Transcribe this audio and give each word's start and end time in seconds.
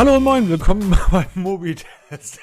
Hallo 0.00 0.16
und 0.16 0.22
moin, 0.22 0.48
willkommen 0.48 0.96
beim 1.10 1.26
Mobitest. 1.34 2.40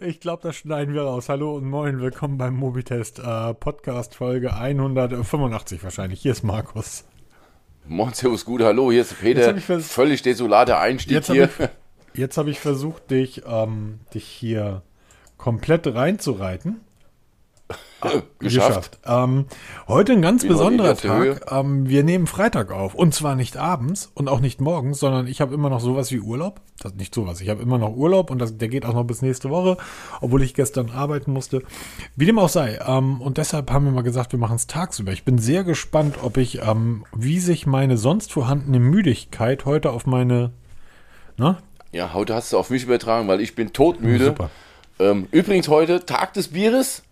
ich 0.00 0.18
glaube, 0.20 0.42
das 0.44 0.56
schneiden 0.56 0.94
wir 0.94 1.02
raus. 1.02 1.28
Hallo 1.28 1.56
und 1.56 1.68
moin, 1.68 2.00
willkommen 2.00 2.38
beim 2.38 2.54
Mobitest. 2.54 3.18
Äh, 3.18 3.52
Podcast 3.52 4.14
Folge 4.14 4.54
185 4.54 5.84
wahrscheinlich. 5.84 6.22
Hier 6.22 6.32
ist 6.32 6.42
Markus. 6.42 7.04
Moin, 7.86 8.14
servus, 8.14 8.46
gut, 8.46 8.62
hallo, 8.62 8.90
hier 8.90 9.02
ist 9.02 9.20
Peter. 9.20 9.54
Völlig 9.58 10.22
desolater 10.22 10.80
Einstieg 10.80 11.16
jetzt 11.16 11.30
hier. 11.30 11.50
Hab 11.58 11.60
ich, 12.14 12.18
jetzt 12.18 12.38
habe 12.38 12.48
ich 12.48 12.60
versucht, 12.60 13.10
dich, 13.10 13.42
ähm, 13.46 14.00
dich 14.14 14.24
hier 14.24 14.80
komplett 15.36 15.86
reinzureiten. 15.86 16.80
Geschafft. 18.38 18.38
geschafft. 18.38 18.98
Ähm, 19.04 19.46
heute 19.88 20.12
ein 20.12 20.22
ganz 20.22 20.44
Wie 20.44 20.48
besonderer 20.48 20.96
Tag. 20.96 21.50
Ähm, 21.50 21.88
wir 21.88 22.02
nehmen 22.02 22.26
Freitag 22.26 22.72
auf. 22.72 22.94
Und 22.94 23.14
zwar 23.14 23.34
nicht 23.34 23.56
abends 23.56 24.10
und 24.14 24.28
auch 24.28 24.40
nicht 24.40 24.60
morgens, 24.60 25.00
sondern 25.00 25.26
ich 25.26 25.40
habe 25.40 25.54
immer 25.54 25.70
noch 25.70 25.80
sowas 25.80 26.10
wie 26.10 26.20
Urlaub. 26.20 26.60
Das, 26.80 26.94
nicht 26.94 27.14
sowas. 27.14 27.40
Ich 27.40 27.48
habe 27.48 27.62
immer 27.62 27.78
noch 27.78 27.94
Urlaub 27.94 28.30
und 28.30 28.38
das, 28.38 28.56
der 28.56 28.68
geht 28.68 28.86
auch 28.86 28.94
noch 28.94 29.04
bis 29.04 29.22
nächste 29.22 29.50
Woche, 29.50 29.76
obwohl 30.20 30.42
ich 30.42 30.54
gestern 30.54 30.90
arbeiten 30.90 31.32
musste. 31.32 31.62
Wie 32.16 32.26
dem 32.26 32.38
auch 32.38 32.48
sei. 32.48 32.78
Ähm, 32.86 33.20
und 33.20 33.38
deshalb 33.38 33.70
haben 33.70 33.84
wir 33.84 33.92
mal 33.92 34.02
gesagt, 34.02 34.32
wir 34.32 34.38
machen 34.38 34.56
es 34.56 34.66
tagsüber. 34.66 35.12
Ich 35.12 35.24
bin 35.24 35.38
sehr 35.38 35.64
gespannt, 35.64 36.16
ob 36.22 36.36
ich, 36.36 36.62
ähm, 36.62 37.04
wie 37.14 37.38
sich 37.38 37.66
meine 37.66 37.96
sonst 37.98 38.32
vorhandene 38.32 38.80
Müdigkeit 38.80 39.64
heute 39.66 39.90
auf 39.90 40.06
meine. 40.06 40.52
Na? 41.36 41.58
Ja, 41.92 42.14
heute 42.14 42.34
hast 42.34 42.52
du 42.52 42.58
auf 42.58 42.70
mich 42.70 42.84
übertragen, 42.84 43.28
weil 43.28 43.40
ich 43.40 43.54
bin 43.54 43.72
todmüde. 43.72 44.26
Super. 44.26 44.50
Ähm, 45.00 45.26
übrigens 45.32 45.68
heute 45.68 46.04
Tag 46.06 46.34
des 46.34 46.48
Bieres. 46.48 47.02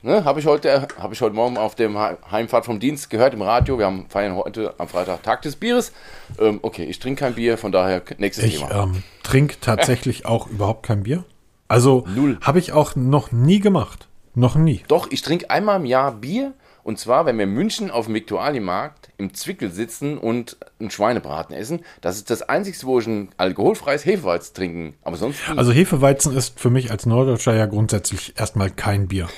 Ne, 0.00 0.24
habe 0.24 0.38
ich 0.38 0.46
heute, 0.46 0.86
habe 0.96 1.12
ich 1.12 1.20
heute 1.20 1.34
Morgen 1.34 1.56
auf 1.56 1.74
dem 1.74 1.98
Heimfahrt 1.98 2.64
vom 2.64 2.78
Dienst 2.78 3.10
gehört 3.10 3.34
im 3.34 3.42
Radio. 3.42 3.78
Wir 3.78 3.86
haben 3.86 4.06
feiern 4.08 4.36
heute 4.36 4.74
am 4.78 4.86
Freitag 4.86 5.24
Tag 5.24 5.42
des 5.42 5.56
Bieres. 5.56 5.90
Ähm, 6.38 6.60
okay, 6.62 6.84
ich 6.84 7.00
trinke 7.00 7.24
kein 7.24 7.34
Bier, 7.34 7.58
von 7.58 7.72
daher 7.72 8.02
nächstes 8.18 8.44
ich, 8.44 8.58
Thema. 8.58 8.70
Ich 8.70 8.76
ähm, 8.76 9.02
trinke 9.24 9.56
tatsächlich 9.60 10.24
auch 10.24 10.46
überhaupt 10.46 10.86
kein 10.86 11.02
Bier. 11.02 11.24
Also 11.66 12.06
habe 12.42 12.60
ich 12.60 12.72
auch 12.72 12.94
noch 12.94 13.32
nie 13.32 13.58
gemacht. 13.58 14.06
Noch 14.36 14.54
nie. 14.54 14.82
Doch, 14.86 15.10
ich 15.10 15.22
trinke 15.22 15.50
einmal 15.50 15.80
im 15.80 15.84
Jahr 15.84 16.12
Bier. 16.12 16.52
Und 16.84 17.00
zwar, 17.00 17.26
wenn 17.26 17.36
wir 17.36 17.44
in 17.44 17.52
München 17.52 17.90
auf 17.90 18.06
dem 18.06 18.14
Viktualienmarkt 18.14 19.10
im 19.18 19.34
Zwickel 19.34 19.72
sitzen 19.72 20.16
und 20.16 20.56
einen 20.78 20.92
Schweinebraten 20.92 21.56
essen. 21.56 21.80
Das 22.00 22.16
ist 22.16 22.30
das 22.30 22.42
Einzige, 22.42 22.78
wo 22.84 23.00
ich 23.00 23.06
ein 23.08 23.30
alkoholfreies 23.36 24.06
Hefeweizen 24.06 24.54
trinken. 24.54 24.94
Aber 25.02 25.16
sonst. 25.16 25.40
Nie. 25.50 25.58
Also 25.58 25.72
Hefeweizen 25.72 26.36
ist 26.36 26.58
für 26.58 26.70
mich 26.70 26.92
als 26.92 27.04
Norddeutscher 27.04 27.54
ja 27.54 27.66
grundsätzlich 27.66 28.34
erstmal 28.38 28.70
kein 28.70 29.08
Bier. 29.08 29.28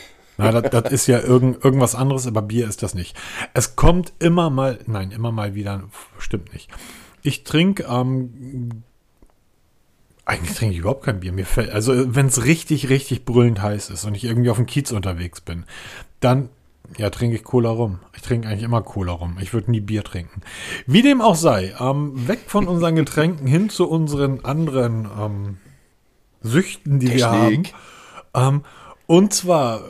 Na, 0.41 0.61
das, 0.61 0.71
das 0.71 0.93
ist 0.93 1.07
ja 1.07 1.21
irgend, 1.21 1.65
irgendwas 1.65 1.95
anderes, 1.95 2.27
aber 2.27 2.43
Bier 2.43 2.69
ist 2.69 2.83
das 2.83 2.95
nicht. 2.95 3.17
Es 3.55 3.77
kommt 3.77 4.13
immer 4.19 4.51
mal, 4.51 4.79
nein, 4.87 5.11
immer 5.11 5.33
mal 5.33 5.55
wieder, 5.55 5.85
stimmt 6.19 6.53
nicht. 6.53 6.69
Ich 7.23 7.45
trinke, 7.45 7.85
ähm, 7.89 8.83
eigentlich 10.25 10.57
trinke 10.57 10.75
ich 10.75 10.81
überhaupt 10.81 11.05
kein 11.05 11.21
Bier. 11.21 11.33
Mir 11.33 11.47
fällt, 11.47 11.71
also 11.71 12.15
wenn 12.15 12.27
es 12.27 12.45
richtig, 12.45 12.89
richtig 12.89 13.25
brüllend 13.25 13.61
heiß 13.61 13.91
ist 13.91 14.05
und 14.05 14.15
ich 14.15 14.25
irgendwie 14.25 14.51
auf 14.51 14.57
dem 14.57 14.67
Kiez 14.67 14.93
unterwegs 14.93 15.41
bin, 15.41 15.65
dann 16.21 16.49
ja, 16.99 17.11
trinke 17.11 17.37
ich 17.37 17.45
Cola 17.45 17.71
rum. 17.71 18.01
Ich 18.17 18.23
trinke 18.23 18.49
eigentlich 18.49 18.65
immer 18.65 18.83
Cola 18.83 19.13
rum. 19.13 19.39
Ich 19.41 19.53
würde 19.53 19.71
nie 19.71 19.81
Bier 19.81 20.03
trinken. 20.03 20.41
Wie 20.87 21.03
dem 21.03 21.21
auch 21.21 21.37
sei, 21.37 21.75
ähm, 21.79 22.27
weg 22.29 22.41
von 22.47 22.67
unseren 22.67 22.97
Getränken 22.97 23.47
hin 23.47 23.71
zu 23.71 23.89
unseren 23.89 24.45
anderen 24.45 25.09
ähm, 25.19 25.59
Süchten, 26.43 26.99
die 26.99 27.07
Technik. 27.07 27.23
wir 27.23 27.31
haben. 27.31 28.57
Ähm, 28.57 28.65
und 29.07 29.33
zwar 29.35 29.83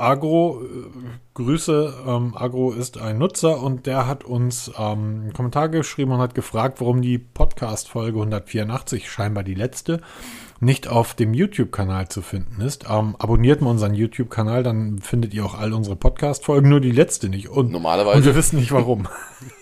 Agro, 0.00 0.62
äh, 0.62 0.90
Grüße, 1.34 1.94
ähm, 2.06 2.34
Agro 2.36 2.72
ist 2.72 2.98
ein 2.98 3.18
Nutzer 3.18 3.62
und 3.62 3.86
der 3.86 4.06
hat 4.06 4.24
uns 4.24 4.68
ähm, 4.78 5.20
einen 5.22 5.32
Kommentar 5.32 5.68
geschrieben 5.68 6.12
und 6.12 6.20
hat 6.20 6.34
gefragt, 6.34 6.80
warum 6.80 7.02
die 7.02 7.18
Podcast-Folge 7.18 8.18
184, 8.18 9.10
scheinbar 9.10 9.44
die 9.44 9.54
letzte, 9.54 10.00
nicht 10.60 10.88
auf 10.88 11.14
dem 11.14 11.34
YouTube-Kanal 11.34 12.08
zu 12.08 12.22
finden 12.22 12.60
ist. 12.60 12.86
Ähm, 12.90 13.14
abonniert 13.18 13.60
mal 13.60 13.70
unseren 13.70 13.94
YouTube-Kanal, 13.94 14.62
dann 14.62 14.98
findet 14.98 15.34
ihr 15.34 15.44
auch 15.44 15.54
all 15.58 15.72
unsere 15.72 15.96
Podcast-Folgen, 15.96 16.68
nur 16.68 16.80
die 16.80 16.92
letzte 16.92 17.28
nicht. 17.28 17.48
Und, 17.48 17.70
Normalerweise. 17.70 18.18
Und 18.18 18.24
wir 18.24 18.34
wissen 18.34 18.58
nicht 18.58 18.72
warum. 18.72 19.08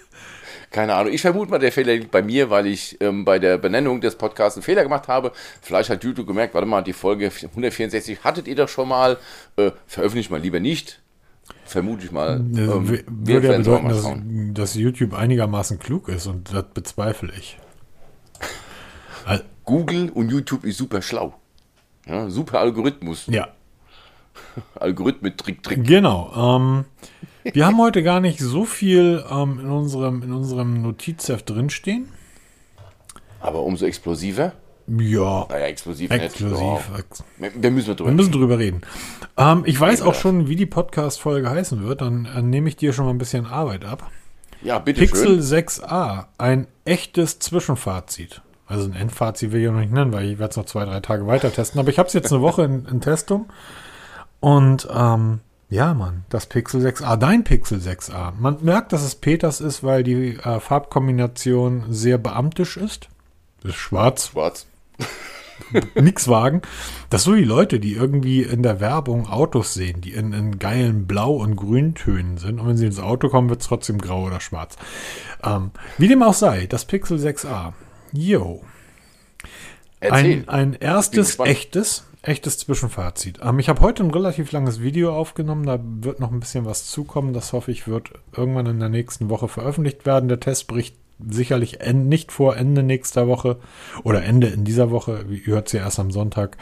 Keine 0.77 0.95
Ahnung. 0.95 1.11
Ich 1.11 1.23
vermute 1.23 1.51
mal, 1.51 1.59
der 1.59 1.73
Fehler 1.73 1.95
liegt 1.95 2.11
bei 2.11 2.21
mir, 2.21 2.51
weil 2.51 2.67
ich 2.67 3.01
ähm, 3.01 3.25
bei 3.25 3.39
der 3.39 3.57
Benennung 3.57 4.03
des 4.03 4.15
Podcasts 4.15 4.59
einen 4.59 4.63
Fehler 4.63 4.83
gemacht 4.83 5.09
habe. 5.09 5.33
Vielleicht 5.63 5.89
hat 5.89 6.05
YouTube 6.05 6.27
gemerkt, 6.27 6.53
warte 6.53 6.67
mal, 6.69 6.83
die 6.83 6.93
Folge 6.93 7.33
164 7.33 8.23
hattet 8.23 8.47
ihr 8.47 8.57
doch 8.57 8.69
schon 8.69 8.91
mal. 8.91 9.17
Äh, 9.57 9.71
veröffentlicht 9.87 10.31
mal 10.31 10.39
lieber 10.39 10.61
nicht. 10.61 11.01
Vermute 11.65 12.05
ich 12.05 12.13
mal. 12.13 12.43
Äh, 12.55 12.61
ähm, 12.61 12.89
würde 13.07 13.53
ja 13.53 13.57
bedeuten, 13.57 13.89
dass, 13.89 14.73
dass, 14.73 14.75
YouTube 14.75 15.15
einigermaßen 15.15 15.79
klug 15.79 16.11
ist 16.11 16.27
und 16.27 16.53
das 16.53 16.67
bezweifle 16.75 17.33
ich. 17.39 17.57
Google 19.65 20.11
und 20.11 20.29
YouTube 20.29 20.63
ist 20.65 20.77
super 20.77 21.01
schlau. 21.01 21.33
Ja, 22.07 22.29
super 22.29 22.61
Algorithmus. 22.61 23.29
Ja. 23.29 23.49
Algorithmus, 24.81 25.33
Trick, 25.37 25.63
Trick. 25.63 25.85
Genau. 25.85 26.33
Ähm, 26.35 26.85
wir 27.45 27.67
haben 27.67 27.79
heute 27.79 28.03
gar 28.03 28.21
nicht 28.21 28.41
so 28.41 28.65
viel 28.65 29.25
ähm, 29.31 29.61
in, 29.61 29.71
unserem, 29.71 30.23
in 30.23 30.33
unserem 30.33 30.83
Notizheft 30.83 31.49
drinstehen. 31.49 32.09
Aber 33.41 33.63
umso 33.63 33.87
explosiver. 33.87 34.53
Ja. 34.89 35.47
Naja, 35.49 35.67
explosiv. 35.67 36.11
Explosiv. 36.11 36.61
Ja. 36.61 37.49
Wir 37.55 37.71
müssen 37.71 37.97
drüber 37.97 38.11
wir 38.11 38.15
müssen 38.15 38.33
drüber 38.33 38.59
reden. 38.59 38.83
Ähm, 39.37 39.63
ich 39.67 39.79
weiß 39.79 40.03
auch 40.03 40.15
schon, 40.15 40.49
wie 40.49 40.57
die 40.57 40.67
Podcast-Folge 40.67 41.51
heißen 41.51 41.83
wird. 41.83 42.01
Dann 42.01 42.27
äh, 42.27 42.43
nehme 42.43 42.69
ich 42.69 42.77
dir 42.77 42.93
schon 42.93 43.05
mal 43.05 43.13
ein 43.13 43.19
bisschen 43.19 43.47
Arbeit 43.47 43.85
ab. 43.85 44.11
Ja, 44.63 44.79
bitte 44.79 45.01
Pixel 45.01 45.43
schön. 45.43 45.65
6a. 45.67 46.27
Ein 46.39 46.67
echtes 46.85 47.39
Zwischenfazit. 47.41 48.43
Also 48.67 48.85
ein 48.85 48.95
Endfazit 48.95 49.53
will 49.53 49.61
ich 49.61 49.71
noch 49.71 49.79
nicht 49.79 49.93
nennen, 49.93 50.13
weil 50.13 50.25
ich 50.31 50.39
werde 50.39 50.51
es 50.51 50.57
noch 50.57 50.67
zwei, 50.67 50.85
drei 50.85 51.01
Tage 51.01 51.27
weiter 51.27 51.53
testen. 51.53 51.79
Aber 51.81 51.91
ich 51.91 51.99
habe 51.99 52.09
es 52.09 52.15
jetzt 52.15 52.33
eine 52.33 52.43
Woche 52.43 52.65
in, 52.65 52.87
in 52.87 53.01
Testung. 53.01 53.47
Und 54.47 54.87
ähm, 54.95 55.41
ja, 55.71 55.93
Mann, 55.93 56.25
das 56.29 56.47
Pixel 56.47 56.81
6a, 56.81 57.17
dein 57.17 57.43
Pixel 57.43 57.81
6a. 57.81 58.33
Man 58.39 58.59
merkt, 58.63 58.93
dass 58.93 59.03
es 59.03 59.17
Peters 59.17 59.61
ist, 59.61 59.83
weil 59.83 60.05
die 60.05 60.37
äh, 60.37 60.61
Farbkombination 60.61 61.87
sehr 61.91 62.17
beamtisch 62.17 62.77
ist. 62.77 63.09
Das 63.61 63.73
ist 63.73 63.79
schwarz. 63.79 64.29
Schwarz. 64.29 64.69
Nix 65.97 66.29
wagen. 66.29 66.63
Das 67.11 67.25
so 67.25 67.35
die 67.35 67.43
Leute, 67.43 67.81
die 67.81 67.95
irgendwie 67.95 68.43
in 68.43 68.63
der 68.63 68.79
Werbung 68.79 69.27
Autos 69.27 69.75
sehen, 69.75 70.01
die 70.01 70.13
in, 70.13 70.33
in 70.33 70.61
geilen 70.61 71.09
Blau- 71.09 71.39
und 71.39 71.57
Grüntönen 71.57 72.39
sind. 72.39 72.61
Und 72.61 72.69
wenn 72.69 72.77
sie 72.77 72.87
ins 72.87 73.01
Auto 73.01 73.29
kommen, 73.29 73.49
wird 73.51 73.63
es 73.63 73.67
trotzdem 73.67 73.99
grau 73.99 74.27
oder 74.27 74.39
schwarz. 74.39 74.77
Ähm, 75.43 75.73
wie 75.99 76.07
dem 76.07 76.23
auch 76.23 76.35
sei, 76.35 76.69
das 76.69 76.85
Pixel 76.85 77.19
6a. 77.19 77.73
Yo. 78.13 78.63
Ein, 79.99 80.49
ein 80.49 80.75
erstes 80.75 81.37
echtes 81.41 82.05
echtes 82.27 82.59
Zwischenfazit. 82.59 83.41
Ähm, 83.43 83.59
ich 83.59 83.69
habe 83.69 83.81
heute 83.81 84.03
ein 84.03 84.11
relativ 84.11 84.53
langes 84.53 84.83
Video 84.83 85.15
aufgenommen, 85.15 85.67
da 85.67 85.79
wird 85.83 86.21
noch 86.21 86.33
ein 86.33 86.41
bisschen 86.41 86.65
was 86.65 86.87
zukommen. 86.87 87.33
Das 87.33 87.53
hoffe 87.53 87.71
ich, 87.71 87.87
wird 87.87 88.11
irgendwann 88.37 88.67
in 88.67 88.81
der 88.81 88.89
nächsten 88.89 89.29
Woche 89.31 89.49
veröffentlicht 89.49 90.07
werden. 90.07 90.29
Der 90.29 90.41
Testbericht 90.41 90.97
sicherlich 91.19 91.79
nicht 91.95 92.31
vor 92.31 92.57
Ende 92.57 92.83
nächster 92.83 93.27
Woche 93.27 93.57
oder 94.03 94.23
Ende 94.23 94.49
in 94.49 94.65
dieser 94.65 94.91
Woche, 94.91 95.25
ihr 95.31 95.47
hört 95.47 95.69
es 95.69 95.73
ja 95.73 95.81
erst 95.81 95.99
am 95.99 96.11
Sonntag, 96.11 96.59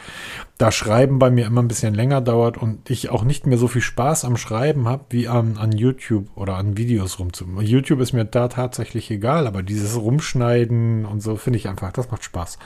da 0.57 0.71
Schreiben 0.71 1.19
bei 1.19 1.29
mir 1.29 1.45
immer 1.45 1.61
ein 1.61 1.67
bisschen 1.67 1.93
länger 1.93 2.21
dauert 2.21 2.57
und 2.57 2.89
ich 2.89 3.09
auch 3.09 3.23
nicht 3.23 3.45
mehr 3.45 3.57
so 3.57 3.67
viel 3.67 3.81
Spaß 3.81 4.23
am 4.23 4.37
Schreiben 4.37 4.87
habe, 4.87 5.05
wie 5.09 5.27
an, 5.27 5.57
an 5.57 5.73
YouTube 5.73 6.29
oder 6.35 6.55
an 6.55 6.77
Videos 6.77 7.19
rumzumachen. 7.19 7.67
YouTube 7.67 7.99
ist 7.99 8.13
mir 8.13 8.23
da 8.23 8.47
tatsächlich 8.47 9.11
egal, 9.11 9.45
aber 9.45 9.61
dieses 9.61 9.99
Rumschneiden 9.99 11.05
und 11.05 11.21
so 11.21 11.35
finde 11.35 11.59
ich 11.59 11.67
einfach, 11.67 11.91
das 11.91 12.09
macht 12.09 12.23
Spaß. 12.23 12.57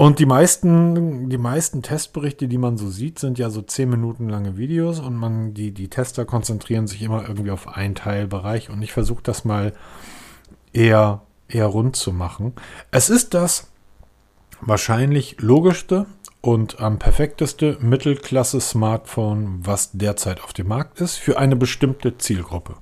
Und 0.00 0.20
die 0.20 0.26
meisten, 0.26 1.28
die 1.28 1.38
meisten 1.38 1.82
Testberichte, 1.82 2.46
die 2.46 2.56
man 2.56 2.76
so 2.76 2.88
sieht, 2.88 3.18
sind 3.18 3.36
ja 3.36 3.50
so 3.50 3.62
zehn 3.62 3.90
Minuten 3.90 4.28
lange 4.28 4.56
Videos 4.56 5.00
und 5.00 5.16
man, 5.16 5.54
die, 5.54 5.72
die 5.72 5.88
Tester 5.88 6.24
konzentrieren 6.24 6.86
sich 6.86 7.02
immer 7.02 7.26
irgendwie 7.26 7.50
auf 7.50 7.66
einen 7.66 7.96
Teilbereich 7.96 8.70
und 8.70 8.80
ich 8.80 8.92
versuche 8.92 9.24
das 9.24 9.44
mal 9.44 9.72
eher, 10.72 11.22
eher 11.48 11.66
rund 11.66 11.96
zu 11.96 12.12
machen. 12.12 12.52
Es 12.92 13.10
ist 13.10 13.34
das 13.34 13.72
wahrscheinlich 14.60 15.40
logischste 15.40 16.06
und 16.42 16.78
am 16.78 17.00
perfekteste 17.00 17.76
Mittelklasse-Smartphone, 17.80 19.66
was 19.66 19.90
derzeit 19.94 20.44
auf 20.44 20.52
dem 20.52 20.68
Markt 20.68 21.00
ist, 21.00 21.16
für 21.16 21.40
eine 21.40 21.56
bestimmte 21.56 22.16
Zielgruppe. 22.18 22.76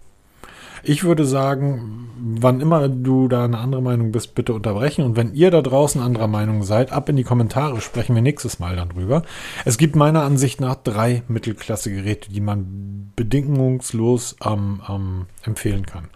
Ich 0.88 1.02
würde 1.02 1.24
sagen, 1.24 2.06
wann 2.16 2.60
immer 2.60 2.88
du 2.88 3.26
da 3.26 3.44
eine 3.44 3.58
andere 3.58 3.82
Meinung 3.82 4.12
bist, 4.12 4.36
bitte 4.36 4.54
unterbrechen. 4.54 5.04
Und 5.04 5.16
wenn 5.16 5.34
ihr 5.34 5.50
da 5.50 5.60
draußen 5.60 6.00
anderer 6.00 6.28
Meinung 6.28 6.62
seid, 6.62 6.92
ab 6.92 7.08
in 7.08 7.16
die 7.16 7.24
Kommentare, 7.24 7.80
sprechen 7.80 8.14
wir 8.14 8.22
nächstes 8.22 8.60
Mal 8.60 8.76
dann 8.76 8.90
drüber. 8.90 9.22
Es 9.64 9.78
gibt 9.78 9.96
meiner 9.96 10.22
Ansicht 10.22 10.60
nach 10.60 10.76
drei 10.76 11.24
Mittelklasse-Geräte, 11.26 12.30
die 12.30 12.40
man 12.40 13.10
bedingungslos 13.16 14.36
ähm, 14.44 14.80
ähm, 14.88 15.26
empfehlen 15.42 15.86
kann. 15.86 16.08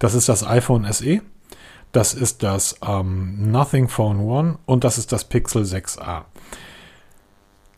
Das 0.00 0.14
ist 0.14 0.28
das 0.28 0.44
iPhone 0.44 0.90
SE, 0.92 1.20
das 1.92 2.12
ist 2.12 2.42
das 2.42 2.76
ähm, 2.84 3.52
Nothing 3.52 3.86
Phone 3.86 4.18
One 4.18 4.58
und 4.66 4.82
das 4.82 4.98
ist 4.98 5.12
das 5.12 5.24
Pixel 5.24 5.62
6a. 5.62 6.22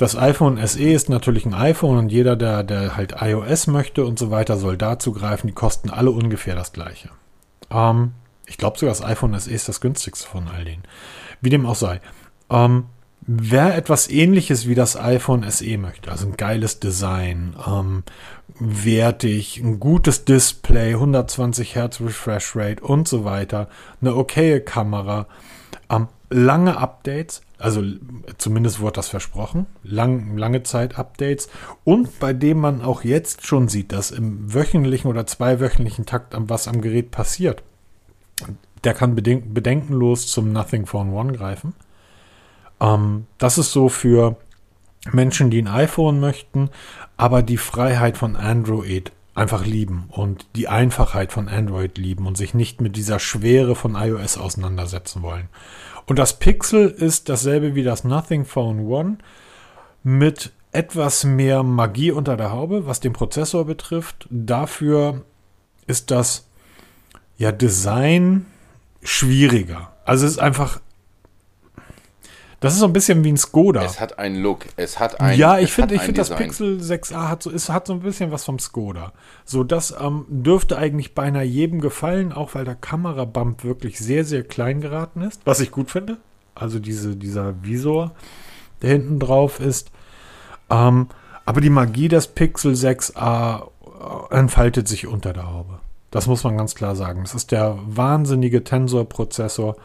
Das 0.02 0.16
iPhone 0.16 0.58
SE 0.66 0.82
ist 0.82 1.08
natürlich 1.08 1.46
ein 1.46 1.54
iPhone 1.54 1.96
und 1.96 2.10
jeder, 2.10 2.34
der, 2.34 2.64
der 2.64 2.96
halt 2.96 3.14
iOS 3.20 3.68
möchte 3.68 4.04
und 4.04 4.18
so 4.18 4.30
weiter, 4.30 4.56
soll 4.56 4.76
dazu 4.76 5.12
greifen. 5.12 5.46
Die 5.46 5.52
kosten 5.52 5.90
alle 5.90 6.10
ungefähr 6.10 6.54
das 6.56 6.72
gleiche. 6.72 7.10
Ähm, 7.70 8.12
Ich 8.46 8.58
glaube 8.58 8.78
sogar, 8.78 8.94
das 8.94 9.04
iPhone 9.04 9.38
SE 9.38 9.50
ist 9.50 9.68
das 9.68 9.80
günstigste 9.80 10.26
von 10.28 10.48
all 10.48 10.64
denen. 10.64 10.82
Wie 11.40 11.50
dem 11.50 11.64
auch 11.66 11.76
sei. 11.76 12.00
Ähm, 12.50 12.86
wer 13.20 13.76
etwas 13.76 14.10
ähnliches 14.10 14.66
wie 14.66 14.74
das 14.74 14.96
iPhone 14.96 15.48
SE 15.48 15.78
möchte, 15.78 16.10
also 16.10 16.26
ein 16.26 16.36
geiles 16.36 16.80
Design, 16.80 17.54
ähm, 17.66 18.02
wertig, 18.58 19.58
ein 19.58 19.78
gutes 19.78 20.24
Display, 20.24 20.94
120 20.94 21.76
Hertz 21.76 22.00
Refresh 22.00 22.56
Rate 22.56 22.82
und 22.82 23.06
so 23.06 23.24
weiter, 23.24 23.68
eine 24.00 24.16
okaye 24.16 24.60
Kamera, 24.60 25.26
ähm, 25.88 26.08
lange 26.28 26.76
Updates, 26.76 27.42
also 27.62 27.82
zumindest 28.38 28.80
wurde 28.80 28.96
das 28.96 29.08
versprochen, 29.08 29.66
lang, 29.84 30.36
lange 30.36 30.64
Zeit 30.64 30.98
Updates 30.98 31.48
und 31.84 32.18
bei 32.18 32.32
dem 32.32 32.58
man 32.58 32.82
auch 32.82 33.04
jetzt 33.04 33.46
schon 33.46 33.68
sieht, 33.68 33.92
dass 33.92 34.10
im 34.10 34.52
wöchentlichen 34.52 35.08
oder 35.08 35.26
zweiwöchentlichen 35.26 36.04
Takt 36.04 36.34
was 36.36 36.66
am 36.66 36.80
Gerät 36.80 37.12
passiert. 37.12 37.62
Der 38.82 38.94
kann 38.94 39.14
bedenkenlos 39.14 40.26
zum 40.26 40.52
Nothing 40.52 40.86
Phone 40.86 41.12
One 41.12 41.32
greifen. 41.32 41.74
Ähm, 42.80 43.26
das 43.38 43.58
ist 43.58 43.70
so 43.70 43.88
für 43.88 44.36
Menschen, 45.12 45.50
die 45.50 45.62
ein 45.62 45.68
iPhone 45.68 46.18
möchten, 46.18 46.68
aber 47.16 47.42
die 47.42 47.58
Freiheit 47.58 48.18
von 48.18 48.34
Android 48.34 49.12
einfach 49.34 49.64
lieben 49.64 50.04
und 50.08 50.46
die 50.56 50.68
Einfachheit 50.68 51.32
von 51.32 51.48
Android 51.48 51.96
lieben 51.96 52.26
und 52.26 52.36
sich 52.36 52.54
nicht 52.54 52.80
mit 52.80 52.96
dieser 52.96 53.18
Schwere 53.18 53.74
von 53.74 53.94
iOS 53.94 54.36
auseinandersetzen 54.36 55.22
wollen. 55.22 55.48
Und 56.06 56.18
das 56.18 56.38
Pixel 56.38 56.88
ist 56.88 57.28
dasselbe 57.28 57.74
wie 57.74 57.82
das 57.82 58.04
Nothing 58.04 58.44
Phone 58.44 58.80
One 58.80 59.18
mit 60.02 60.52
etwas 60.72 61.24
mehr 61.24 61.62
Magie 61.62 62.10
unter 62.10 62.36
der 62.36 62.50
Haube, 62.50 62.86
was 62.86 63.00
den 63.00 63.12
Prozessor 63.12 63.64
betrifft. 63.64 64.26
Dafür 64.30 65.22
ist 65.86 66.10
das 66.10 66.46
ja 67.36 67.52
Design 67.52 68.46
schwieriger. 69.02 69.92
Also 70.04 70.26
es 70.26 70.32
ist 70.32 70.38
einfach 70.38 70.80
das 72.62 72.74
ist 72.74 72.78
so 72.78 72.86
ein 72.86 72.92
bisschen 72.92 73.24
wie 73.24 73.32
ein 73.32 73.36
Skoda. 73.36 73.82
Es 73.82 74.00
hat 74.00 74.18
einen 74.18 74.36
Look. 74.36 74.66
Es 74.76 75.00
hat 75.00 75.20
ein 75.20 75.36
Ja, 75.36 75.58
ich 75.58 75.72
finde, 75.72 75.96
ich 75.96 76.12
das 76.12 76.30
Pixel 76.30 76.78
6a 76.78 77.28
hat 77.28 77.42
so, 77.42 77.50
es 77.50 77.68
hat 77.68 77.88
so 77.88 77.92
ein 77.92 78.00
bisschen 78.00 78.30
was 78.30 78.44
vom 78.44 78.58
Skoda. 78.58 79.12
So, 79.44 79.64
das 79.64 79.94
ähm, 80.00 80.26
dürfte 80.28 80.78
eigentlich 80.78 81.14
beinahe 81.14 81.44
jedem 81.44 81.80
gefallen, 81.80 82.32
auch 82.32 82.54
weil 82.54 82.64
der 82.64 82.76
Kamerabump 82.76 83.64
wirklich 83.64 83.98
sehr, 83.98 84.24
sehr 84.24 84.44
klein 84.44 84.80
geraten 84.80 85.22
ist. 85.22 85.40
Was 85.44 85.60
ich 85.60 85.72
gut 85.72 85.90
finde. 85.90 86.18
Also 86.54 86.78
diese, 86.78 87.16
dieser 87.16 87.64
Visor, 87.64 88.12
der 88.80 88.90
hinten 88.90 89.18
drauf 89.18 89.58
ist. 89.58 89.90
Ähm, 90.70 91.08
aber 91.44 91.60
die 91.60 91.70
Magie 91.70 92.08
des 92.08 92.28
Pixel 92.28 92.74
6a 92.74 93.62
äh, 94.30 94.34
entfaltet 94.34 94.86
sich 94.86 95.06
unter 95.06 95.32
der 95.32 95.52
Haube. 95.52 95.81
Das 96.12 96.26
muss 96.26 96.44
man 96.44 96.58
ganz 96.58 96.74
klar 96.74 96.94
sagen. 96.94 97.22
Das 97.22 97.34
ist 97.34 97.50
der 97.50 97.78
wahnsinnige 97.86 98.62
Tensor-Prozessor, 98.62 99.76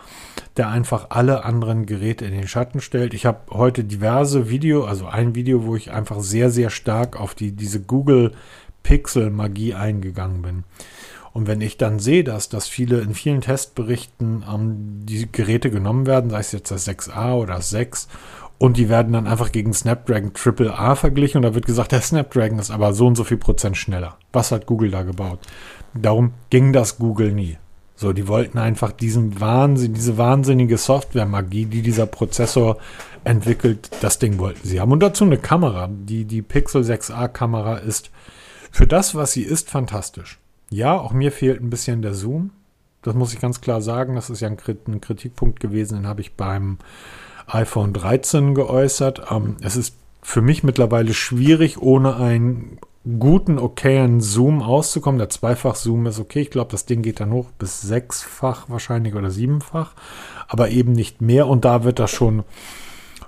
der 0.57 0.67
einfach 0.67 1.07
alle 1.09 1.45
anderen 1.45 1.85
Geräte 1.85 2.25
in 2.25 2.33
den 2.33 2.49
Schatten 2.49 2.81
stellt. 2.81 3.13
Ich 3.13 3.25
habe 3.25 3.39
heute 3.49 3.85
diverse 3.85 4.49
Video, 4.49 4.83
also 4.83 5.07
ein 5.07 5.35
Video, 5.35 5.65
wo 5.65 5.75
ich 5.77 5.91
einfach 5.91 6.19
sehr, 6.19 6.51
sehr 6.51 6.69
stark 6.69 7.19
auf 7.19 7.33
die, 7.33 7.53
diese 7.53 7.79
Google 7.81 8.33
Pixel-Magie 8.83 9.73
eingegangen 9.73 10.41
bin. 10.41 10.63
Und 11.31 11.47
wenn 11.47 11.61
ich 11.61 11.77
dann 11.77 11.99
sehe, 11.99 12.25
dass, 12.25 12.49
dass 12.49 12.67
viele 12.67 12.99
in 12.99 13.13
vielen 13.13 13.41
Testberichten 13.41 14.43
ähm, 14.53 15.05
die 15.05 15.31
Geräte 15.31 15.71
genommen 15.71 16.07
werden, 16.07 16.29
sei 16.29 16.39
es 16.39 16.51
jetzt 16.51 16.71
das 16.71 16.87
6a 16.87 17.35
oder 17.35 17.55
das 17.55 17.69
6, 17.69 18.09
und 18.57 18.77
die 18.77 18.89
werden 18.89 19.13
dann 19.13 19.27
einfach 19.27 19.51
gegen 19.51 19.71
Snapdragon 19.71 20.31
AAA 20.33 20.95
verglichen 20.95 21.37
und 21.37 21.43
da 21.43 21.53
wird 21.53 21.67
gesagt, 21.67 21.91
der 21.91 22.01
Snapdragon 22.01 22.57
ist 22.57 22.71
aber 22.71 22.93
so 22.93 23.05
und 23.05 23.15
so 23.15 23.23
viel 23.23 23.37
Prozent 23.37 23.77
schneller. 23.77 24.17
Was 24.33 24.51
hat 24.51 24.65
Google 24.65 24.89
da 24.89 25.03
gebaut? 25.03 25.39
Darum 25.93 26.33
ging 26.49 26.73
das 26.73 26.97
Google 26.97 27.31
nie. 27.31 27.57
So, 27.95 28.13
die 28.13 28.27
wollten 28.27 28.59
einfach 28.59 28.91
diesen 28.91 29.39
Wahnsinn, 29.41 29.95
diese 29.95 30.17
wahnsinnige 30.19 30.77
Software-Magie, 30.77 31.65
die 31.65 31.81
dieser 31.81 32.05
Prozessor 32.05 32.77
entwickelt, 33.23 33.89
das 34.01 34.19
Ding 34.19 34.37
wollten 34.37 34.67
sie 34.67 34.79
haben. 34.79 34.91
Und 34.91 34.99
dazu 34.99 35.23
eine 35.23 35.37
Kamera. 35.37 35.89
Die, 35.91 36.25
die 36.25 36.43
Pixel 36.43 36.83
6a-Kamera 36.83 37.77
ist 37.77 38.11
für 38.71 38.85
das, 38.85 39.15
was 39.15 39.31
sie 39.31 39.41
ist, 39.41 39.71
fantastisch. 39.71 40.37
Ja, 40.69 40.93
auch 40.93 41.11
mir 41.11 41.31
fehlt 41.31 41.59
ein 41.59 41.71
bisschen 41.71 42.03
der 42.03 42.13
Zoom. 42.13 42.51
Das 43.01 43.15
muss 43.15 43.33
ich 43.33 43.39
ganz 43.39 43.61
klar 43.61 43.81
sagen. 43.81 44.15
Das 44.15 44.29
ist 44.29 44.41
ja 44.41 44.47
ein, 44.47 44.57
Kritikpunkt 44.57 45.59
gewesen, 45.59 45.95
den 45.95 46.07
habe 46.07 46.21
ich 46.21 46.33
beim 46.33 46.77
iPhone 47.47 47.93
13 47.93 48.53
geäußert. 48.53 49.23
Ähm, 49.31 49.57
es 49.61 49.75
ist 49.75 49.95
für 50.21 50.41
mich 50.41 50.63
mittlerweile 50.63 51.13
schwierig, 51.13 51.81
ohne 51.81 52.17
ein 52.17 52.77
guten, 53.19 53.57
okayen 53.57 54.21
Zoom 54.21 54.61
auszukommen. 54.61 55.19
Der 55.19 55.29
Zweifach-Zoom 55.29 56.07
ist 56.07 56.19
okay. 56.19 56.41
Ich 56.41 56.51
glaube, 56.51 56.71
das 56.71 56.85
Ding 56.85 57.01
geht 57.01 57.19
dann 57.19 57.31
hoch 57.31 57.51
bis 57.57 57.81
sechsfach 57.81 58.69
wahrscheinlich 58.69 59.15
oder 59.15 59.31
siebenfach, 59.31 59.93
aber 60.47 60.69
eben 60.69 60.91
nicht 60.91 61.21
mehr. 61.21 61.47
Und 61.47 61.63
da 61.65 61.83
wird 61.83 61.99
das 61.99 62.11
schon, 62.11 62.43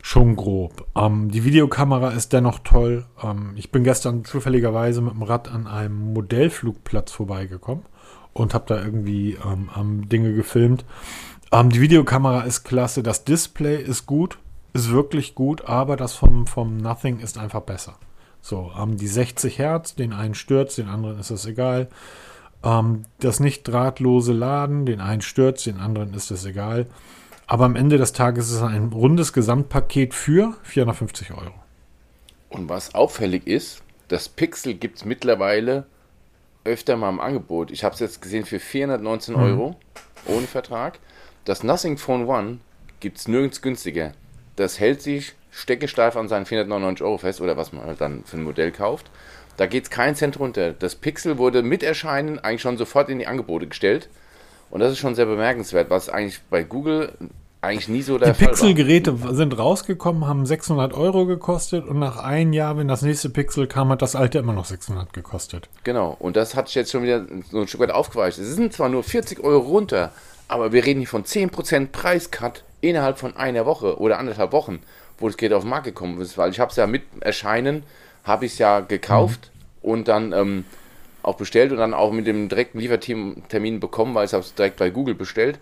schon 0.02 0.36
grob. 0.36 0.86
Ähm, 0.96 1.32
die 1.32 1.46
Videokamera 1.46 2.10
ist 2.12 2.34
dennoch 2.34 2.60
toll. 2.60 3.06
Ähm, 3.24 3.54
ich 3.56 3.72
bin 3.72 3.84
gestern 3.84 4.26
zufälligerweise 4.26 5.02
mit 5.02 5.14
dem 5.14 5.24
Rad 5.24 5.50
an 5.50 5.68
einem 5.68 6.14
Modellflugplatz 6.14 7.12
vorbeigekommen 7.12 7.86
und 8.34 8.54
habe 8.54 8.66
da 8.68 8.84
irgendwie 8.84 9.38
ähm, 9.46 10.10
Dinge 10.10 10.34
gefilmt. 10.34 10.84
Ähm, 11.52 11.70
die 11.70 11.82
Videokamera 11.82 12.42
ist 12.42 12.64
klasse. 12.64 13.02
Das 13.02 13.24
Display 13.24 13.82
ist 13.82 14.06
gut, 14.06 14.40
ist 14.74 14.92
wirklich 14.92 15.36
gut, 15.36 15.66
aber 15.66 15.96
das 15.96 16.16
vom, 16.16 16.48
vom 16.48 16.78
Nothing 16.78 17.20
ist 17.20 17.38
einfach 17.38 17.62
besser. 17.62 17.96
So, 18.42 18.74
haben 18.76 18.98
die 18.98 19.08
60 19.08 19.60
Hertz, 19.60 19.96
den 19.96 20.14
einen 20.14 20.34
stört 20.34 20.78
den 20.78 20.88
anderen 20.88 21.20
ist 21.20 21.30
es 21.30 21.46
egal. 21.46 21.88
Ähm, 22.64 23.06
das 23.20 23.40
nicht 23.40 23.64
drahtlose 23.64 24.34
Laden, 24.34 24.86
den 24.86 25.02
einen 25.02 25.22
stört 25.22 25.66
den 25.66 25.80
anderen 25.80 26.14
ist 26.14 26.32
es 26.32 26.46
egal. 26.46 26.88
Aber 27.48 27.66
am 27.66 27.76
Ende 27.76 27.98
des 27.98 28.14
Tages 28.14 28.50
ist 28.50 28.58
es 28.58 28.62
ein 28.62 28.90
rundes 28.90 29.34
Gesamtpaket 29.34 30.14
für 30.14 30.56
450 30.64 31.32
Euro. 31.32 31.54
Und 32.50 32.70
was 32.70 32.96
auffällig 32.96 33.48
ist, 33.48 33.82
das 34.08 34.30
Pixel 34.30 34.74
gibt 34.76 34.98
es 34.98 35.06
mittlerweile 35.06 35.86
öfter 36.64 36.98
mal 36.98 37.10
im 37.10 37.20
Angebot. 37.20 37.72
Ich 37.72 37.84
habe 37.84 37.94
es 37.94 38.00
jetzt 38.00 38.22
gesehen 38.22 38.46
für 38.46 38.60
419 38.60 39.36
mhm. 39.36 39.42
Euro 39.42 39.76
ohne 40.28 40.48
Vertrag. 40.48 41.00
Das 41.46 41.64
Nothing 41.64 41.98
Phone 41.98 42.28
One 42.28 42.60
gibt 43.00 43.18
es 43.18 43.28
nirgends 43.28 43.62
günstiger. 43.62 44.12
Das 44.56 44.80
hält 44.80 45.02
sich 45.02 45.34
steckesteif 45.60 46.16
an 46.16 46.28
seinen 46.28 46.46
499 46.46 47.04
Euro 47.06 47.18
fest 47.18 47.42
oder 47.42 47.58
was 47.58 47.74
man 47.74 47.86
halt 47.86 48.02
dann 48.02 48.24
für 48.24 48.38
ein 48.38 48.44
Modell 48.44 48.72
kauft. 48.72 49.10
Da 49.58 49.66
geht 49.66 49.84
es 49.84 49.90
kein 49.90 50.16
Cent 50.16 50.40
runter. 50.40 50.72
Das 50.72 50.96
Pixel 50.96 51.38
wurde 51.38 51.64
mit 51.64 51.84
Erscheinen 51.84 52.40
eigentlich 52.40 52.62
schon 52.62 52.78
sofort 52.78 53.10
in 53.10 53.20
die 53.20 53.28
Angebote 53.28 53.68
gestellt. 53.68 54.10
Und 54.70 54.80
das 54.80 54.92
ist 54.92 55.00
schon 55.00 55.16
sehr 55.16 55.26
bemerkenswert, 55.26 55.90
was 55.90 56.10
eigentlich 56.10 56.42
bei 56.50 56.64
Google 56.64 57.12
eigentlich 57.62 57.90
nie 57.90 58.02
so 58.02 58.18
der 58.18 58.34
die 58.34 58.46
Pixel-Geräte 58.46 59.18
sind 59.32 59.58
rausgekommen, 59.58 60.26
haben 60.26 60.46
600 60.46 60.94
Euro 60.94 61.26
gekostet 61.26 61.86
und 61.86 62.00
nach 62.00 62.18
einem 62.18 62.54
Jahr, 62.54 62.78
wenn 62.78 62.88
das 62.88 63.02
nächste 63.02 63.30
Pixel 63.30 63.68
kam, 63.68 63.90
hat 63.90 64.02
das 64.02 64.16
alte 64.16 64.40
immer 64.40 64.54
noch 64.54 64.66
600 64.66 65.12
gekostet. 65.12 65.68
Genau, 65.84 66.16
und 66.20 66.38
das 66.38 66.56
hat 66.56 66.68
sich 66.68 66.76
jetzt 66.76 66.92
schon 66.92 67.04
wieder 67.04 67.26
so 67.52 67.60
ein 67.60 67.68
Stück 67.68 67.82
weit 67.82 67.92
aufgeweicht. 67.92 68.38
Es 68.38 68.56
sind 68.56 68.72
zwar 68.72 68.88
nur 68.88 69.04
40 69.04 69.44
Euro 69.44 69.68
runter, 69.68 70.14
aber 70.48 70.72
wir 70.72 70.86
reden 70.86 71.00
hier 71.00 71.10
von 71.10 71.26
10% 71.26 71.88
Preiscut 71.88 72.64
innerhalb 72.80 73.18
von 73.20 73.36
einer 73.36 73.66
Woche 73.66 74.00
oder 74.00 74.20
anderthalb 74.20 74.54
Wochen 74.54 74.80
wo 75.20 75.28
das 75.28 75.38
Gerät 75.38 75.54
auf 75.54 75.64
den 75.64 75.70
Markt 75.70 75.86
gekommen 75.86 76.20
ist, 76.22 76.38
weil 76.38 76.52
ich 76.52 76.60
habe 76.60 76.72
es 76.72 76.78
ja 76.78 76.88
mit 76.88 77.04
Erscheinen, 77.22 77.84
habe 78.24 78.46
ich 78.46 78.54
es 78.54 78.58
ja 78.58 78.80
gekauft 78.80 79.52
mhm. 79.54 79.90
und 79.90 80.08
dann 80.08 80.34
ähm, 80.34 80.66
auch 81.22 81.36
bestellt 81.36 81.72
und 81.72 81.78
dann 81.78 81.94
auch 81.94 82.12
mit 82.12 82.28
dem 82.28 82.50
direkten 82.50 82.80
Liefertermin 82.80 83.80
bekommen, 83.80 84.16
weil 84.16 84.26
ich 84.26 84.34
habe 84.34 84.44
es 84.44 84.54
direkt 84.56 84.78
bei 84.78 84.90
Google 84.90 85.16
bestellt 85.16 85.60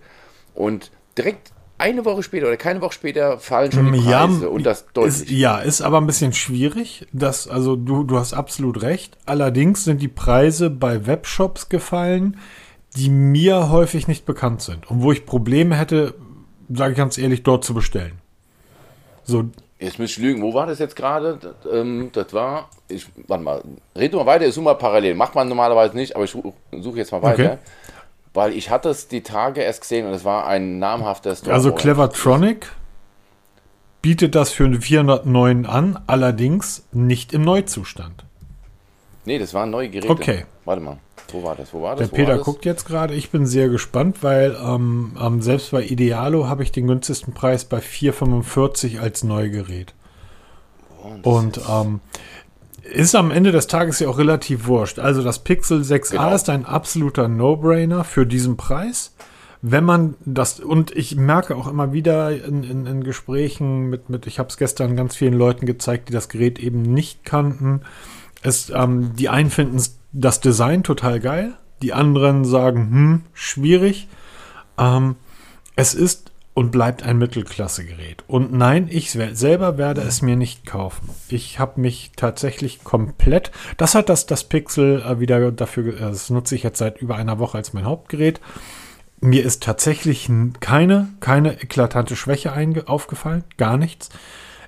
und 0.54 0.92
direkt 1.18 1.52
eine 1.80 2.06
Woche 2.06 2.24
später 2.24 2.48
oder 2.48 2.58
keine 2.58 2.82
Woche 2.82 2.94
später 2.94 3.38
fallen 3.38 3.72
schon 3.72 3.92
die 3.92 4.00
Preise 4.00 4.46
ja, 4.46 4.48
und 4.48 4.64
das 4.64 4.88
deutlich. 4.94 5.24
Ist, 5.24 5.30
ja, 5.30 5.60
ist 5.60 5.82
aber 5.82 6.02
ein 6.02 6.08
bisschen 6.08 6.34
schwierig. 6.34 7.06
Das, 7.14 7.48
also 7.48 7.76
du, 7.76 8.04
du 8.04 8.18
hast 8.18 8.34
absolut 8.34 8.82
recht. 8.82 9.18
Allerdings 9.26 9.84
sind 9.84 10.02
die 10.02 10.08
Preise 10.08 10.70
bei 10.70 11.06
Webshops 11.06 11.70
gefallen, 11.70 12.38
die 12.96 13.10
mir 13.10 13.70
häufig 13.70 14.08
nicht 14.08 14.26
bekannt 14.26 14.62
sind 14.62 14.90
und 14.90 15.04
wo 15.04 15.12
ich 15.12 15.26
Probleme 15.26 15.76
hätte, 15.76 16.16
sage 16.74 16.94
ich 16.94 16.98
ganz 16.98 17.18
ehrlich, 17.18 17.44
dort 17.44 17.64
zu 17.64 17.76
bestellen. 17.76 18.20
So. 19.28 19.46
Jetzt 19.80 20.00
müsste 20.00 20.20
ich 20.20 20.26
lügen, 20.26 20.42
wo 20.42 20.54
war 20.54 20.66
das 20.66 20.80
jetzt 20.80 20.96
gerade? 20.96 21.38
Das, 21.40 21.72
ähm, 21.72 22.10
das 22.14 22.34
war, 22.34 22.70
ich, 22.88 23.06
warte 23.28 23.44
mal, 23.44 23.62
red 23.96 24.14
mal 24.14 24.26
weiter, 24.26 24.48
ich 24.48 24.56
suche 24.56 24.66
mal 24.66 24.74
parallel. 24.74 25.14
Macht 25.14 25.36
man 25.36 25.48
normalerweise 25.48 25.96
nicht, 25.96 26.16
aber 26.16 26.26
ich 26.26 26.32
suche 26.32 26.98
jetzt 26.98 27.12
mal 27.12 27.22
weiter. 27.22 27.44
Okay. 27.44 27.58
Weil 28.34 28.54
ich 28.54 28.70
hatte 28.70 28.90
es 28.90 29.08
die 29.08 29.22
Tage 29.22 29.62
erst 29.62 29.82
gesehen 29.82 30.08
und 30.08 30.14
es 30.14 30.26
war 30.26 30.48
ein 30.48 30.80
namhafter 30.80 31.36
Store. 31.36 31.54
Also 31.54 31.72
Clevertronic 31.74 32.72
bietet 34.02 34.34
das 34.34 34.52
für 34.52 34.72
409 34.72 35.66
an, 35.66 36.00
allerdings 36.08 36.88
nicht 36.92 37.34
im 37.34 37.44
Neuzustand. 37.44 38.26
Nee, 39.26 39.38
das 39.38 39.54
waren 39.54 39.70
neue 39.70 39.90
Geräte. 39.90 40.10
Okay. 40.10 40.46
Warte 40.66 40.82
mal. 40.82 40.98
Wo 41.32 41.44
war 41.44 41.56
das? 41.56 41.74
Wo 41.74 41.82
war 41.82 41.96
das? 41.96 42.10
Der 42.10 42.16
Peter 42.16 42.38
guckt 42.38 42.66
jetzt 42.66 42.86
gerade. 42.86 43.14
Ich 43.14 43.30
bin 43.32 43.46
sehr 43.46 43.70
gespannt, 43.70 44.18
weil 44.22 44.58
ähm, 44.64 45.16
ähm, 45.22 45.42
selbst 45.42 45.72
bei 45.72 45.84
Idealo 45.84 46.48
habe 46.48 46.64
ich 46.64 46.72
den 46.72 46.88
günstigsten 46.88 47.34
Preis 47.34 47.66
bei 47.66 47.80
4,45 47.80 49.00
als 49.00 49.24
Neugerät. 49.24 49.94
Oh, 51.24 51.38
und 51.38 51.60
ähm, 51.70 52.00
ist 52.84 53.16
am 53.16 53.32
Ende 53.32 53.52
des 53.52 53.68
Tages 53.68 54.00
ja 54.00 54.08
auch 54.08 54.18
relativ 54.18 54.68
wurscht. 54.68 55.00
Also 55.00 55.24
das 55.24 55.40
Pixel 55.40 55.82
6a 55.82 56.12
genau. 56.12 56.34
ist 56.36 56.50
ein 56.50 56.66
absoluter 56.66 57.28
No-Brainer 57.28 58.04
für 58.04 58.26
diesen 58.26 58.58
Preis. 58.58 59.14
wenn 59.62 59.84
man 59.84 60.16
das, 60.24 60.60
und 60.60 60.96
ich 60.96 61.16
merke 61.16 61.56
auch 61.56 61.68
immer 61.68 61.92
wieder 61.92 62.32
in, 62.32 62.64
in, 62.64 62.86
in 62.86 63.04
Gesprächen 63.04 63.90
mit, 63.90 64.10
mit 64.10 64.28
ich 64.28 64.40
habe 64.40 64.50
es 64.50 64.58
gestern 64.58 64.96
ganz 64.96 65.16
vielen 65.16 65.34
Leuten 65.34 65.66
gezeigt, 65.66 66.10
die 66.10 66.14
das 66.14 66.30
Gerät 66.30 66.60
eben 66.60 66.82
nicht 66.82 67.26
kannten. 67.26 67.82
Es, 68.42 68.70
ähm, 68.70 69.16
die 69.16 69.30
einen 69.30 69.50
finden 69.50 69.82
das 70.12 70.40
Design 70.40 70.84
total 70.84 71.20
geil, 71.20 71.54
die 71.82 71.94
anderen 71.94 72.46
sagen, 72.46 72.90
hm, 72.90 73.24
schwierig. 73.34 74.08
Ähm, 74.78 75.16
es 75.76 75.94
ist 75.94 76.32
und 76.58 76.72
bleibt 76.72 77.04
ein 77.04 77.20
Mittelklasse-Gerät. 77.20 78.24
Und 78.26 78.52
nein, 78.52 78.88
ich 78.90 79.12
selber 79.12 79.78
werde 79.78 80.02
es 80.02 80.24
mir 80.24 80.36
nicht 80.36 80.66
kaufen. 80.66 81.08
Ich 81.30 81.60
habe 81.60 81.80
mich 81.80 82.14
tatsächlich 82.16 82.84
komplett, 82.84 83.52
das 83.78 83.94
hat 83.94 84.10
das, 84.10 84.26
das 84.26 84.44
Pixel 84.44 85.04
äh, 85.04 85.20
wieder 85.20 85.52
dafür, 85.52 85.94
das 85.94 86.32
nutze 86.32 86.56
ich 86.56 86.64
jetzt 86.64 86.80
seit 86.80 87.00
über 87.00 87.16
einer 87.16 87.38
Woche 87.38 87.60
als 87.60 87.74
mein 87.74 87.86
Hauptgerät. 87.86 88.42
Mir 89.22 89.46
ist 89.46 89.62
tatsächlich 89.62 90.32
keine, 90.60 91.10
keine 91.20 91.62
eklatante 91.62 92.16
Schwäche 92.16 92.54
aufgefallen, 92.88 93.44
gar 93.58 93.78
nichts. 93.78 94.10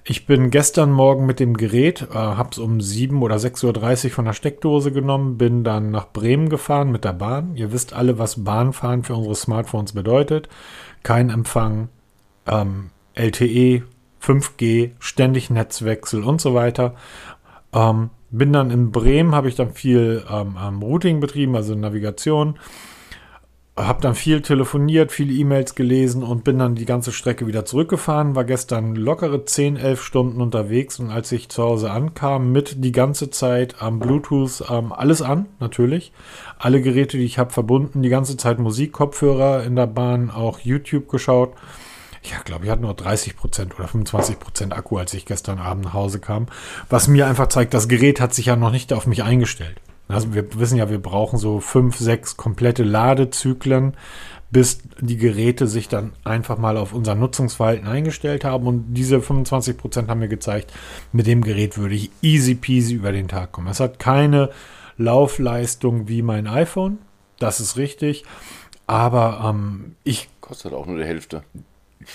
Ich 0.03 0.25
bin 0.25 0.49
gestern 0.49 0.91
Morgen 0.91 1.25
mit 1.25 1.39
dem 1.39 1.57
Gerät, 1.57 2.07
äh, 2.11 2.15
habe 2.15 2.49
es 2.51 2.57
um 2.57 2.81
7 2.81 3.21
oder 3.21 3.35
6.30 3.35 4.05
Uhr 4.05 4.11
von 4.11 4.25
der 4.25 4.33
Steckdose 4.33 4.91
genommen, 4.91 5.37
bin 5.37 5.63
dann 5.63 5.91
nach 5.91 6.07
Bremen 6.11 6.49
gefahren 6.49 6.91
mit 6.91 7.03
der 7.03 7.13
Bahn. 7.13 7.55
Ihr 7.55 7.71
wisst 7.71 7.93
alle, 7.93 8.17
was 8.17 8.43
Bahnfahren 8.43 9.03
für 9.03 9.15
unsere 9.15 9.35
Smartphones 9.35 9.93
bedeutet. 9.93 10.49
Kein 11.03 11.29
Empfang, 11.29 11.89
ähm, 12.47 12.89
LTE, 13.13 13.83
5G, 14.21 14.91
ständig 14.99 15.49
Netzwechsel 15.49 16.23
und 16.23 16.41
so 16.41 16.53
weiter. 16.53 16.95
Ähm, 17.73 18.09
bin 18.31 18.53
dann 18.53 18.71
in 18.71 18.91
Bremen, 18.91 19.35
habe 19.35 19.49
ich 19.49 19.55
dann 19.55 19.73
viel 19.73 20.23
ähm, 20.29 20.81
Routing 20.81 21.19
betrieben, 21.19 21.55
also 21.55 21.75
Navigation 21.75 22.57
habe 23.87 24.01
dann 24.01 24.15
viel 24.15 24.41
telefoniert, 24.41 25.11
viele 25.11 25.33
E-Mails 25.33 25.75
gelesen 25.75 26.23
und 26.23 26.43
bin 26.43 26.59
dann 26.59 26.75
die 26.75 26.85
ganze 26.85 27.11
Strecke 27.11 27.47
wieder 27.47 27.65
zurückgefahren. 27.65 28.35
War 28.35 28.43
gestern 28.43 28.95
lockere 28.95 29.45
10, 29.45 29.77
11 29.77 30.03
Stunden 30.03 30.41
unterwegs 30.41 30.99
und 30.99 31.09
als 31.09 31.31
ich 31.31 31.49
zu 31.49 31.63
Hause 31.63 31.91
ankam, 31.91 32.51
mit 32.51 32.83
die 32.83 32.91
ganze 32.91 33.29
Zeit 33.29 33.81
am 33.81 33.99
Bluetooth 33.99 34.63
ähm, 34.69 34.91
alles 34.91 35.21
an, 35.21 35.47
natürlich. 35.59 36.11
Alle 36.57 36.81
Geräte, 36.81 37.17
die 37.17 37.25
ich 37.25 37.39
habe, 37.39 37.51
verbunden, 37.51 38.01
die 38.01 38.09
ganze 38.09 38.37
Zeit 38.37 38.59
Musik, 38.59 38.91
Kopfhörer 38.91 39.63
in 39.63 39.75
der 39.75 39.87
Bahn, 39.87 40.29
auch 40.29 40.59
YouTube 40.59 41.07
geschaut. 41.07 41.53
Ich 42.21 42.31
glaube, 42.43 42.65
ich 42.65 42.71
hatte 42.71 42.81
nur 42.81 42.93
30% 42.93 43.75
oder 43.75 43.85
25% 43.87 44.71
Akku, 44.71 44.97
als 44.97 45.13
ich 45.13 45.25
gestern 45.25 45.57
Abend 45.57 45.85
nach 45.85 45.93
Hause 45.93 46.19
kam. 46.19 46.47
Was 46.89 47.07
mir 47.07 47.27
einfach 47.27 47.47
zeigt, 47.47 47.73
das 47.73 47.87
Gerät 47.87 48.19
hat 48.19 48.33
sich 48.33 48.47
ja 48.47 48.55
noch 48.55 48.71
nicht 48.71 48.91
auf 48.93 49.07
mich 49.07 49.23
eingestellt. 49.23 49.79
Also 50.09 50.33
wir 50.33 50.59
wissen 50.59 50.77
ja, 50.77 50.89
wir 50.89 51.01
brauchen 51.01 51.37
so 51.37 51.59
fünf, 51.59 51.97
sechs 51.97 52.35
komplette 52.35 52.83
Ladezyklen, 52.83 53.95
bis 54.49 54.79
die 54.99 55.17
Geräte 55.17 55.67
sich 55.67 55.87
dann 55.87 56.13
einfach 56.23 56.57
mal 56.57 56.77
auf 56.77 56.93
unser 56.93 57.13
Nutzungsverhalten 57.13 57.87
eingestellt 57.87 58.43
haben. 58.43 58.65
Und 58.65 58.95
diese 58.95 59.21
25 59.21 59.77
Prozent 59.77 60.09
haben 60.09 60.19
mir 60.19 60.27
gezeigt, 60.27 60.73
mit 61.13 61.27
dem 61.27 61.43
Gerät 61.43 61.77
würde 61.77 61.93
ich 61.93 62.09
easy 62.23 62.55
peasy 62.55 62.95
über 62.95 63.11
den 63.11 63.27
Tag 63.27 63.51
kommen. 63.51 63.67
Es 63.67 63.79
hat 63.79 63.99
keine 63.99 64.49
Laufleistung 64.97 66.07
wie 66.07 66.23
mein 66.23 66.47
iPhone. 66.47 66.97
Das 67.37 67.59
ist 67.59 67.77
richtig. 67.77 68.25
Aber 68.87 69.41
ähm, 69.45 69.95
ich. 70.03 70.27
Kostet 70.41 70.73
auch 70.73 70.87
nur 70.87 70.97
die 70.97 71.05
Hälfte. 71.05 71.43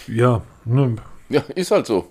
Ja, 0.08 0.42
ne. 0.64 0.96
Ja, 1.28 1.42
ist 1.54 1.70
halt 1.70 1.86
so. 1.86 2.08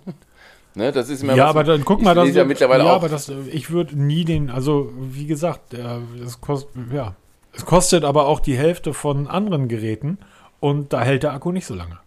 Ne, 0.75 0.91
das 0.91 1.09
ist 1.09 1.21
immer 1.21 1.35
ja, 1.35 1.45
aber 1.45 1.63
dann 1.63 1.85
guck 1.85 2.01
mal, 2.01 2.15
das 2.15 2.33
ja 2.33 2.45
mittlerweile 2.45 2.85
ja, 2.85 2.91
auch. 2.91 2.95
aber 2.95 3.09
das, 3.09 3.31
ich 3.51 3.69
würde 3.69 3.95
nie 3.95 4.25
den, 4.25 4.49
also 4.49 4.91
wie 4.97 5.27
gesagt, 5.27 5.73
es 5.73 6.41
kostet, 6.41 6.71
ja, 6.91 7.15
es 7.51 7.65
kostet 7.65 8.03
aber 8.03 8.27
auch 8.27 8.39
die 8.39 8.57
Hälfte 8.57 8.93
von 8.93 9.27
anderen 9.27 9.67
Geräten 9.67 10.17
und 10.59 10.91
da 10.91 11.01
hält 11.01 11.23
der 11.23 11.33
Akku 11.33 11.51
nicht 11.51 11.67
so 11.67 11.75
lange. 11.75 11.99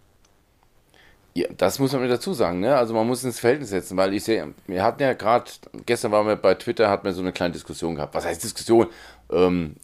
Ja, 1.33 1.47
das 1.55 1.77
muss 1.77 1.93
man 1.93 2.01
mir 2.01 2.07
dazu 2.07 2.33
sagen, 2.33 2.59
ne? 2.59 2.75
Also 2.75 2.95
man 2.95 3.05
muss 3.05 3.23
ins 3.23 3.39
Verhältnis 3.39 3.69
setzen, 3.69 3.95
weil 3.95 4.13
ich 4.13 4.23
sehe, 4.23 4.53
wir 4.65 4.83
hatten 4.83 5.03
ja 5.03 5.13
gerade, 5.13 5.45
gestern 5.85 6.11
waren 6.11 6.25
wir 6.25 6.35
bei 6.35 6.55
Twitter, 6.55 6.89
hatten 6.89 7.05
wir 7.05 7.13
so 7.13 7.21
eine 7.21 7.31
kleine 7.31 7.53
Diskussion 7.53 7.93
gehabt. 7.95 8.15
Was 8.15 8.25
heißt 8.25 8.43
Diskussion? 8.43 8.87
Ähm, 9.31 9.75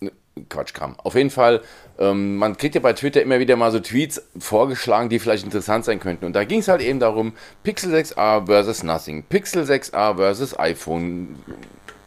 Quatschkram. 0.49 0.95
Auf 0.97 1.15
jeden 1.15 1.29
Fall, 1.29 1.61
ähm, 1.99 2.37
man 2.37 2.57
kriegt 2.57 2.75
ja 2.75 2.81
bei 2.81 2.93
Twitter 2.93 3.21
immer 3.21 3.39
wieder 3.39 3.55
mal 3.55 3.71
so 3.71 3.79
Tweets 3.79 4.21
vorgeschlagen, 4.37 5.09
die 5.09 5.19
vielleicht 5.19 5.43
interessant 5.43 5.85
sein 5.85 5.99
könnten. 5.99 6.25
Und 6.25 6.33
da 6.33 6.43
ging 6.43 6.59
es 6.59 6.67
halt 6.67 6.81
eben 6.81 6.99
darum, 6.99 7.33
Pixel 7.63 7.93
6a 7.93 8.45
versus 8.45 8.83
Nothing, 8.83 9.23
Pixel 9.23 9.63
6a 9.63 10.15
versus 10.15 10.57
iPhone, 10.57 11.35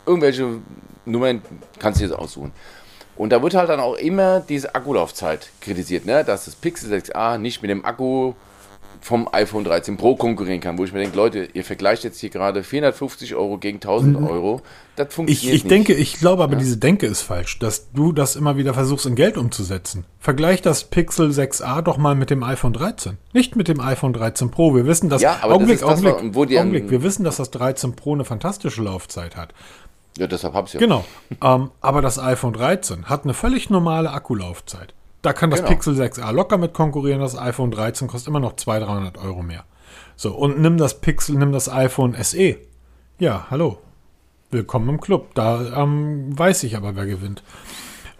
irgendwelche 0.04 0.60
Nummern 1.04 1.42
kannst 1.78 2.00
du 2.00 2.04
jetzt 2.04 2.14
aussuchen. 2.14 2.52
Und 3.16 3.30
da 3.30 3.42
wird 3.42 3.54
halt 3.54 3.70
dann 3.70 3.80
auch 3.80 3.94
immer 3.94 4.40
diese 4.40 4.74
Akkulaufzeit 4.74 5.50
kritisiert, 5.60 6.04
ne? 6.04 6.24
dass 6.24 6.44
das 6.44 6.56
Pixel 6.56 6.92
6a 6.92 7.38
nicht 7.38 7.62
mit 7.62 7.70
dem 7.70 7.84
Akku 7.84 8.34
vom 9.06 9.28
iPhone 9.30 9.62
13 9.62 9.96
Pro 9.96 10.16
konkurrieren 10.16 10.60
kann, 10.60 10.78
wo 10.78 10.84
ich 10.84 10.92
mir 10.92 10.98
denke, 10.98 11.16
Leute, 11.16 11.48
ihr 11.52 11.64
vergleicht 11.64 12.02
jetzt 12.02 12.18
hier 12.18 12.28
gerade 12.28 12.64
450 12.64 13.36
Euro 13.36 13.56
gegen 13.56 13.76
1000 13.76 14.20
mhm. 14.20 14.26
Euro. 14.26 14.62
Das 14.96 15.14
funktioniert 15.14 15.44
ich, 15.44 15.46
ich 15.46 15.62
nicht. 15.62 15.70
denke, 15.70 15.94
ich 15.94 16.18
glaube 16.18 16.42
aber, 16.42 16.54
ja. 16.54 16.58
diese 16.58 16.76
Denke 16.76 17.06
ist 17.06 17.22
falsch, 17.22 17.60
dass 17.60 17.92
du 17.92 18.10
das 18.10 18.34
immer 18.34 18.56
wieder 18.56 18.74
versuchst, 18.74 19.06
in 19.06 19.14
Geld 19.14 19.36
umzusetzen. 19.38 20.06
Vergleich 20.18 20.60
das 20.60 20.82
Pixel 20.82 21.30
6a 21.30 21.82
doch 21.82 21.98
mal 21.98 22.16
mit 22.16 22.30
dem 22.30 22.42
iPhone 22.42 22.72
13. 22.72 23.16
Nicht 23.32 23.54
mit 23.54 23.68
dem 23.68 23.80
iPhone 23.80 24.12
13 24.12 24.50
Pro. 24.50 24.74
Wir 24.74 24.86
wissen, 24.86 25.08
dass, 25.08 25.22
ja, 25.22 25.38
aber 25.40 25.54
Augenblick, 25.54 25.78
das 25.78 25.88
Augenblick, 25.88 26.16
das, 26.16 26.34
wo 26.34 26.44
die 26.44 26.58
Augenblick, 26.58 26.90
wir 26.90 27.04
wissen, 27.04 27.22
dass 27.22 27.36
das 27.36 27.52
13 27.52 27.94
Pro 27.94 28.14
eine 28.14 28.24
fantastische 28.24 28.82
Laufzeit 28.82 29.36
hat. 29.36 29.54
Ja, 30.18 30.26
deshalb 30.26 30.54
hab's 30.54 30.72
ja. 30.72 30.80
Genau. 30.80 31.04
ähm, 31.44 31.70
aber 31.80 32.02
das 32.02 32.18
iPhone 32.18 32.54
13 32.54 33.04
hat 33.04 33.22
eine 33.22 33.34
völlig 33.34 33.70
normale 33.70 34.10
Akkulaufzeit. 34.10 34.94
Da 35.26 35.32
kann 35.32 35.50
das 35.50 35.58
genau. 35.58 35.72
Pixel 35.72 36.00
6a 36.00 36.30
locker 36.30 36.56
mit 36.56 36.72
konkurrieren. 36.72 37.20
Das 37.20 37.36
iPhone 37.36 37.72
13 37.72 38.06
kostet 38.06 38.28
immer 38.28 38.38
noch 38.38 38.54
200, 38.54 38.88
300 38.88 39.18
Euro 39.18 39.42
mehr. 39.42 39.64
So, 40.14 40.32
und 40.32 40.60
nimm 40.60 40.76
das 40.76 41.00
Pixel, 41.00 41.36
nimm 41.36 41.50
das 41.50 41.68
iPhone 41.68 42.14
SE. 42.22 42.58
Ja, 43.18 43.48
hallo. 43.50 43.78
Willkommen 44.52 44.88
im 44.88 45.00
Club. 45.00 45.34
Da 45.34 45.82
ähm, 45.82 46.38
weiß 46.38 46.62
ich 46.62 46.76
aber, 46.76 46.94
wer 46.94 47.06
gewinnt. 47.06 47.42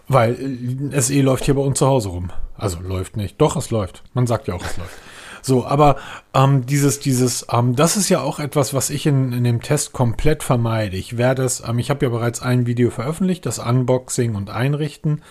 Weil 0.09 0.91
äh, 0.91 0.99
SE 0.99 1.21
läuft 1.21 1.45
hier 1.45 1.53
bei 1.53 1.61
uns 1.61 1.79
zu 1.79 1.87
Hause 1.87 2.09
rum. 2.09 2.33
Also 2.57 2.81
läuft 2.81 3.15
nicht. 3.15 3.39
Doch, 3.39 3.55
es 3.55 3.71
läuft. 3.71 4.03
Man 4.13 4.27
sagt 4.27 4.49
ja 4.49 4.55
auch, 4.55 4.65
es 4.65 4.75
läuft. 4.75 4.97
So, 5.41 5.65
aber 5.65 5.95
ähm, 6.33 6.65
dieses, 6.65 6.99
dieses, 6.99 7.47
ähm, 7.49 7.77
das 7.77 7.95
ist 7.95 8.09
ja 8.09 8.19
auch 8.19 8.39
etwas, 8.39 8.73
was 8.73 8.89
ich 8.89 9.05
in, 9.05 9.31
in 9.31 9.45
dem 9.45 9.61
Test 9.61 9.93
komplett 9.93 10.43
vermeide. 10.43 10.97
Ich 10.97 11.17
werde 11.17 11.45
es, 11.45 11.63
ähm, 11.65 11.79
ich 11.79 11.89
habe 11.89 12.05
ja 12.05 12.09
bereits 12.09 12.41
ein 12.41 12.65
Video 12.65 12.89
veröffentlicht, 12.89 13.45
das 13.45 13.59
Unboxing 13.59 14.35
und 14.35 14.49
Einrichten. 14.49 15.21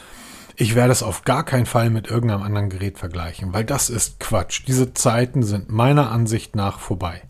Ich 0.59 0.75
werde 0.75 0.93
es 0.93 1.03
auf 1.03 1.25
gar 1.25 1.45
keinen 1.45 1.67
Fall 1.67 1.91
mit 1.91 2.09
irgendeinem 2.09 2.43
anderen 2.43 2.71
Gerät 2.71 2.99
vergleichen, 2.99 3.53
weil 3.53 3.65
das 3.65 3.91
ist 3.91 4.21
Quatsch. 4.21 4.63
Diese 4.67 4.95
Zeiten 4.95 5.43
sind 5.43 5.71
meiner 5.71 6.11
Ansicht 6.11 6.57
nach 6.57 6.79
vorbei. 6.79 7.23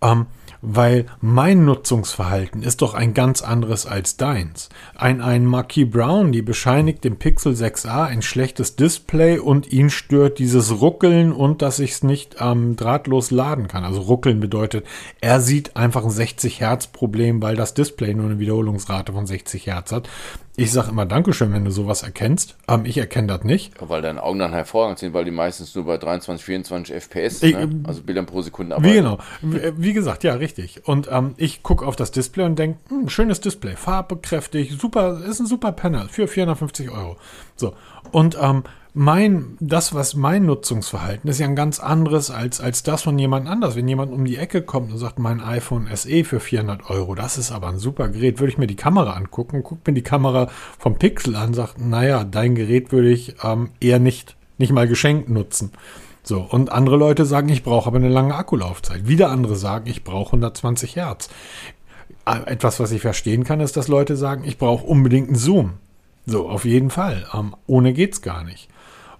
Ähm, 0.00 0.26
weil 0.66 1.04
mein 1.20 1.66
Nutzungsverhalten 1.66 2.62
ist 2.62 2.80
doch 2.80 2.94
ein 2.94 3.12
ganz 3.12 3.42
anderes 3.42 3.84
als 3.84 4.16
deins. 4.16 4.70
Ein, 4.94 5.20
ein 5.20 5.44
Marquis 5.44 5.90
Brown, 5.90 6.32
die 6.32 6.40
bescheinigt 6.40 7.04
dem 7.04 7.16
Pixel 7.18 7.52
6a 7.52 8.04
ein 8.04 8.22
schlechtes 8.22 8.74
Display 8.74 9.38
und 9.38 9.70
ihn 9.72 9.90
stört 9.90 10.38
dieses 10.38 10.80
Ruckeln 10.80 11.32
und 11.32 11.60
dass 11.60 11.80
ich 11.80 11.92
es 11.92 12.02
nicht 12.02 12.36
ähm, 12.40 12.76
drahtlos 12.76 13.30
laden 13.30 13.68
kann. 13.68 13.84
Also 13.84 14.00
Ruckeln 14.00 14.40
bedeutet, 14.40 14.86
er 15.20 15.40
sieht 15.40 15.76
einfach 15.76 16.04
ein 16.04 16.10
60 16.10 16.60
Hertz 16.60 16.86
Problem, 16.86 17.42
weil 17.42 17.56
das 17.56 17.74
Display 17.74 18.14
nur 18.14 18.26
eine 18.26 18.38
Wiederholungsrate 18.38 19.12
von 19.12 19.26
60 19.26 19.66
Hertz 19.66 19.92
hat. 19.92 20.08
Ich 20.56 20.70
sage 20.70 20.90
immer 20.90 21.04
Dankeschön, 21.04 21.52
wenn 21.52 21.64
du 21.64 21.72
sowas 21.72 22.04
erkennst. 22.04 22.56
Ähm, 22.68 22.84
ich 22.84 22.96
erkenne 22.96 23.26
das 23.26 23.42
nicht. 23.42 23.72
Weil 23.80 24.02
deine 24.02 24.22
Augen 24.22 24.38
dann 24.38 24.52
hervorragend 24.52 25.00
sind, 25.00 25.12
weil 25.12 25.24
die 25.24 25.32
meistens 25.32 25.74
nur 25.74 25.84
bei 25.84 25.98
23, 25.98 26.44
24 26.44 26.94
FPS, 26.94 27.42
ich, 27.42 27.56
ne? 27.56 27.82
also 27.84 28.02
Bildern 28.02 28.26
pro 28.26 28.40
Sekunde 28.40 28.76
arbeiten. 28.76 28.92
Wie 28.92 28.96
genau. 28.96 29.18
Wie 29.76 29.92
gesagt, 29.92 30.22
ja, 30.22 30.34
richtig. 30.34 30.86
Und 30.86 31.08
ähm, 31.10 31.34
ich 31.38 31.64
gucke 31.64 31.84
auf 31.84 31.96
das 31.96 32.12
Display 32.12 32.44
und 32.44 32.56
denke, 32.56 32.78
hm, 32.88 33.08
schönes 33.08 33.40
Display, 33.40 33.74
farbekräftig, 33.74 34.76
super, 34.80 35.20
ist 35.24 35.40
ein 35.40 35.46
super 35.46 35.72
Panel 35.72 36.08
für 36.08 36.28
450 36.28 36.88
Euro. 36.90 37.16
So. 37.56 37.74
Und 38.12 38.38
ähm, 38.40 38.62
mein, 38.96 39.56
das, 39.58 39.92
was 39.92 40.14
mein 40.14 40.46
Nutzungsverhalten 40.46 41.28
ist 41.28 41.40
ja 41.40 41.46
ein 41.46 41.56
ganz 41.56 41.80
anderes 41.80 42.30
als, 42.30 42.60
als 42.60 42.84
das 42.84 43.02
von 43.02 43.18
jemand 43.18 43.48
anders. 43.48 43.74
Wenn 43.74 43.88
jemand 43.88 44.12
um 44.12 44.24
die 44.24 44.36
Ecke 44.36 44.62
kommt 44.62 44.92
und 44.92 44.98
sagt, 44.98 45.18
mein 45.18 45.40
iPhone 45.40 45.88
SE 45.92 46.22
für 46.22 46.38
400 46.38 46.88
Euro, 46.88 47.16
das 47.16 47.36
ist 47.36 47.50
aber 47.50 47.66
ein 47.66 47.78
super 47.78 48.08
Gerät, 48.08 48.38
würde 48.38 48.52
ich 48.52 48.58
mir 48.58 48.68
die 48.68 48.76
Kamera 48.76 49.14
angucken, 49.14 49.64
gucke 49.64 49.90
mir 49.90 49.94
die 49.94 50.02
Kamera 50.02 50.48
vom 50.78 50.96
Pixel 50.96 51.34
an, 51.34 51.54
sagt, 51.54 51.80
naja, 51.80 52.22
dein 52.22 52.54
Gerät 52.54 52.92
würde 52.92 53.10
ich 53.10 53.34
ähm, 53.42 53.70
eher 53.80 53.98
nicht, 53.98 54.36
nicht 54.58 54.72
mal 54.72 54.86
geschenkt 54.86 55.28
nutzen. 55.28 55.72
So, 56.22 56.40
und 56.40 56.70
andere 56.70 56.96
Leute 56.96 57.24
sagen, 57.24 57.48
ich 57.48 57.64
brauche 57.64 57.88
aber 57.88 57.96
eine 57.96 58.08
lange 58.08 58.36
Akkulaufzeit. 58.36 59.08
Wieder 59.08 59.28
andere 59.28 59.56
sagen, 59.56 59.90
ich 59.90 60.04
brauche 60.04 60.28
120 60.28 60.94
Hertz. 60.94 61.30
Äh, 62.26 62.46
etwas, 62.46 62.78
was 62.78 62.92
ich 62.92 63.02
verstehen 63.02 63.42
kann, 63.42 63.58
ist, 63.58 63.76
dass 63.76 63.88
Leute 63.88 64.16
sagen, 64.16 64.44
ich 64.44 64.56
brauche 64.56 64.86
unbedingt 64.86 65.28
einen 65.28 65.36
Zoom. 65.36 65.74
So, 66.26 66.48
auf 66.48 66.64
jeden 66.64 66.90
Fall. 66.90 67.26
Ähm, 67.34 67.56
ohne 67.66 67.92
geht's 67.92 68.22
gar 68.22 68.44
nicht 68.44 68.68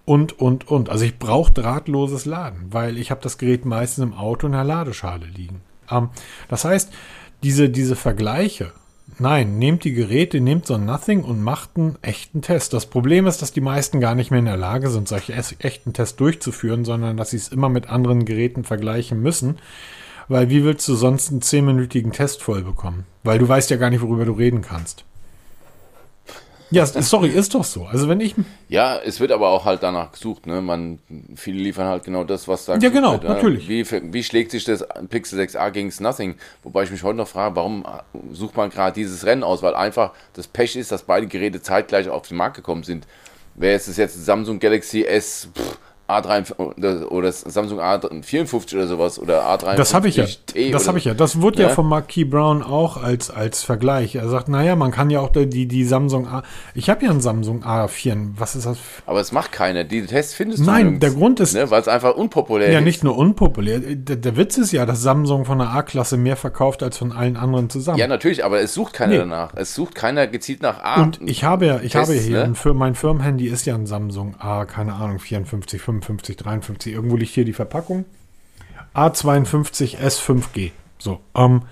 und, 0.05 0.39
und, 0.39 0.69
und. 0.69 0.91
Also 0.91 1.05
ich 1.05 1.19
brauche 1.19 1.53
drahtloses 1.53 2.25
Laden, 2.25 2.67
weil 2.71 2.99
ich 2.99 3.11
habe 3.11 3.23
das 3.23 3.39
Gerät 3.39 3.65
meistens 3.65 4.05
im 4.05 4.15
Auto 4.15 4.47
in 4.47 4.53
der 4.53 4.65
Ladeschale 4.65 5.27
liegen. 5.27 5.63
Ähm, 5.91 6.11
das 6.49 6.65
heißt, 6.65 6.93
diese, 7.43 7.69
diese 7.69 7.97
Vergleiche 7.97 8.73
Nein, 9.19 9.59
nehmt 9.59 9.85
die 9.85 9.93
Geräte, 9.93 10.41
nehmt 10.41 10.67
so 10.67 10.75
ein 10.75 10.87
Nothing 10.87 11.23
und 11.23 11.43
macht 11.43 11.77
einen 11.77 11.99
echten 12.03 12.43
Test. 12.43 12.73
Das 12.73 12.87
Problem 12.87 13.27
ist, 13.27 13.43
dass 13.43 13.53
die 13.53 13.61
meisten 13.61 14.01
gar 14.01 14.15
nicht 14.15 14.31
mehr 14.31 14.41
in 14.41 14.47
der 14.47 14.57
Lage 14.57 14.89
sind, 14.89 15.07
solche 15.09 15.35
echten 15.35 15.93
Tests 15.93 16.17
durchzuführen, 16.17 16.85
sondern 16.85 17.17
dass 17.17 17.31
sie 17.31 17.37
es 17.37 17.49
immer 17.49 17.69
mit 17.69 17.89
anderen 17.89 18.25
Geräten 18.25 18.65
vergleichen 18.65 19.23
müssen. 19.23 19.59
Weil 20.27 20.49
wie 20.49 20.65
willst 20.65 20.89
du 20.89 20.95
sonst 20.95 21.31
einen 21.31 21.43
zehnminütigen 21.43 22.13
Test 22.13 22.43
voll 22.43 22.63
bekommen? 22.63 23.05
Weil 23.23 23.39
du 23.39 23.47
weißt 23.47 23.71
ja 23.71 23.77
gar 23.77 23.91
nicht, 23.91 24.01
worüber 24.01 24.25
du 24.25 24.33
reden 24.33 24.63
kannst. 24.63 25.05
Ja, 26.75 26.87
sorry, 26.87 27.28
ist 27.28 27.54
doch 27.54 27.62
so. 27.62 27.85
Also 27.85 28.09
wenn 28.09 28.21
ich. 28.21 28.35
Ja, 28.69 28.99
es 28.99 29.21
wird 29.21 29.31
aber 29.31 29.50
auch 29.50 29.64
halt 29.64 29.83
danach 29.83 30.11
gesucht, 30.11 30.47
ne? 30.47 30.61
Man, 30.61 30.99
viele 31.37 31.59
liefern 31.59 31.87
halt 31.87 32.02
genau 32.04 32.25
das, 32.25 32.49
was 32.49 32.64
da 32.64 32.76
Ja, 32.76 32.90
genau, 32.90 33.12
wird, 33.12 33.25
natürlich. 33.25 33.69
Wie, 33.69 33.87
wie 34.12 34.25
schlägt 34.25 34.50
sich 34.50 34.64
das 34.64 34.85
Pixel 35.09 35.38
6a 35.38 35.71
gegen 35.71 35.93
Nothing? 36.00 36.35
Wobei 36.64 36.83
ich 36.83 36.90
mich 36.90 37.04
heute 37.04 37.19
noch 37.19 37.28
frage, 37.28 37.54
warum 37.54 37.85
sucht 38.33 38.57
man 38.57 38.71
gerade 38.71 38.93
dieses 38.93 39.25
Rennen 39.25 39.45
aus? 39.45 39.62
Weil 39.62 39.76
einfach 39.76 40.11
das 40.33 40.49
Pech 40.49 40.75
ist, 40.75 40.90
dass 40.90 41.04
beide 41.04 41.28
Geräte 41.28 41.62
zeitgleich 41.62 42.09
auf 42.09 42.26
den 42.26 42.37
Markt 42.37 42.57
gekommen 42.57 42.83
sind. 42.83 43.07
Wäre 43.54 43.76
es 43.76 43.97
jetzt 43.97 44.25
Samsung 44.25 44.59
Galaxy 44.59 45.04
S 45.04 45.49
pff, 45.57 45.78
A3 46.07 47.07
oder 47.07 47.33
Samsung 47.33 47.81
A54 47.81 48.75
oder 48.75 48.87
sowas 48.87 49.19
oder 49.19 49.47
A53 49.47 49.77
Das 49.77 49.95
habe 49.95 50.09
ich 50.09 50.17
ja. 50.17 50.27
T 50.47 50.71
das 50.71 50.87
habe 50.87 50.99
ich 50.99 51.07
ja. 51.07 51.15
Das 51.15 51.41
wurde 51.41 51.63
ja, 51.63 51.69
ja 51.69 51.75
vom 51.75 51.89
Marquis 51.89 52.29
Brown 52.29 52.63
auch 52.63 53.03
als, 53.03 53.31
als 53.31 53.63
Vergleich. 53.63 54.15
Er 54.17 54.29
sagt, 54.29 54.49
naja, 54.49 54.77
man 54.77 54.91
kann 54.91 55.09
ja 55.09 55.21
auch 55.21 55.31
die, 55.31 55.67
die 55.67 55.85
Samsung 55.85 56.29
A. 56.29 56.43
Ich 56.75 56.91
habe 56.91 57.07
ja 57.07 57.11
einen 57.11 57.23
Samsung 57.23 57.65
A4. 57.65 58.33
Was 58.37 58.55
ist 58.55 58.67
das? 58.67 58.77
Aber 59.07 59.21
es 59.21 59.33
macht 59.33 59.53
keiner. 59.53 59.85
Die 59.85 60.05
Tests 60.05 60.35
findest 60.35 60.61
du 60.61 60.67
Nein, 60.67 61.01
der 61.01 61.11
Grund 61.11 61.41
ist. 61.41 61.55
Ne, 61.55 61.71
weil 61.71 61.81
es 61.81 61.89
einfach 61.89 62.15
unpopulär 62.15 62.69
ist. 62.69 62.75
Ja, 62.75 62.83
nicht 62.83 63.03
nur 63.03 63.17
unpopulär. 63.17 63.81
Der, 63.81 64.17
der, 64.17 64.37
Witz 64.37 64.59
ist 64.59 64.73
ja, 64.73 64.85
dass 64.85 65.01
Samsung 65.01 65.47
von 65.47 65.59
der 65.59 65.71
A-Klasse 65.71 66.19
mehr 66.19 66.37
verkauft 66.37 66.83
als 66.83 66.99
von 66.99 67.13
allen 67.13 67.39
anderen 67.39 67.71
zusammen. 67.71 67.99
Ja, 67.99 68.07
natürlich, 68.07 68.45
aber 68.45 68.61
es 68.61 68.75
sucht 68.75 68.93
keiner 68.93 69.13
nee. 69.13 69.19
danach. 69.19 69.53
Es 69.55 69.75
sucht 69.75 69.95
keiner 69.95 70.27
gezielt 70.27 70.61
nach 70.61 70.85
A. 70.85 71.03
Und 71.03 71.21
ich 71.25 71.45
habe 71.45 71.65
ja, 71.65 71.81
ich 71.81 71.93
Tests, 71.93 72.11
habe 72.11 72.21
hier, 72.21 72.49
ne? 72.49 72.55
für 72.55 72.75
mein 72.75 72.95
Firmenhandy 72.95 73.47
ist 73.47 73.65
ja 73.65 73.75
ein 73.75 73.87
Samsung 73.87 74.35
A, 74.39 74.67
keine 74.67 74.93
Ahnung, 74.93 75.19
54, 75.19 75.81
55. 75.81 76.04
55, 76.05 76.37
53. 76.37 76.93
Irgendwo 76.93 77.17
liegt 77.17 77.33
hier 77.33 77.45
die 77.45 77.53
Verpackung. 77.53 78.05
A52 78.95 79.99
S5G. 79.99 80.71
So, 80.99 81.21
ähm, 81.35 81.63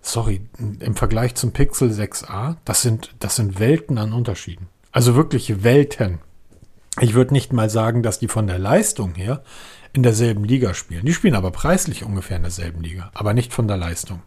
sorry, 0.00 0.40
im 0.58 0.96
Vergleich 0.96 1.34
zum 1.34 1.52
Pixel 1.52 1.90
6a, 1.90 2.56
das 2.64 2.82
sind, 2.82 3.14
das 3.20 3.36
sind 3.36 3.58
Welten 3.58 3.98
an 3.98 4.12
Unterschieden. 4.12 4.68
Also 4.92 5.14
wirklich 5.16 5.62
Welten. 5.62 6.20
Ich 7.00 7.14
würde 7.14 7.34
nicht 7.34 7.52
mal 7.52 7.68
sagen, 7.68 8.02
dass 8.02 8.18
die 8.18 8.28
von 8.28 8.46
der 8.46 8.58
Leistung 8.58 9.14
her 9.14 9.42
in 9.92 10.02
derselben 10.02 10.44
Liga 10.44 10.74
spielen. 10.74 11.04
Die 11.04 11.12
spielen 11.12 11.34
aber 11.34 11.50
preislich 11.50 12.04
ungefähr 12.04 12.36
in 12.36 12.42
derselben 12.42 12.82
Liga, 12.82 13.10
aber 13.14 13.34
nicht 13.34 13.52
von 13.52 13.68
der 13.68 13.76
Leistung. 13.76 14.22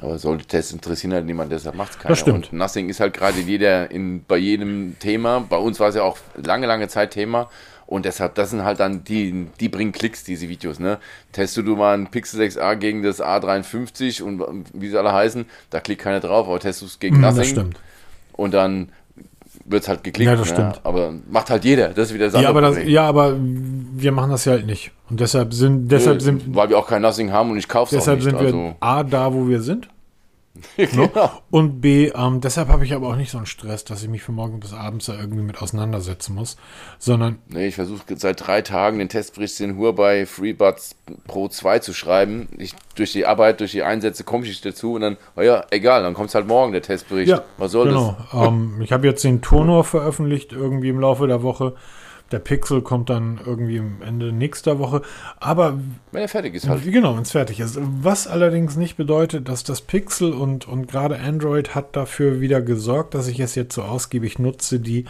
Aber 0.00 0.18
solche 0.18 0.46
Tests 0.46 0.72
interessieren 0.72 1.12
halt 1.12 1.26
niemand, 1.26 1.52
deshalb 1.52 1.74
macht 1.74 1.92
es 1.92 1.98
keiner. 1.98 2.10
Das 2.10 2.20
stimmt. 2.20 2.52
Und 2.52 2.58
Nothing 2.58 2.88
ist 2.88 3.00
halt 3.00 3.14
gerade 3.14 3.38
jeder 3.40 3.90
in, 3.90 4.24
bei 4.24 4.38
jedem 4.38 4.96
Thema. 4.98 5.40
Bei 5.40 5.58
uns 5.58 5.78
war 5.78 5.88
es 5.88 5.94
ja 5.94 6.02
auch 6.02 6.16
lange, 6.36 6.66
lange 6.66 6.88
Zeit 6.88 7.10
Thema. 7.10 7.50
Und 7.86 8.04
deshalb, 8.04 8.36
das 8.36 8.50
sind 8.50 8.62
halt 8.62 8.78
dann 8.78 9.02
die, 9.02 9.48
die 9.58 9.68
bringen 9.68 9.90
Klicks, 9.90 10.22
diese 10.22 10.48
Videos, 10.48 10.78
ne? 10.78 10.98
Testest 11.32 11.66
du 11.66 11.74
mal 11.74 11.94
ein 11.98 12.06
Pixel 12.06 12.40
6a 12.40 12.76
gegen 12.76 13.02
das 13.02 13.20
A53 13.20 14.22
und 14.22 14.64
wie 14.72 14.88
sie 14.88 14.96
alle 14.96 15.12
heißen, 15.12 15.44
da 15.70 15.80
klickt 15.80 16.02
keiner 16.02 16.20
drauf, 16.20 16.46
aber 16.46 16.60
testest 16.60 16.82
du 16.82 16.86
es 16.86 16.98
gegen 17.00 17.18
mm, 17.18 17.20
Nothing. 17.20 17.38
Das 17.38 17.48
stimmt. 17.48 17.80
Und 18.32 18.54
dann 18.54 18.90
wird 19.70 19.82
es 19.82 19.88
halt 19.88 20.04
geklickt. 20.04 20.30
Ja, 20.30 20.36
das 20.36 20.48
stimmt. 20.48 20.76
Ja, 20.76 20.80
aber 20.84 21.12
macht 21.30 21.50
halt 21.50 21.64
jeder. 21.64 21.88
Das 21.88 22.08
ist 22.08 22.14
wieder 22.14 22.30
das 22.30 22.40
ja, 22.40 22.48
aber 22.48 22.60
das, 22.60 22.78
ja, 22.84 23.06
aber 23.06 23.36
wir 23.38 24.12
machen 24.12 24.30
das 24.30 24.44
ja 24.44 24.52
halt 24.52 24.66
nicht. 24.66 24.90
Und 25.08 25.20
deshalb 25.20 25.52
sind, 25.54 25.88
deshalb 25.88 26.18
Nö, 26.18 26.24
sind, 26.24 26.54
weil 26.54 26.68
wir 26.68 26.78
auch 26.78 26.86
kein 26.86 27.02
Nothing 27.02 27.32
haben 27.32 27.50
und 27.50 27.58
ich 27.58 27.68
kaufe 27.68 27.96
es 27.96 28.02
auch 28.02 28.12
nicht. 28.14 28.26
Deshalb 28.26 28.40
sind 28.40 28.54
wir 28.54 28.60
also. 28.60 28.76
A 28.80 29.02
da, 29.02 29.32
wo 29.32 29.48
wir 29.48 29.60
sind. 29.60 29.88
genau. 30.76 31.30
Und 31.50 31.80
B, 31.80 32.08
ähm, 32.14 32.40
deshalb 32.40 32.68
habe 32.68 32.84
ich 32.84 32.94
aber 32.94 33.08
auch 33.08 33.16
nicht 33.16 33.30
so 33.30 33.38
einen 33.38 33.46
Stress, 33.46 33.84
dass 33.84 34.02
ich 34.02 34.08
mich 34.08 34.22
von 34.22 34.34
morgen 34.34 34.60
bis 34.60 34.72
abends 34.72 35.06
da 35.06 35.18
irgendwie 35.18 35.42
mit 35.42 35.60
auseinandersetzen 35.60 36.34
muss, 36.34 36.56
sondern. 36.98 37.38
Nee, 37.48 37.68
ich 37.68 37.74
versuche 37.74 38.02
seit 38.16 38.46
drei 38.46 38.62
Tagen 38.62 38.98
den 38.98 39.08
Testbericht 39.08 39.60
in 39.60 39.76
Hur 39.76 39.94
bei 39.94 40.26
FreeBuds 40.26 40.96
Pro 41.26 41.48
2 41.48 41.78
zu 41.80 41.92
schreiben. 41.92 42.48
Ich, 42.58 42.74
durch 42.94 43.12
die 43.12 43.26
Arbeit, 43.26 43.60
durch 43.60 43.72
die 43.72 43.82
Einsätze 43.82 44.24
komme 44.24 44.46
ich 44.46 44.60
dazu 44.60 44.94
und 44.94 45.02
dann, 45.02 45.16
oh 45.36 45.42
ja, 45.42 45.64
egal, 45.70 46.02
dann 46.02 46.14
kommt 46.14 46.28
es 46.28 46.34
halt 46.34 46.46
morgen, 46.46 46.72
der 46.72 46.82
Testbericht. 46.82 47.30
Ja, 47.30 47.42
Was 47.58 47.72
soll 47.72 47.88
genau. 47.88 48.16
das? 48.32 48.48
Ähm, 48.48 48.80
ich 48.82 48.92
habe 48.92 49.06
jetzt 49.06 49.24
den 49.24 49.42
Tonor 49.42 49.84
veröffentlicht, 49.84 50.52
irgendwie 50.52 50.88
im 50.88 51.00
Laufe 51.00 51.26
der 51.26 51.42
Woche. 51.42 51.74
Der 52.32 52.38
Pixel 52.38 52.82
kommt 52.82 53.10
dann 53.10 53.40
irgendwie 53.44 53.78
am 53.80 54.02
Ende 54.06 54.32
nächster 54.32 54.78
Woche. 54.78 55.02
Aber. 55.38 55.78
Wenn 56.12 56.22
er 56.22 56.28
fertig 56.28 56.54
ist 56.54 56.68
halt. 56.68 56.84
Genau, 56.84 57.16
wenn 57.16 57.22
es 57.22 57.32
fertig 57.32 57.60
ist. 57.60 57.78
Was 57.80 58.26
allerdings 58.26 58.76
nicht 58.76 58.96
bedeutet, 58.96 59.48
dass 59.48 59.64
das 59.64 59.80
Pixel 59.80 60.32
und, 60.32 60.68
und 60.68 60.86
gerade 60.86 61.18
Android 61.18 61.74
hat 61.74 61.96
dafür 61.96 62.40
wieder 62.40 62.62
gesorgt, 62.62 63.14
dass 63.14 63.28
ich 63.28 63.40
es 63.40 63.54
jetzt 63.54 63.74
so 63.74 63.82
ausgiebig 63.82 64.38
nutze, 64.38 64.80
die, 64.80 65.06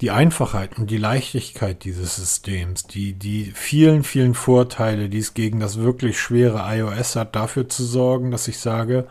die 0.00 0.10
Einfachheit 0.10 0.78
und 0.78 0.90
die 0.90 0.98
Leichtigkeit 0.98 1.84
dieses 1.84 2.16
Systems, 2.16 2.86
die, 2.86 3.12
die 3.12 3.52
vielen, 3.54 4.02
vielen 4.02 4.34
Vorteile, 4.34 5.08
die 5.08 5.18
es 5.18 5.34
gegen 5.34 5.60
das 5.60 5.78
wirklich 5.78 6.18
schwere 6.18 6.62
iOS 6.66 7.16
hat, 7.16 7.36
dafür 7.36 7.68
zu 7.68 7.84
sorgen, 7.84 8.30
dass 8.30 8.48
ich 8.48 8.58
sage, 8.58 9.06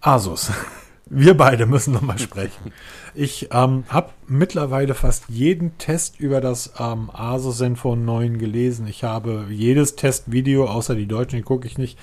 Asus. 0.00 0.50
Wir 1.08 1.36
beide 1.36 1.66
müssen 1.66 1.94
nochmal 1.94 2.18
sprechen. 2.18 2.72
Ich 3.18 3.48
ähm, 3.50 3.84
habe 3.88 4.10
mittlerweile 4.26 4.92
fast 4.92 5.24
jeden 5.28 5.78
Test 5.78 6.20
über 6.20 6.42
das 6.42 6.74
ähm, 6.78 7.10
Asus 7.10 7.56
Zenfone 7.56 8.02
9 8.02 8.36
gelesen. 8.36 8.86
Ich 8.86 9.04
habe 9.04 9.46
jedes 9.48 9.96
Testvideo, 9.96 10.66
außer 10.66 10.94
die 10.94 11.06
deutschen, 11.06 11.38
die 11.38 11.42
gucke 11.42 11.66
ich 11.66 11.78
nicht, 11.78 11.98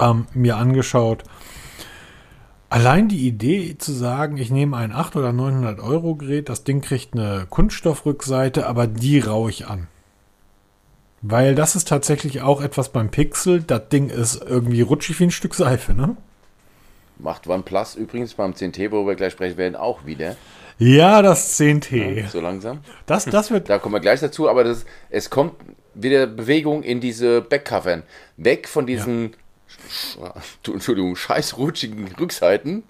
ähm, 0.00 0.26
mir 0.32 0.56
angeschaut. 0.56 1.24
Allein 2.70 3.08
die 3.08 3.28
Idee 3.28 3.76
zu 3.76 3.92
sagen, 3.92 4.38
ich 4.38 4.50
nehme 4.50 4.78
ein 4.78 4.92
800 4.92 5.16
oder 5.16 5.32
900 5.34 5.80
Euro 5.80 6.14
Gerät, 6.14 6.48
das 6.48 6.64
Ding 6.64 6.80
kriegt 6.80 7.12
eine 7.12 7.46
Kunststoffrückseite, 7.50 8.66
aber 8.66 8.86
die 8.86 9.20
raue 9.20 9.50
ich 9.50 9.66
an. 9.66 9.86
Weil 11.20 11.54
das 11.54 11.76
ist 11.76 11.88
tatsächlich 11.88 12.40
auch 12.40 12.62
etwas 12.62 12.88
beim 12.88 13.10
Pixel. 13.10 13.62
Das 13.62 13.90
Ding 13.90 14.08
ist 14.08 14.42
irgendwie 14.42 14.80
rutschig 14.80 15.20
wie 15.20 15.24
ein 15.24 15.30
Stück 15.30 15.54
Seife, 15.54 15.92
ne? 15.92 16.16
Macht 17.18 17.46
OnePlus 17.46 17.94
übrigens 17.94 18.34
beim 18.34 18.52
10T, 18.52 18.90
wo 18.90 19.06
wir 19.06 19.14
gleich 19.14 19.32
sprechen 19.32 19.56
werden, 19.56 19.76
auch 19.76 20.04
wieder. 20.04 20.36
Ja, 20.78 21.22
das 21.22 21.58
10T. 21.58 22.20
Ja, 22.20 22.28
so 22.28 22.40
langsam. 22.40 22.80
Das, 23.06 23.24
das 23.24 23.50
wird. 23.50 23.70
Da 23.70 23.78
kommen 23.78 23.94
wir 23.94 24.00
gleich 24.00 24.20
dazu, 24.20 24.48
aber 24.48 24.64
das, 24.64 24.84
es 25.10 25.30
kommt 25.30 25.54
wieder 25.94 26.26
Bewegung 26.26 26.82
in 26.82 27.00
diese 27.00 27.40
Backcovern. 27.40 28.02
Weg 28.36 28.68
von 28.68 28.86
diesen, 28.86 29.36
ja. 30.20 30.34
Entschuldigung, 30.66 31.14
scheißrutschigen 31.14 32.08
Rückseiten 32.18 32.82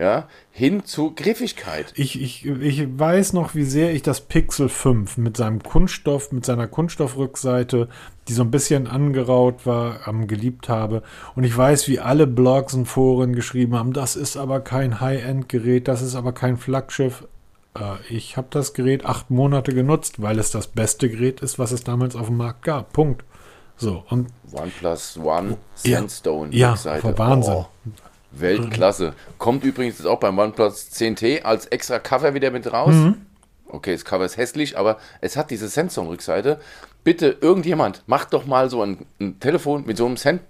ja, 0.00 0.28
hin 0.50 0.86
zu 0.86 1.12
Griffigkeit. 1.14 1.92
Ich, 1.94 2.20
ich, 2.20 2.46
ich 2.46 2.98
weiß 2.98 3.34
noch, 3.34 3.54
wie 3.54 3.64
sehr 3.64 3.92
ich 3.92 4.00
das 4.00 4.22
Pixel 4.22 4.70
5 4.70 5.18
mit 5.18 5.36
seinem 5.36 5.62
Kunststoff, 5.62 6.32
mit 6.32 6.46
seiner 6.46 6.66
Kunststoffrückseite, 6.66 7.86
die 8.26 8.32
so 8.32 8.42
ein 8.42 8.50
bisschen 8.50 8.86
angeraut 8.86 9.66
war, 9.66 10.08
ähm, 10.08 10.26
geliebt 10.26 10.70
habe. 10.70 11.02
Und 11.36 11.44
ich 11.44 11.54
weiß, 11.54 11.86
wie 11.88 12.00
alle 12.00 12.26
Blogs 12.26 12.72
und 12.72 12.86
Foren 12.86 13.34
geschrieben 13.34 13.74
haben, 13.76 13.92
das 13.92 14.16
ist 14.16 14.38
aber 14.38 14.60
kein 14.60 15.00
High-End-Gerät, 15.00 15.86
das 15.86 16.00
ist 16.00 16.14
aber 16.14 16.32
kein 16.32 16.56
Flaggschiff. 16.56 17.28
Äh, 17.78 17.96
ich 18.08 18.38
habe 18.38 18.48
das 18.50 18.72
Gerät 18.72 19.04
acht 19.04 19.30
Monate 19.30 19.74
genutzt, 19.74 20.22
weil 20.22 20.38
es 20.38 20.50
das 20.50 20.68
beste 20.68 21.10
Gerät 21.10 21.42
ist, 21.42 21.58
was 21.58 21.72
es 21.72 21.84
damals 21.84 22.16
auf 22.16 22.28
dem 22.28 22.38
Markt 22.38 22.62
gab. 22.62 22.94
Punkt. 22.94 23.22
So, 23.76 24.02
und 24.08 24.28
OnePlus 24.50 25.18
One 25.22 25.58
Sandstone. 25.74 26.54
Ja, 26.54 26.74
ja 26.74 27.18
Wahnsinn. 27.18 27.52
Oh. 27.52 27.66
Weltklasse. 28.32 29.14
Kommt 29.38 29.64
übrigens 29.64 29.98
jetzt 29.98 30.06
auch 30.06 30.20
beim 30.20 30.38
OnePlus 30.38 30.90
10T 30.92 31.42
als 31.42 31.66
extra 31.66 31.98
Cover 31.98 32.34
wieder 32.34 32.50
mit 32.50 32.72
raus. 32.72 32.94
Mhm. 32.94 33.16
Okay, 33.66 33.92
das 33.92 34.04
Cover 34.04 34.24
ist 34.24 34.36
hässlich, 34.36 34.76
aber 34.76 34.98
es 35.20 35.36
hat 35.36 35.50
diese 35.50 35.68
Sensor-Rückseite. 35.68 36.60
Bitte, 37.04 37.36
irgendjemand, 37.40 38.02
macht 38.06 38.32
doch 38.32 38.46
mal 38.46 38.68
so 38.68 38.82
ein, 38.82 39.06
ein 39.20 39.40
Telefon 39.40 39.86
mit 39.86 39.96
so 39.96 40.06
einem 40.06 40.16
Sand, 40.16 40.42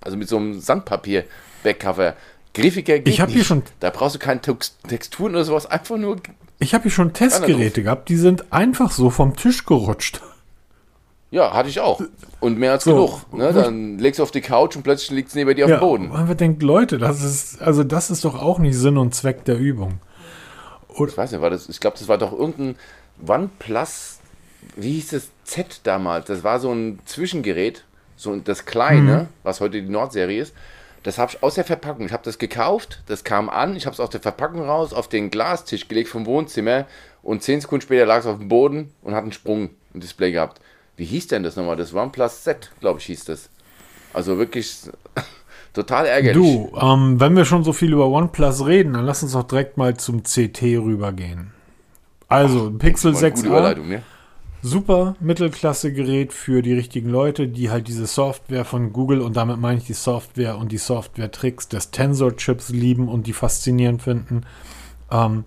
also 0.00 0.16
mit 0.16 0.28
so 0.28 0.36
einem 0.36 0.60
Sandpapier-Backcover. 0.60 2.14
Griffiger 2.54 2.98
geht 2.98 3.08
Ich 3.08 3.20
habe 3.20 3.32
hier 3.32 3.44
schon. 3.44 3.62
Da 3.80 3.90
brauchst 3.90 4.16
du 4.16 4.18
keine 4.18 4.40
Texturen 4.40 5.32
oder 5.32 5.44
sowas, 5.44 5.66
einfach 5.66 5.96
nur. 5.96 6.16
Ich 6.58 6.74
habe 6.74 6.82
hier 6.82 6.90
schon 6.90 7.12
Testgeräte 7.12 7.84
gehabt, 7.84 8.08
die 8.08 8.16
sind 8.16 8.52
einfach 8.52 8.90
so 8.90 9.10
vom 9.10 9.36
Tisch 9.36 9.64
gerutscht. 9.64 10.20
Ja, 11.30 11.52
hatte 11.52 11.68
ich 11.68 11.80
auch. 11.80 12.00
Und 12.40 12.58
mehr 12.58 12.72
als 12.72 12.84
so, 12.84 12.94
genug. 12.94 13.32
Ne? 13.32 13.52
Dann 13.52 13.98
legst 13.98 14.18
du 14.18 14.22
auf 14.22 14.30
die 14.30 14.40
Couch 14.40 14.76
und 14.76 14.82
plötzlich 14.82 15.10
liegt 15.10 15.28
es 15.28 15.34
neben 15.34 15.54
dir 15.54 15.66
ja, 15.68 15.74
auf 15.74 15.80
dem 15.80 15.88
Boden. 15.88 16.08
Man 16.08 16.36
denkt, 16.36 16.62
Leute, 16.62 16.96
das 16.96 17.22
ist, 17.22 17.60
also 17.60 17.84
das 17.84 18.10
ist 18.10 18.24
doch 18.24 18.40
auch 18.40 18.58
nicht 18.58 18.76
Sinn 18.76 18.96
und 18.96 19.14
Zweck 19.14 19.44
der 19.44 19.58
Übung. 19.58 20.00
Oder? 20.88 21.10
Ich 21.10 21.18
weiß 21.18 21.32
nicht, 21.32 21.40
war 21.40 21.50
das, 21.50 21.68
ich 21.68 21.80
glaube, 21.80 21.98
das 21.98 22.08
war 22.08 22.16
doch 22.16 22.32
irgendein 22.32 22.76
OnePlus, 23.26 24.20
wie 24.76 24.92
hieß 24.92 25.10
das 25.10 25.28
Z 25.44 25.80
damals? 25.84 26.26
Das 26.26 26.44
war 26.44 26.60
so 26.60 26.72
ein 26.72 26.98
Zwischengerät, 27.04 27.84
so 28.16 28.34
das 28.36 28.64
kleine, 28.64 29.16
mhm. 29.16 29.26
was 29.42 29.60
heute 29.60 29.82
die 29.82 29.88
Nordserie 29.88 30.40
ist. 30.40 30.54
Das 31.02 31.18
habe 31.18 31.30
ich 31.30 31.42
aus 31.42 31.54
der 31.54 31.64
Verpackung. 31.64 32.06
Ich 32.06 32.12
habe 32.12 32.24
das 32.24 32.38
gekauft, 32.38 33.02
das 33.06 33.22
kam 33.22 33.48
an, 33.48 33.76
ich 33.76 33.86
habe 33.86 33.94
es 33.94 34.00
aus 34.00 34.10
der 34.10 34.20
Verpackung 34.20 34.62
raus 34.62 34.92
auf 34.92 35.08
den 35.08 35.30
Glastisch 35.30 35.88
gelegt 35.88 36.08
vom 36.08 36.26
Wohnzimmer 36.26 36.86
und 37.22 37.42
zehn 37.42 37.60
Sekunden 37.60 37.82
später 37.82 38.06
lag 38.06 38.20
es 38.20 38.26
auf 38.26 38.38
dem 38.38 38.48
Boden 38.48 38.92
und 39.02 39.14
hat 39.14 39.22
einen 39.22 39.32
Sprung 39.32 39.70
im 39.94 40.00
Display 40.00 40.32
gehabt 40.32 40.60
wie 40.98 41.04
hieß 41.04 41.28
denn 41.28 41.44
das 41.44 41.56
nochmal? 41.56 41.76
Das 41.76 41.94
OnePlus 41.94 42.42
Z, 42.42 42.70
glaube 42.80 42.98
ich, 42.98 43.06
hieß 43.06 43.24
das. 43.24 43.48
Also 44.12 44.36
wirklich 44.36 44.76
total 45.72 46.06
ärgerlich. 46.06 46.36
Du, 46.36 46.76
ähm, 46.76 47.20
wenn 47.20 47.36
wir 47.36 47.44
schon 47.44 47.62
so 47.64 47.72
viel 47.72 47.92
über 47.92 48.08
OnePlus 48.08 48.66
reden, 48.66 48.94
dann 48.94 49.06
lass 49.06 49.22
uns 49.22 49.32
doch 49.32 49.44
direkt 49.44 49.76
mal 49.76 49.96
zum 49.96 50.24
CT 50.24 50.62
rübergehen. 50.62 51.52
Also, 52.26 52.72
Ach, 52.74 52.78
Pixel 52.78 53.14
6a. 53.14 53.78
Ne? 53.78 54.02
Super 54.60 55.14
Mittelklasse-Gerät 55.20 56.32
für 56.32 56.62
die 56.62 56.74
richtigen 56.74 57.10
Leute, 57.10 57.46
die 57.46 57.70
halt 57.70 57.86
diese 57.86 58.06
Software 58.06 58.64
von 58.64 58.92
Google 58.92 59.20
und 59.20 59.36
damit 59.36 59.58
meine 59.58 59.78
ich 59.78 59.84
die 59.84 59.92
Software 59.92 60.58
und 60.58 60.72
die 60.72 60.78
Software-Tricks 60.78 61.68
des 61.68 61.92
Tensor-Chips 61.92 62.70
lieben 62.70 63.08
und 63.08 63.28
die 63.28 63.32
faszinierend 63.32 64.02
finden. 64.02 64.42
Ähm, 65.12 65.44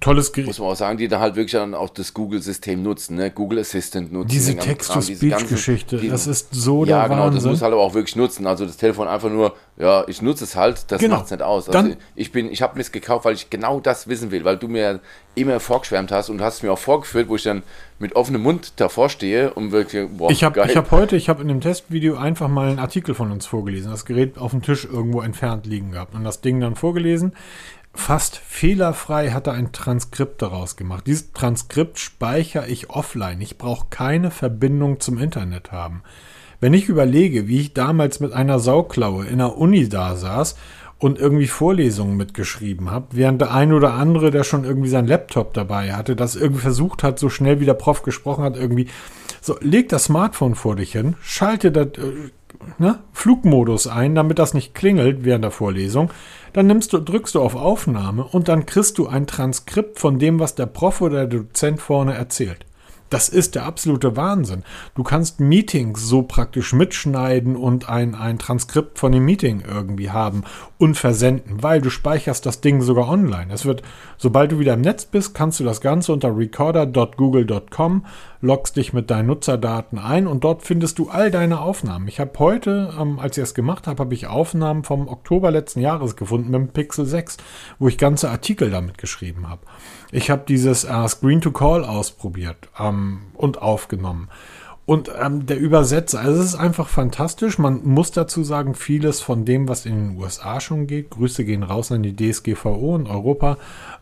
tolles 0.00 0.32
Gerät. 0.32 0.48
Muss 0.48 0.58
man 0.58 0.68
auch 0.68 0.76
sagen, 0.76 0.98
die 0.98 1.08
da 1.08 1.18
halt 1.18 1.34
wirklich 1.34 1.52
dann 1.52 1.74
auch 1.74 1.88
das 1.88 2.12
Google-System 2.12 2.82
nutzen, 2.82 3.16
ne? 3.16 3.30
Google 3.30 3.58
Assistant 3.58 4.12
nutzen. 4.12 4.28
Diese 4.28 4.54
Text-to-Speech-Geschichte, 4.54 5.96
das 6.08 6.26
ist 6.26 6.48
so 6.52 6.84
der 6.84 6.96
Ja, 6.96 7.06
genau, 7.06 7.22
Wahnsinn. 7.22 7.36
das 7.36 7.50
muss 7.50 7.62
halt 7.62 7.72
aber 7.72 7.82
auch 7.82 7.94
wirklich 7.94 8.14
nutzen. 8.14 8.46
Also 8.46 8.66
das 8.66 8.76
Telefon 8.76 9.08
einfach 9.08 9.30
nur, 9.30 9.54
ja, 9.78 10.04
ich 10.08 10.20
nutze 10.20 10.44
es 10.44 10.56
halt, 10.56 10.90
das 10.92 11.00
genau. 11.00 11.16
macht 11.16 11.26
es 11.26 11.30
nicht 11.30 11.42
aus. 11.42 11.68
Also 11.68 11.88
dann, 11.88 11.96
ich 12.14 12.32
bin, 12.32 12.52
ich 12.52 12.60
habe 12.60 12.74
mir 12.74 12.82
es 12.82 12.92
gekauft, 12.92 13.24
weil 13.24 13.34
ich 13.34 13.48
genau 13.48 13.80
das 13.80 14.08
wissen 14.08 14.30
will, 14.30 14.44
weil 14.44 14.58
du 14.58 14.68
mir 14.68 15.00
immer 15.34 15.58
vorgeschwärmt 15.58 16.12
hast 16.12 16.28
und 16.28 16.42
hast 16.42 16.56
es 16.56 16.62
mir 16.62 16.72
auch 16.72 16.78
vorgeführt, 16.78 17.30
wo 17.30 17.36
ich 17.36 17.42
dann 17.42 17.62
mit 17.98 18.14
offenem 18.14 18.42
Mund 18.42 18.74
davor 18.76 19.08
stehe 19.08 19.54
und 19.54 19.72
wirklich, 19.72 20.06
boah, 20.10 20.30
Ich 20.30 20.44
habe 20.44 20.62
hab 20.62 20.90
heute, 20.90 21.16
ich 21.16 21.30
habe 21.30 21.40
in 21.40 21.48
dem 21.48 21.62
Testvideo 21.62 22.16
einfach 22.16 22.48
mal 22.48 22.68
einen 22.68 22.78
Artikel 22.78 23.14
von 23.14 23.32
uns 23.32 23.46
vorgelesen, 23.46 23.90
das 23.90 24.04
Gerät 24.04 24.36
auf 24.36 24.50
dem 24.50 24.60
Tisch 24.60 24.84
irgendwo 24.84 25.22
entfernt 25.22 25.64
liegen 25.64 25.92
gehabt 25.92 26.14
und 26.14 26.24
das 26.24 26.42
Ding 26.42 26.60
dann 26.60 26.74
vorgelesen 26.74 27.32
fast 27.94 28.36
fehlerfrei 28.36 29.30
hat 29.30 29.46
er 29.46 29.52
ein 29.54 29.72
Transkript 29.72 30.42
daraus 30.42 30.76
gemacht. 30.76 31.06
Dieses 31.06 31.32
Transkript 31.32 31.98
speichere 31.98 32.68
ich 32.68 32.90
offline. 32.90 33.40
Ich 33.40 33.58
brauche 33.58 33.86
keine 33.90 34.30
Verbindung 34.30 35.00
zum 35.00 35.18
Internet 35.18 35.72
haben. 35.72 36.02
Wenn 36.60 36.74
ich 36.74 36.88
überlege, 36.88 37.48
wie 37.48 37.60
ich 37.60 37.74
damals 37.74 38.20
mit 38.20 38.32
einer 38.32 38.58
Sauklaue 38.58 39.26
in 39.26 39.38
der 39.38 39.58
Uni 39.58 39.88
da 39.88 40.14
saß 40.14 40.56
und 40.98 41.18
irgendwie 41.18 41.48
Vorlesungen 41.48 42.16
mitgeschrieben 42.16 42.90
habe, 42.90 43.08
während 43.10 43.40
der 43.40 43.52
ein 43.52 43.72
oder 43.72 43.94
andere, 43.94 44.30
der 44.30 44.44
schon 44.44 44.64
irgendwie 44.64 44.88
seinen 44.88 45.08
Laptop 45.08 45.54
dabei 45.54 45.92
hatte, 45.92 46.14
das 46.14 46.36
irgendwie 46.36 46.62
versucht 46.62 47.02
hat, 47.02 47.18
so 47.18 47.28
schnell 47.28 47.58
wie 47.58 47.64
der 47.64 47.74
Prof 47.74 48.02
gesprochen 48.04 48.44
hat, 48.44 48.56
irgendwie 48.56 48.86
so, 49.40 49.56
leg 49.60 49.88
das 49.88 50.04
Smartphone 50.04 50.54
vor 50.54 50.76
dich 50.76 50.92
hin, 50.92 51.16
schalte 51.20 51.72
das 51.72 51.98
äh, 51.98 52.30
ne, 52.78 53.00
Flugmodus 53.12 53.88
ein, 53.88 54.14
damit 54.14 54.38
das 54.38 54.54
nicht 54.54 54.72
klingelt 54.72 55.24
während 55.24 55.42
der 55.42 55.50
Vorlesung 55.50 56.10
dann 56.52 56.66
nimmst 56.66 56.92
du, 56.92 56.98
drückst 56.98 57.34
du 57.34 57.40
auf 57.40 57.54
Aufnahme 57.54 58.24
und 58.24 58.48
dann 58.48 58.66
kriegst 58.66 58.98
du 58.98 59.06
ein 59.06 59.26
Transkript 59.26 59.98
von 59.98 60.18
dem, 60.18 60.38
was 60.38 60.54
der 60.54 60.66
Prof 60.66 61.00
oder 61.00 61.26
der 61.26 61.40
Dozent 61.40 61.80
vorne 61.80 62.14
erzählt. 62.14 62.66
Das 63.12 63.28
ist 63.28 63.54
der 63.56 63.66
absolute 63.66 64.16
Wahnsinn. 64.16 64.64
Du 64.94 65.02
kannst 65.02 65.38
Meetings 65.38 66.00
so 66.00 66.22
praktisch 66.22 66.72
mitschneiden 66.72 67.56
und 67.56 67.90
ein, 67.90 68.14
ein 68.14 68.38
Transkript 68.38 68.98
von 68.98 69.12
dem 69.12 69.26
Meeting 69.26 69.62
irgendwie 69.68 70.10
haben 70.10 70.44
und 70.82 70.96
versenden, 70.96 71.62
weil 71.62 71.80
du 71.80 71.90
speicherst 71.90 72.44
das 72.44 72.60
Ding 72.60 72.82
sogar 72.82 73.08
online. 73.08 73.52
Es 73.52 73.64
wird, 73.64 73.84
sobald 74.18 74.50
du 74.50 74.58
wieder 74.58 74.74
im 74.74 74.80
Netz 74.80 75.04
bist, 75.04 75.32
kannst 75.32 75.60
du 75.60 75.64
das 75.64 75.80
Ganze 75.80 76.12
unter 76.12 76.36
recorder.google.com, 76.36 78.04
loggst 78.40 78.76
dich 78.76 78.92
mit 78.92 79.08
deinen 79.08 79.28
Nutzerdaten 79.28 80.00
ein 80.00 80.26
und 80.26 80.42
dort 80.42 80.64
findest 80.64 80.98
du 80.98 81.08
all 81.08 81.30
deine 81.30 81.60
Aufnahmen. 81.60 82.08
Ich 82.08 82.18
habe 82.18 82.36
heute, 82.40 82.92
ähm, 83.00 83.20
als 83.20 83.38
ich 83.38 83.44
es 83.44 83.54
gemacht 83.54 83.86
habe, 83.86 84.00
habe 84.00 84.12
ich 84.12 84.26
Aufnahmen 84.26 84.82
vom 84.82 85.06
Oktober 85.06 85.52
letzten 85.52 85.78
Jahres 85.78 86.16
gefunden 86.16 86.50
mit 86.50 86.60
dem 86.60 86.68
Pixel 86.70 87.06
6, 87.06 87.36
wo 87.78 87.86
ich 87.86 87.96
ganze 87.96 88.28
Artikel 88.28 88.68
damit 88.68 88.98
geschrieben 88.98 89.48
habe. 89.48 89.60
Ich 90.10 90.30
habe 90.30 90.42
dieses 90.48 90.82
äh, 90.82 91.06
Screen 91.06 91.40
to 91.40 91.52
Call 91.52 91.84
ausprobiert 91.84 92.56
ähm, 92.76 93.20
und 93.34 93.62
aufgenommen. 93.62 94.30
Und 94.84 95.10
ähm, 95.20 95.46
der 95.46 95.58
Übersetzer, 95.58 96.20
also 96.20 96.40
es 96.40 96.48
ist 96.48 96.54
einfach 96.54 96.88
fantastisch. 96.88 97.58
Man 97.58 97.84
muss 97.84 98.10
dazu 98.10 98.42
sagen, 98.42 98.74
vieles 98.74 99.20
von 99.20 99.44
dem, 99.44 99.68
was 99.68 99.86
in 99.86 100.08
den 100.08 100.18
USA 100.18 100.60
schon 100.60 100.86
geht, 100.86 101.10
Grüße 101.10 101.44
gehen 101.44 101.62
raus 101.62 101.92
an 101.92 102.02
die 102.02 102.16
DSGVO 102.16 102.96
in 102.96 103.06
Europa, 103.06 103.58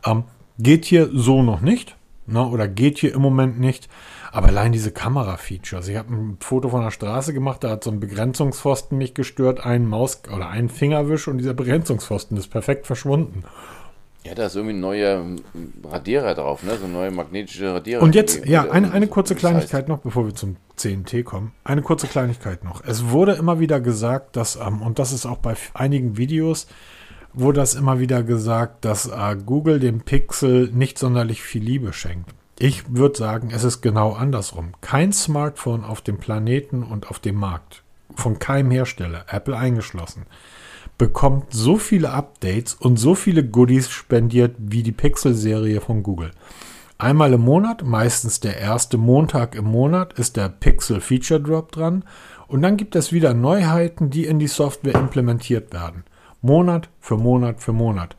ähm, 0.07 0.25
geht 0.59 0.87
hier 0.87 1.11
so 1.12 1.43
noch 1.43 1.61
nicht. 1.61 1.97
Ne, 2.27 2.47
oder 2.47 2.69
geht 2.69 2.99
hier 2.99 3.12
im 3.12 3.23
Moment 3.23 3.59
nicht. 3.59 3.88
Aber 4.31 4.49
allein 4.49 4.71
diese 4.71 4.93
Kamera-Features. 4.93 5.88
Ich 5.88 5.97
habe 5.97 6.14
ein 6.14 6.37
Foto 6.38 6.69
von 6.69 6.83
der 6.83 6.93
Straße 6.93 7.35
gemacht, 7.35 7.64
da 7.64 7.71
hat 7.71 7.83
so 7.83 7.90
ein 7.90 7.99
Begrenzungspfosten 7.99 8.97
mich 8.97 9.14
gestört, 9.14 9.66
ein 9.66 9.88
Maus- 9.88 10.23
oder 10.33 10.49
ein 10.49 10.69
Fingerwisch 10.69 11.27
und 11.27 11.38
dieser 11.38 11.55
Begrenzungspfosten 11.55 12.37
ist 12.37 12.47
perfekt 12.47 12.87
verschwunden. 12.87 13.43
Ja, 14.24 14.35
da 14.35 14.46
ist 14.46 14.54
irgendwie 14.54 14.74
ein 14.74 14.80
neuer 14.80 15.24
Radierer 15.83 16.35
drauf, 16.35 16.62
ne? 16.62 16.76
So 16.76 16.85
ein 16.85 16.92
neuer 16.92 17.11
magnetischer 17.11 17.74
Radierer. 17.74 18.02
Und 18.02 18.14
jetzt, 18.14 18.44
ja, 18.46 18.70
eine, 18.70 18.92
eine 18.92 19.06
kurze 19.06 19.35
Kleinigkeit 19.35 19.88
noch, 19.88 19.98
bevor 20.00 20.26
wir 20.26 20.35
zum 20.35 20.56
CNT 20.76 21.24
kommen. 21.24 21.52
Eine 21.64 21.80
kurze 21.80 22.06
Kleinigkeit 22.06 22.62
noch. 22.62 22.85
Es 22.85 23.09
wurde 23.09 23.33
immer 23.33 23.61
wieder 23.61 23.80
gesagt, 23.80 24.37
dass, 24.37 24.56
ähm, 24.56 24.83
und 24.83 24.98
das 24.98 25.12
ist 25.12 25.24
auch 25.24 25.38
bei 25.38 25.54
einigen 25.72 26.18
Videos, 26.18 26.66
wurde 27.33 27.61
das 27.61 27.74
immer 27.74 27.98
wieder 27.98 28.22
gesagt, 28.22 28.85
dass 28.85 29.06
äh, 29.06 29.37
Google 29.44 29.80
dem 29.80 30.02
Pixel 30.02 30.68
nicht 30.72 30.98
sonderlich 30.98 31.42
viel 31.42 31.62
Liebe 31.62 31.94
schenkt. 31.94 32.35
Ich 32.59 32.94
würde 32.94 33.16
sagen, 33.16 33.50
es 33.54 33.64
ist 33.64 33.80
genau 33.80 34.12
andersrum. 34.12 34.72
Kein 34.83 35.14
Smartphone 35.14 35.83
auf 35.83 36.02
dem 36.02 36.18
Planeten 36.18 36.83
und 36.83 37.09
auf 37.09 37.18
dem 37.18 37.37
Markt, 37.37 37.83
von 38.14 38.38
keinem 38.38 38.70
Hersteller, 38.70 39.24
Apple 39.30 39.56
eingeschlossen, 39.56 40.26
bekommt 41.01 41.55
so 41.55 41.79
viele 41.79 42.11
Updates 42.11 42.75
und 42.75 42.99
so 42.99 43.15
viele 43.15 43.43
Goodies 43.43 43.89
spendiert 43.89 44.55
wie 44.59 44.83
die 44.83 44.93
Pixel-Serie 44.93 45.81
von 45.81 46.03
Google. 46.03 46.31
Einmal 46.99 47.33
im 47.33 47.41
Monat, 47.41 47.83
meistens 47.83 48.41
der 48.41 48.59
erste 48.59 48.99
Montag 48.99 49.55
im 49.55 49.65
Monat, 49.65 50.13
ist 50.19 50.37
der 50.37 50.51
Pixel 50.51 51.01
Feature 51.01 51.41
Drop 51.41 51.73
dran 51.73 52.05
und 52.49 52.61
dann 52.61 52.77
gibt 52.77 52.97
es 52.97 53.15
wieder 53.15 53.33
Neuheiten, 53.33 54.11
die 54.11 54.27
in 54.27 54.39
die 54.39 54.47
Software 54.47 54.95
implementiert 54.95 55.73
werden. 55.73 56.05
Monat 56.43 56.91
für 57.01 57.17
Monat 57.17 57.63
für 57.63 57.73
Monat. 57.73 58.15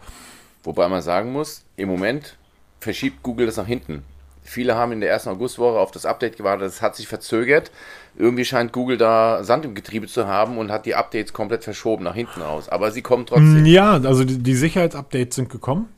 Wobei 0.63 0.89
man 0.89 1.04
sagen 1.04 1.32
muss, 1.32 1.63
im 1.76 1.88
Moment 1.88 2.36
verschiebt 2.80 3.22
Google 3.22 3.46
das 3.46 3.58
nach 3.58 3.67
hinten. 3.67 4.02
Viele 4.43 4.75
haben 4.75 4.91
in 4.91 5.01
der 5.01 5.10
ersten 5.10 5.30
Augustwoche 5.30 5.80
auf 5.80 5.91
das 5.91 6.06
Update 6.06 6.38
gewartet, 6.38 6.67
das 6.67 6.82
hat 6.82 6.95
sich 6.95 7.08
verzögert. 7.08 7.71
Irgendwie 8.17 8.43
scheint 8.43 8.73
Google 8.73 8.97
da 8.97 9.43
Sand 9.43 9.65
im 9.65 9.75
Getriebe 9.75 10.08
zu 10.08 10.27
haben 10.27 10.58
und 10.58 10.71
hat 10.71 10.86
die 10.86 10.95
Updates 10.95 11.32
komplett 11.32 11.63
verschoben 11.63 12.04
nach 12.04 12.15
hinten 12.15 12.41
raus. 12.41 12.67
Aber 12.67 12.91
sie 12.91 13.01
kommen 13.01 13.25
trotzdem. 13.25 13.65
Ja, 13.65 13.91
also 13.93 14.23
die, 14.23 14.39
die 14.39 14.56
Sicherheitsupdates 14.56 15.36
sind 15.36 15.49
gekommen. 15.49 15.89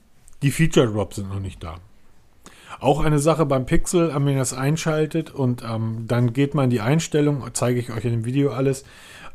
Die 0.41 0.51
Feature 0.51 0.91
Drops 0.91 1.15
sind 1.15 1.29
noch 1.29 1.39
nicht 1.39 1.63
da. 1.63 1.75
Auch 2.79 3.03
eine 3.03 3.19
Sache 3.19 3.45
beim 3.45 3.65
Pixel, 3.65 4.13
wenn 4.13 4.27
ihr 4.27 4.39
das 4.39 4.53
einschaltet 4.53 5.31
und 5.31 5.63
ähm, 5.63 6.03
dann 6.07 6.33
geht 6.33 6.53
man 6.53 6.65
in 6.65 6.69
die 6.69 6.81
Einstellung, 6.81 7.43
zeige 7.53 7.79
ich 7.79 7.91
euch 7.91 8.03
in 8.03 8.11
dem 8.11 8.25
Video 8.25 8.51
alles. 8.51 8.83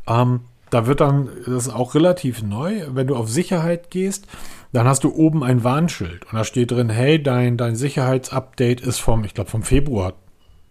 Ähm, 0.06 0.40
da 0.70 0.86
wird 0.86 1.00
dann, 1.00 1.30
das 1.46 1.66
ist 1.66 1.74
auch 1.74 1.94
relativ 1.94 2.42
neu, 2.42 2.82
wenn 2.90 3.06
du 3.06 3.16
auf 3.16 3.30
Sicherheit 3.30 3.90
gehst, 3.90 4.26
dann 4.72 4.86
hast 4.86 5.04
du 5.04 5.14
oben 5.14 5.42
ein 5.42 5.64
Warnschild 5.64 6.24
und 6.26 6.34
da 6.34 6.44
steht 6.44 6.70
drin, 6.70 6.90
hey, 6.90 7.22
dein, 7.22 7.56
dein 7.56 7.76
Sicherheitsupdate 7.76 8.80
ist 8.80 8.98
vom, 8.98 9.24
ich 9.24 9.34
glaube, 9.34 9.50
vom 9.50 9.62
Februar. 9.62 10.14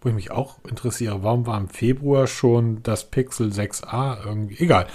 Wo 0.00 0.08
ich 0.08 0.14
mich 0.14 0.30
auch 0.30 0.58
interessiere, 0.68 1.24
warum 1.24 1.46
war 1.46 1.58
im 1.58 1.68
Februar 1.68 2.28
schon 2.28 2.84
das 2.84 3.10
Pixel 3.10 3.48
6a 3.48 4.24
irgendwie? 4.24 4.62
Egal. 4.62 4.86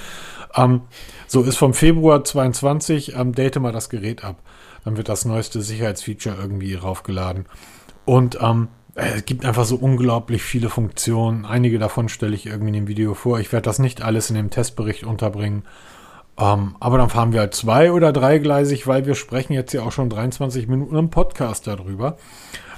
Ähm, 0.55 0.83
so 1.27 1.43
ist 1.43 1.57
vom 1.57 1.73
Februar 1.73 2.23
22, 2.23 3.15
ähm, 3.15 3.33
date 3.33 3.59
mal 3.59 3.73
das 3.73 3.89
Gerät 3.89 4.23
ab. 4.23 4.41
Dann 4.85 4.95
wird 4.95 5.09
das 5.09 5.25
neueste 5.25 5.61
Sicherheitsfeature 5.61 6.37
irgendwie 6.39 6.75
raufgeladen. 6.75 7.47
Und 8.05 8.37
ähm, 8.41 8.69
es 8.95 9.25
gibt 9.25 9.45
einfach 9.45 9.65
so 9.65 9.75
unglaublich 9.75 10.43
viele 10.43 10.69
Funktionen. 10.69 11.45
Einige 11.45 11.79
davon 11.79 12.09
stelle 12.09 12.35
ich 12.35 12.45
irgendwie 12.45 12.69
in 12.69 12.73
dem 12.73 12.87
Video 12.87 13.13
vor. 13.13 13.39
Ich 13.39 13.51
werde 13.51 13.65
das 13.65 13.79
nicht 13.79 14.01
alles 14.01 14.29
in 14.29 14.35
dem 14.35 14.51
Testbericht 14.51 15.03
unterbringen. 15.03 15.63
Ähm, 16.38 16.76
aber 16.80 16.98
dann 16.98 17.10
fahren 17.10 17.32
wir 17.32 17.41
halt 17.41 17.54
zwei- 17.54 17.91
oder 17.91 18.12
dreigleisig, 18.12 18.88
weil 18.88 19.06
wir 19.06 19.15
sprechen 19.15 19.54
jetzt 19.54 19.74
ja 19.74 19.84
auch 19.84 19.91
schon 19.91 20.10
23 20.10 20.67
Minuten 20.67 20.96
im 20.96 21.10
Podcast 21.10 21.67
darüber. 21.67 22.17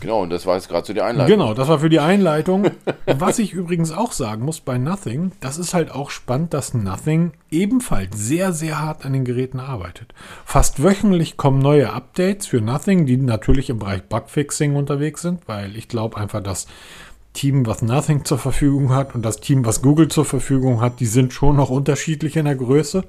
Genau, 0.01 0.21
und 0.21 0.29
das 0.29 0.45
war 0.45 0.55
jetzt 0.55 0.67
gerade 0.67 0.85
so 0.85 0.93
die 0.93 1.01
Einleitung. 1.01 1.39
Genau, 1.39 1.53
das 1.53 1.67
war 1.67 1.79
für 1.79 1.89
die 1.89 1.99
Einleitung. 1.99 2.69
Was 3.05 3.39
ich 3.39 3.53
übrigens 3.53 3.91
auch 3.91 4.11
sagen 4.11 4.43
muss 4.43 4.59
bei 4.59 4.77
Nothing, 4.77 5.31
das 5.39 5.57
ist 5.57 5.73
halt 5.73 5.89
auch 5.89 6.09
spannend, 6.09 6.53
dass 6.53 6.73
Nothing 6.73 7.31
ebenfalls 7.49 8.17
sehr, 8.17 8.51
sehr 8.51 8.79
hart 8.81 9.05
an 9.05 9.13
den 9.13 9.23
Geräten 9.23 9.59
arbeitet. 9.59 10.13
Fast 10.43 10.83
wöchentlich 10.83 11.37
kommen 11.37 11.59
neue 11.59 11.93
Updates 11.93 12.47
für 12.47 12.61
Nothing, 12.61 13.05
die 13.05 13.17
natürlich 13.17 13.69
im 13.69 13.79
Bereich 13.79 14.03
Bugfixing 14.03 14.75
unterwegs 14.75 15.21
sind, 15.21 15.47
weil 15.47 15.75
ich 15.77 15.87
glaube 15.87 16.17
einfach, 16.17 16.43
dass 16.43 16.67
Team, 17.33 17.65
was 17.65 17.81
Nothing 17.81 18.25
zur 18.25 18.37
Verfügung 18.37 18.93
hat 18.93 19.15
und 19.15 19.23
das 19.23 19.39
Team, 19.39 19.65
was 19.65 19.81
Google 19.81 20.09
zur 20.09 20.25
Verfügung 20.25 20.81
hat, 20.81 20.99
die 20.99 21.05
sind 21.05 21.33
schon 21.33 21.55
noch 21.55 21.69
unterschiedlich 21.69 22.35
in 22.35 22.45
der 22.45 22.55
Größe 22.55 23.03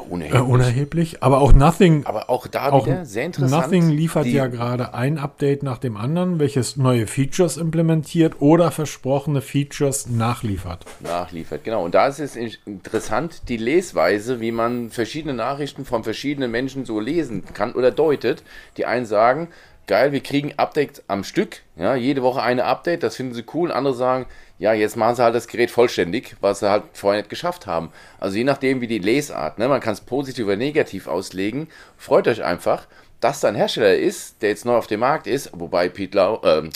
unerheblich. 0.00 0.40
Äh, 0.40 0.44
unerheblich. 0.44 1.22
Aber 1.22 1.40
auch 1.40 1.52
Nothing. 1.52 2.06
Aber 2.06 2.30
auch 2.30 2.46
da 2.46 2.70
auch 2.70 2.86
wieder 2.86 3.04
sehr 3.04 3.26
interessant. 3.26 3.64
Nothing 3.64 3.90
liefert 3.90 4.26
ja 4.26 4.46
gerade 4.46 4.94
ein 4.94 5.18
Update 5.18 5.62
nach 5.62 5.78
dem 5.78 5.96
anderen, 5.96 6.38
welches 6.38 6.76
neue 6.76 7.06
Features 7.06 7.56
implementiert 7.56 8.40
oder 8.40 8.70
versprochene 8.70 9.40
Features 9.40 10.08
nachliefert. 10.08 10.84
Nachliefert, 11.00 11.64
genau. 11.64 11.84
Und 11.84 11.94
da 11.94 12.08
ist 12.08 12.20
es 12.20 12.36
interessant, 12.36 13.48
die 13.48 13.56
Lesweise, 13.56 14.40
wie 14.40 14.52
man 14.52 14.90
verschiedene 14.90 15.34
Nachrichten 15.34 15.84
von 15.84 16.04
verschiedenen 16.04 16.50
Menschen 16.50 16.84
so 16.84 17.00
lesen 17.00 17.44
kann 17.54 17.72
oder 17.72 17.90
deutet. 17.90 18.42
Die 18.76 18.86
einen 18.86 19.06
sagen, 19.06 19.48
geil, 19.86 20.12
wir 20.12 20.20
kriegen 20.20 20.52
Updates 20.56 21.02
am 21.08 21.24
Stück, 21.24 21.62
ja, 21.76 21.96
jede 21.96 22.22
Woche 22.22 22.42
eine 22.42 22.64
Update, 22.64 23.02
das 23.02 23.16
finden 23.16 23.34
sie 23.34 23.44
cool. 23.54 23.72
Andere 23.72 23.94
sagen, 23.94 24.26
ja, 24.60 24.74
jetzt 24.74 24.96
machen 24.96 25.16
sie 25.16 25.22
halt 25.24 25.34
das 25.34 25.48
Gerät 25.48 25.70
vollständig, 25.70 26.36
was 26.42 26.60
sie 26.60 26.70
halt 26.70 26.84
vorher 26.92 27.22
nicht 27.22 27.30
geschafft 27.30 27.66
haben. 27.66 27.90
Also 28.18 28.36
je 28.36 28.44
nachdem, 28.44 28.82
wie 28.82 28.86
die 28.86 28.98
Lesart, 28.98 29.58
ne, 29.58 29.66
man 29.68 29.80
kann 29.80 29.94
es 29.94 30.02
positiv 30.02 30.46
oder 30.46 30.56
negativ 30.56 31.08
auslegen, 31.08 31.68
freut 31.96 32.28
euch 32.28 32.44
einfach, 32.44 32.86
dass 33.20 33.40
da 33.40 33.48
ein 33.48 33.54
Hersteller 33.54 33.96
ist, 33.96 34.42
der 34.42 34.50
jetzt 34.50 34.66
neu 34.66 34.76
auf 34.76 34.86
dem 34.86 35.00
Markt 35.00 35.26
ist, 35.26 35.50
wobei 35.54 35.88
Pete 35.88 36.16
Lau, 36.16 36.42
äh, 36.42 36.68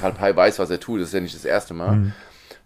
Karl 0.00 0.12
Pei 0.12 0.34
weiß, 0.34 0.60
was 0.60 0.70
er 0.70 0.78
tut, 0.78 1.00
das 1.00 1.08
ist 1.08 1.14
ja 1.14 1.20
nicht 1.20 1.34
das 1.34 1.44
erste 1.44 1.74
Mal. 1.74 1.96
Mhm 1.96 2.12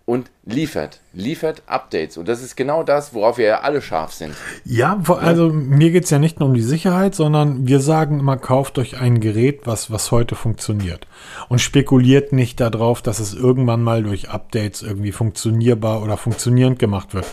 und 0.07 0.31
liefert, 0.45 1.01
liefert 1.13 1.63
Updates. 1.67 2.17
Und 2.17 2.29
das 2.29 2.41
ist 2.41 2.57
genau 2.57 2.85
das, 2.85 3.13
worauf 3.13 3.39
wir 3.39 3.47
ja 3.47 3.61
alle 3.63 3.83
scharf 3.83 4.13
sind. 4.13 4.35
Ja, 4.65 5.03
also 5.09 5.49
mir 5.49 5.91
geht 5.91 6.05
es 6.05 6.11
ja 6.11 6.21
nicht 6.21 6.39
nur 6.39 6.49
um 6.49 6.55
die 6.55 6.63
Sicherheit, 6.63 7.17
sondern 7.17 7.67
wir 7.67 7.81
sagen 7.81 8.21
immer, 8.21 8.37
kauft 8.37 8.79
euch 8.79 9.01
ein 9.01 9.21
Gerät, 9.21 9.63
was, 9.65 9.91
was 9.91 10.13
heute 10.13 10.37
funktioniert. 10.37 11.09
Und 11.49 11.61
spekuliert 11.61 12.33
nicht 12.33 12.61
darauf, 12.61 13.03
dass 13.03 13.19
es 13.19 13.35
irgendwann 13.35 13.83
mal 13.83 14.05
durch 14.05 14.31
Updates 14.31 14.83
irgendwie 14.83 15.13
funktionierbar 15.13 16.03
oder 16.03 16.17
funktionierend 16.17 16.79
gemacht 16.79 17.13
wird. 17.13 17.27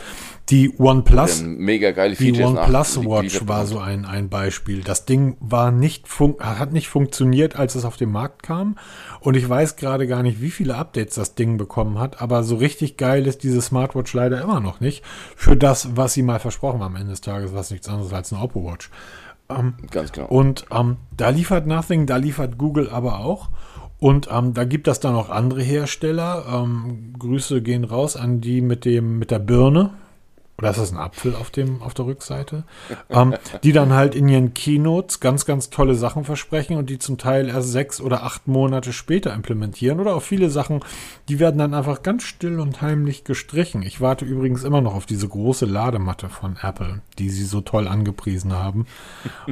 Die 0.50 0.78
OnePlus, 0.78 1.42
mega 1.42 1.92
geile 1.92 2.16
die 2.16 2.44
OnePlus 2.44 3.06
Watch 3.06 3.48
war 3.48 3.66
so 3.66 3.80
ein, 3.80 4.04
ein 4.04 4.28
Beispiel. 4.28 4.82
Das 4.82 5.06
Ding 5.06 5.38
war 5.40 5.72
nicht 5.72 6.06
hat 6.40 6.74
nicht 6.74 6.90
funktioniert, 6.90 7.56
als 7.56 7.76
es 7.76 7.86
auf 7.86 7.96
den 7.96 8.12
Markt 8.12 8.44
kam. 8.44 8.76
Und 9.22 9.38
ich 9.38 9.48
weiß 9.48 9.78
gerade 9.78 10.06
gar 10.06 10.22
nicht, 10.22 10.42
wie 10.42 10.52
viele 10.52 10.76
Updates 10.76 11.16
das 11.16 11.36
Ding 11.36 11.58
bekommen 11.58 11.98
hat. 11.98 12.22
Aber 12.22 12.44
so 12.44 12.58
richtig 12.58 12.98
geil 12.98 13.26
ist 13.26 13.44
diese 13.44 13.62
Smartwatch 13.62 14.14
leider 14.14 14.42
immer 14.42 14.60
noch 14.60 14.82
nicht. 14.82 15.02
Für 15.38 15.56
das, 15.56 15.96
was 15.96 16.14
sie 16.14 16.24
mal 16.24 16.40
versprochen 16.40 16.82
haben 16.82 16.96
am 16.96 17.02
Ende 17.02 17.12
des 17.12 17.22
Tages, 17.22 17.54
was 17.54 17.72
nichts 17.72 17.88
anderes 17.88 18.12
als 18.12 18.34
eine 18.34 18.42
Oppo 18.42 18.70
Watch. 18.70 18.90
Ähm, 19.48 19.76
Ganz 19.92 20.12
genau. 20.12 20.28
Und 20.28 20.66
ähm, 20.72 20.98
da 21.16 21.30
liefert 21.30 21.68
Nothing, 21.68 22.06
da 22.06 22.18
liefert 22.18 22.58
Google 22.58 22.90
aber 22.90 23.20
auch. 23.20 23.50
Und 23.98 24.28
ähm, 24.30 24.54
da 24.54 24.66
gibt 24.66 24.90
es 24.90 25.00
dann 25.00 25.14
noch 25.14 25.30
andere 25.30 25.62
Hersteller. 25.62 26.46
Ähm, 26.52 27.14
Grüße 27.18 27.62
gehen 27.62 27.86
raus 27.86 28.18
an 28.18 28.42
die 28.42 28.60
mit 28.60 28.84
dem 28.84 29.20
mit 29.20 29.32
der 29.32 29.40
Birne 29.40 29.92
oder 30.64 30.72
ist 30.72 30.80
das 30.80 30.94
ein 30.94 30.98
Apfel 30.98 31.36
auf, 31.36 31.52
dem, 31.52 31.82
auf 31.82 31.94
der 31.94 32.06
Rückseite, 32.06 32.64
ähm, 33.10 33.36
die 33.64 33.74
dann 33.74 33.92
halt 33.92 34.16
in 34.16 34.30
ihren 34.30 34.54
Keynotes 34.54 35.20
ganz, 35.20 35.46
ganz 35.46 35.70
tolle 35.70 35.94
Sachen 35.94 36.24
versprechen 36.24 36.78
und 36.78 36.90
die 36.90 37.00
zum 37.00 37.18
Teil 37.18 37.50
erst 37.50 37.74
sechs 37.74 38.00
oder 38.00 38.24
acht 38.24 38.48
Monate 38.48 38.94
später 38.94 39.34
implementieren. 39.34 40.00
Oder 40.00 40.16
auch 40.16 40.22
viele 40.22 40.50
Sachen, 40.50 40.80
die 41.28 41.40
werden 41.40 41.58
dann 41.58 41.74
einfach 41.74 42.02
ganz 42.02 42.24
still 42.24 42.62
und 42.62 42.82
heimlich 42.82 43.26
gestrichen. 43.26 43.82
Ich 43.82 44.00
warte 44.00 44.24
übrigens 44.24 44.64
immer 44.64 44.80
noch 44.80 44.96
auf 44.96 45.06
diese 45.06 45.28
große 45.28 45.66
Ladematte 45.66 46.30
von 46.30 46.56
Apple, 46.62 47.02
die 47.20 47.30
sie 47.30 47.44
so 47.44 47.60
toll 47.60 47.90
angepriesen 47.90 48.54
haben. 48.54 48.86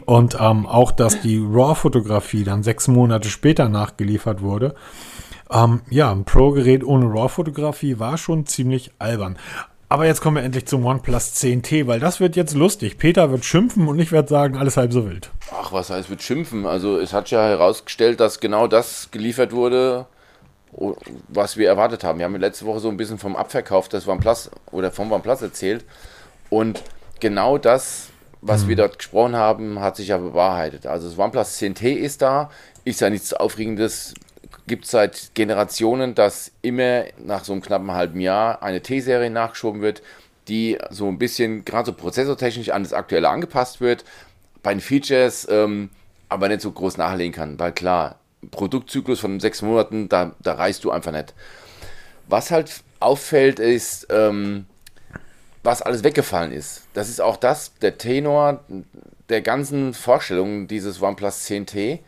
Und 0.06 0.38
ähm, 0.40 0.66
auch, 0.66 0.94
dass 0.94 1.20
die 1.20 1.44
RAW-Fotografie 1.46 2.46
dann 2.46 2.64
sechs 2.64 2.88
Monate 2.88 3.28
später 3.28 3.68
nachgeliefert 3.68 4.42
wurde. 4.42 4.76
Ähm, 5.52 5.82
ja, 5.90 6.10
ein 6.10 6.24
Pro-Gerät 6.24 6.86
ohne 6.86 7.14
RAW-Fotografie 7.14 8.00
war 8.00 8.18
schon 8.18 8.46
ziemlich 8.46 8.92
albern. 9.00 9.38
Aber 9.92 10.06
jetzt 10.06 10.22
kommen 10.22 10.38
wir 10.38 10.44
endlich 10.44 10.68
zum 10.68 10.86
OnePlus 10.86 11.34
10T, 11.34 11.86
weil 11.86 12.00
das 12.00 12.22
wird 12.22 12.38
jetzt 12.38 12.56
lustig. 12.56 12.98
Peter 12.98 13.30
wird 13.30 13.44
schimpfen 13.44 13.90
und 13.90 14.00
ich 14.00 14.14
werde 14.14 14.30
sagen, 14.30 14.56
alles 14.56 14.78
halb 14.78 14.94
so 14.94 15.06
wild. 15.06 15.32
Ach, 15.52 15.74
was 15.74 15.90
heißt 15.90 16.10
wird 16.10 16.22
schimpfen? 16.22 16.66
Also 16.66 16.98
es 16.98 17.12
hat 17.12 17.30
ja 17.30 17.46
herausgestellt, 17.46 18.22
dass 18.22 18.40
genau 18.40 18.68
das 18.68 19.10
geliefert 19.12 19.52
wurde, 19.52 20.06
was 21.28 21.58
wir 21.58 21.68
erwartet 21.68 22.06
haben. 22.06 22.20
Wir 22.20 22.26
haben 22.26 22.38
letzte 22.38 22.66
Woche 22.66 22.80
so 22.80 22.88
ein 22.88 22.96
bisschen 22.96 23.18
vom 23.18 23.36
Abverkauf 23.36 23.90
des 23.90 24.08
OnePlus 24.08 24.50
oder 24.72 24.92
vom 24.92 25.12
OnePlus 25.12 25.42
erzählt. 25.42 25.84
Und 26.50 26.82
genau 27.20 27.58
das, 27.58 28.08
was 28.40 28.62
hm. 28.62 28.70
wir 28.70 28.76
dort 28.78 28.98
gesprochen 28.98 29.36
haben, 29.36 29.82
hat 29.82 29.98
sich 29.98 30.08
ja 30.08 30.20
bewahrheitet. 30.20 30.88
Also 30.88 31.10
das 31.10 31.20
OnePlus 31.20 31.60
10T 31.60 31.96
ist 31.96 32.22
da, 32.22 32.50
ist 32.86 33.02
ja 33.02 33.10
nichts 33.10 33.34
Aufregendes 33.34 34.14
gibt 34.72 34.86
es 34.86 34.92
seit 34.92 35.32
Generationen, 35.34 36.16
dass 36.16 36.54
immer 36.62 37.04
nach 37.18 37.44
so 37.44 37.52
einem 37.52 37.62
knappen 37.62 37.92
halben 37.92 38.22
Jahr 38.22 38.64
eine 38.64 38.82
T-Serie 38.82 39.30
nachgeschoben 39.30 39.82
wird, 39.82 40.02
die 40.48 40.78
so 40.90 41.10
ein 41.10 41.20
bisschen 41.20 41.66
gerade 41.66 41.88
so 41.88 41.94
prozessortechnisch 41.94 42.70
an 42.70 42.84
das 42.84 42.94
aktuelle 42.94 43.28
angepasst 43.28 43.82
wird, 43.82 44.06
bei 44.64 44.74
den 44.74 44.80
Features 44.80 45.46
ähm, 45.52 45.90
aber 46.30 46.48
nicht 46.48 46.62
so 46.62 46.72
groß 46.72 46.96
nachlegen 46.96 47.34
kann, 47.34 47.60
weil 47.60 47.74
klar, 47.74 48.16
Produktzyklus 48.50 49.20
von 49.20 49.42
sechs 49.42 49.62
Monaten, 49.62 50.08
da, 50.08 50.36
da 50.40 50.54
reißt 50.54 50.86
du 50.86 50.92
einfach 50.92 51.12
nicht. 51.12 51.34
Was 52.30 52.50
halt 52.50 52.82
auffällt, 53.02 53.60
ist, 53.60 54.08
ähm, 54.10 54.68
was 55.64 55.82
alles 55.82 56.06
weggefallen 56.06 56.54
ist. 56.54 56.84
Das 56.94 57.10
ist 57.10 57.20
auch 57.20 57.36
das, 57.36 57.74
der 57.82 57.98
Tenor 57.98 58.64
der 59.28 59.42
ganzen 59.42 59.94
Vorstellungen 59.94 60.70
dieses 60.70 61.02
OnePlus 61.02 61.46
10T 61.46 62.00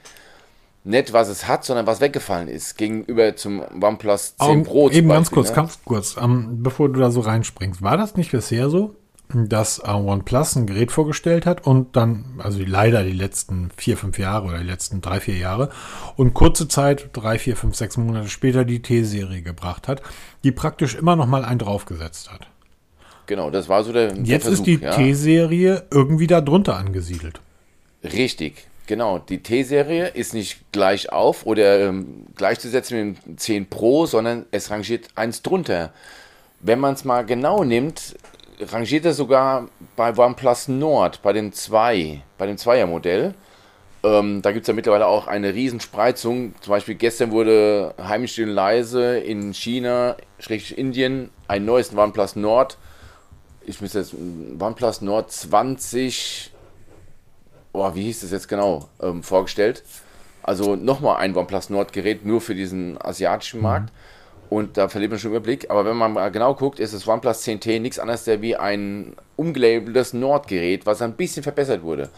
nicht, 0.83 1.13
was 1.13 1.29
es 1.29 1.47
hat, 1.47 1.63
sondern 1.63 1.87
was 1.87 2.01
weggefallen 2.01 2.47
ist 2.47 2.77
gegenüber 2.77 3.35
zum 3.35 3.61
OnePlus 3.81 4.35
10 4.37 4.49
um, 4.49 4.63
Pro. 4.63 4.89
Eben 4.89 5.09
ganz 5.09 5.31
kurz, 5.31 5.49
ne? 5.49 5.55
ganz 5.55 5.79
kurz, 5.85 6.15
ähm, 6.21 6.61
bevor 6.61 6.89
du 6.89 6.99
da 6.99 7.09
so 7.09 7.21
reinspringst. 7.21 7.81
War 7.81 7.97
das 7.97 8.15
nicht 8.15 8.31
bisher 8.31 8.69
so, 8.69 8.95
dass 9.33 9.79
äh, 9.79 9.89
OnePlus 9.89 10.55
ein 10.55 10.67
Gerät 10.67 10.91
vorgestellt 10.91 11.45
hat 11.45 11.65
und 11.65 11.95
dann, 11.95 12.25
also 12.37 12.59
leider 12.65 13.03
die 13.03 13.13
letzten 13.13 13.71
vier, 13.75 13.97
fünf 13.97 14.19
Jahre 14.19 14.47
oder 14.47 14.59
die 14.59 14.67
letzten 14.67 15.01
drei, 15.01 15.19
vier 15.19 15.37
Jahre 15.37 15.69
und 16.15 16.33
kurze 16.33 16.67
Zeit, 16.67 17.09
drei, 17.13 17.39
vier, 17.39 17.55
fünf, 17.55 17.75
sechs 17.75 17.97
Monate 17.97 18.27
später 18.27 18.65
die 18.65 18.81
T-Serie 18.81 19.41
gebracht 19.41 19.87
hat, 19.87 20.01
die 20.43 20.51
praktisch 20.51 20.95
immer 20.95 21.15
noch 21.15 21.27
mal 21.27 21.45
einen 21.45 21.59
draufgesetzt 21.59 22.31
hat? 22.31 22.47
Genau, 23.25 23.49
das 23.49 23.69
war 23.69 23.83
so 23.83 23.93
der. 23.93 24.13
der 24.13 24.23
Jetzt 24.23 24.43
Versuch, 24.43 24.67
ist 24.67 24.67
die 24.67 24.83
ja. 24.83 24.91
T-Serie 24.91 25.83
irgendwie 25.91 26.27
da 26.27 26.41
drunter 26.41 26.75
angesiedelt. 26.75 27.39
Richtig, 28.03 28.67
Genau, 28.85 29.17
die 29.17 29.41
T-Serie 29.41 30.07
ist 30.07 30.33
nicht 30.33 30.71
gleich 30.73 31.11
auf 31.11 31.45
oder 31.45 31.79
ähm, 31.79 32.25
gleichzusetzen 32.35 32.97
mit 32.97 33.25
dem 33.25 33.37
10 33.37 33.69
Pro, 33.69 34.05
sondern 34.05 34.45
es 34.51 34.71
rangiert 34.71 35.07
eins 35.15 35.41
drunter. 35.41 35.93
Wenn 36.59 36.79
man 36.79 36.93
es 36.93 37.05
mal 37.05 37.25
genau 37.25 37.63
nimmt, 37.63 38.15
rangiert 38.59 39.05
er 39.05 39.13
sogar 39.13 39.69
bei 39.95 40.15
OnePlus 40.15 40.67
Nord, 40.67 41.21
bei 41.21 41.31
dem 41.31 41.53
2, 41.53 42.21
bei 42.37 42.45
dem 42.45 42.57
2er 42.57 42.85
Modell. 42.85 43.33
Ähm, 44.03 44.41
da 44.41 44.51
gibt 44.51 44.63
es 44.63 44.67
ja 44.67 44.73
mittlerweile 44.73 45.07
auch 45.07 45.27
eine 45.27 45.53
Riesenspreizung. 45.53 46.53
Zum 46.59 46.71
Beispiel 46.71 46.95
gestern 46.95 47.31
wurde 47.31 47.95
heimisch 47.97 48.37
und 48.39 48.49
leise 48.49 49.17
in 49.17 49.53
China, 49.53 50.17
schräg 50.39 50.77
Indien, 50.77 51.29
ein 51.47 51.63
neues 51.63 51.95
OnePlus 51.95 52.35
Nord. 52.35 52.77
Ich 53.65 53.79
müsste 53.79 53.99
jetzt 53.99 54.13
OnePlus 54.59 55.01
Nord 55.01 55.31
20 55.31 56.52
oh, 57.73 57.95
wie 57.95 58.03
hieß 58.03 58.21
das 58.21 58.31
jetzt 58.31 58.47
genau, 58.47 58.87
ähm, 59.01 59.23
vorgestellt. 59.23 59.83
Also 60.43 60.75
nochmal 60.75 61.17
ein 61.17 61.35
OnePlus 61.35 61.69
Nord-Gerät 61.69 62.25
nur 62.25 62.41
für 62.41 62.55
diesen 62.55 63.01
asiatischen 63.01 63.57
mhm. 63.57 63.63
Markt. 63.63 63.93
Und 64.49 64.77
da 64.77 64.87
verliert 64.87 65.11
man 65.11 65.19
schon 65.19 65.31
Überblick. 65.31 65.71
Aber 65.71 65.85
wenn 65.85 65.97
man 65.97 66.13
mal 66.13 66.29
genau 66.29 66.53
guckt, 66.53 66.79
ist 66.79 66.93
das 66.93 67.07
OnePlus 67.07 67.43
10T 67.43 67.79
nichts 67.79 67.97
anderes 67.97 68.27
wie 68.27 68.55
ein 68.55 69.15
umgelabeltes 69.35 70.13
Nord-Gerät, 70.13 70.85
was 70.85 71.01
ein 71.01 71.13
bisschen 71.13 71.43
verbessert 71.43 71.81
wurde. 71.81 72.09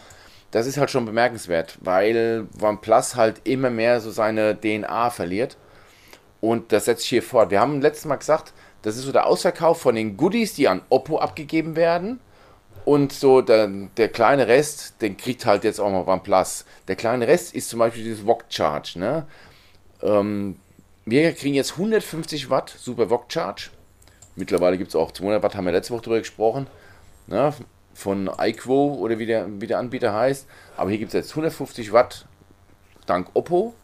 Das 0.50 0.66
ist 0.66 0.76
halt 0.76 0.90
schon 0.90 1.06
bemerkenswert, 1.06 1.78
weil 1.80 2.46
OnePlus 2.60 3.16
halt 3.16 3.40
immer 3.44 3.70
mehr 3.70 4.00
so 4.00 4.10
seine 4.10 4.58
DNA 4.60 5.10
verliert. 5.10 5.56
Und 6.40 6.72
das 6.72 6.84
setzt 6.84 7.02
sich 7.02 7.10
hier 7.10 7.22
fort. 7.22 7.50
Wir 7.50 7.60
haben 7.60 7.80
letztes 7.80 8.04
Mal 8.04 8.16
gesagt, 8.16 8.52
das 8.82 8.96
ist 8.96 9.04
so 9.04 9.12
der 9.12 9.26
Ausverkauf 9.26 9.80
von 9.80 9.94
den 9.94 10.16
Goodies, 10.16 10.54
die 10.54 10.68
an 10.68 10.82
Oppo 10.90 11.18
abgegeben 11.18 11.74
werden. 11.74 12.20
Und 12.86 13.12
so 13.12 13.42
der, 13.42 13.66
der 13.96 14.08
kleine 14.08 14.46
Rest, 14.46 15.02
den 15.02 15.16
kriegt 15.16 15.44
halt 15.44 15.64
jetzt 15.64 15.80
auch 15.80 15.90
mal 15.90 16.06
OnePlus. 16.06 16.64
Der 16.86 16.94
kleine 16.94 17.26
Rest 17.26 17.52
ist 17.52 17.68
zum 17.68 17.80
Beispiel 17.80 18.04
dieses 18.04 18.24
VOG 18.24 18.44
Charge. 18.48 19.00
Ne? 19.00 19.26
Ähm, 20.02 20.54
wir 21.04 21.32
kriegen 21.32 21.56
jetzt 21.56 21.72
150 21.72 22.48
Watt 22.48 22.72
Super 22.78 23.10
VOG 23.10 23.24
Charge. 23.26 23.70
Mittlerweile 24.36 24.78
gibt 24.78 24.90
es 24.90 24.94
auch 24.94 25.10
200 25.10 25.42
Watt, 25.42 25.56
haben 25.56 25.64
wir 25.64 25.72
letzte 25.72 25.94
Woche 25.94 26.02
drüber 26.02 26.18
gesprochen. 26.20 26.68
Ne? 27.26 27.52
Von 27.92 28.30
iQuo 28.38 28.94
oder 29.00 29.18
wie 29.18 29.26
der, 29.26 29.60
wie 29.60 29.66
der 29.66 29.80
Anbieter 29.80 30.14
heißt. 30.14 30.46
Aber 30.76 30.88
hier 30.90 31.00
gibt 31.00 31.08
es 31.08 31.14
jetzt 31.14 31.30
150 31.30 31.92
Watt 31.92 32.26
dank 33.06 33.30
Oppo. 33.34 33.74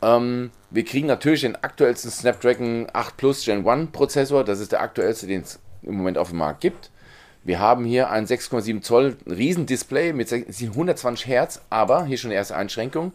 Ähm, 0.00 0.52
wir 0.70 0.84
kriegen 0.84 1.08
natürlich 1.08 1.40
den 1.40 1.56
aktuellsten 1.56 2.12
Snapdragon 2.12 2.86
8 2.92 3.16
Plus 3.16 3.44
Gen 3.44 3.66
1 3.66 3.90
Prozessor. 3.90 4.44
Das 4.44 4.60
ist 4.60 4.70
der 4.70 4.80
aktuellste, 4.80 5.26
den 5.26 5.40
es 5.40 5.58
im 5.82 5.96
Moment 5.96 6.18
auf 6.18 6.28
dem 6.28 6.38
Markt 6.38 6.60
gibt. 6.60 6.92
Wir 7.48 7.60
haben 7.60 7.86
hier 7.86 8.10
ein 8.10 8.26
6,7 8.26 8.82
Zoll 8.82 9.16
Riesendisplay 9.26 10.12
mit 10.12 10.30
120 10.30 11.26
Hertz, 11.26 11.62
aber 11.70 12.04
hier 12.04 12.18
schon 12.18 12.28
die 12.28 12.36
erste 12.36 12.54
Einschränkung. 12.54 13.14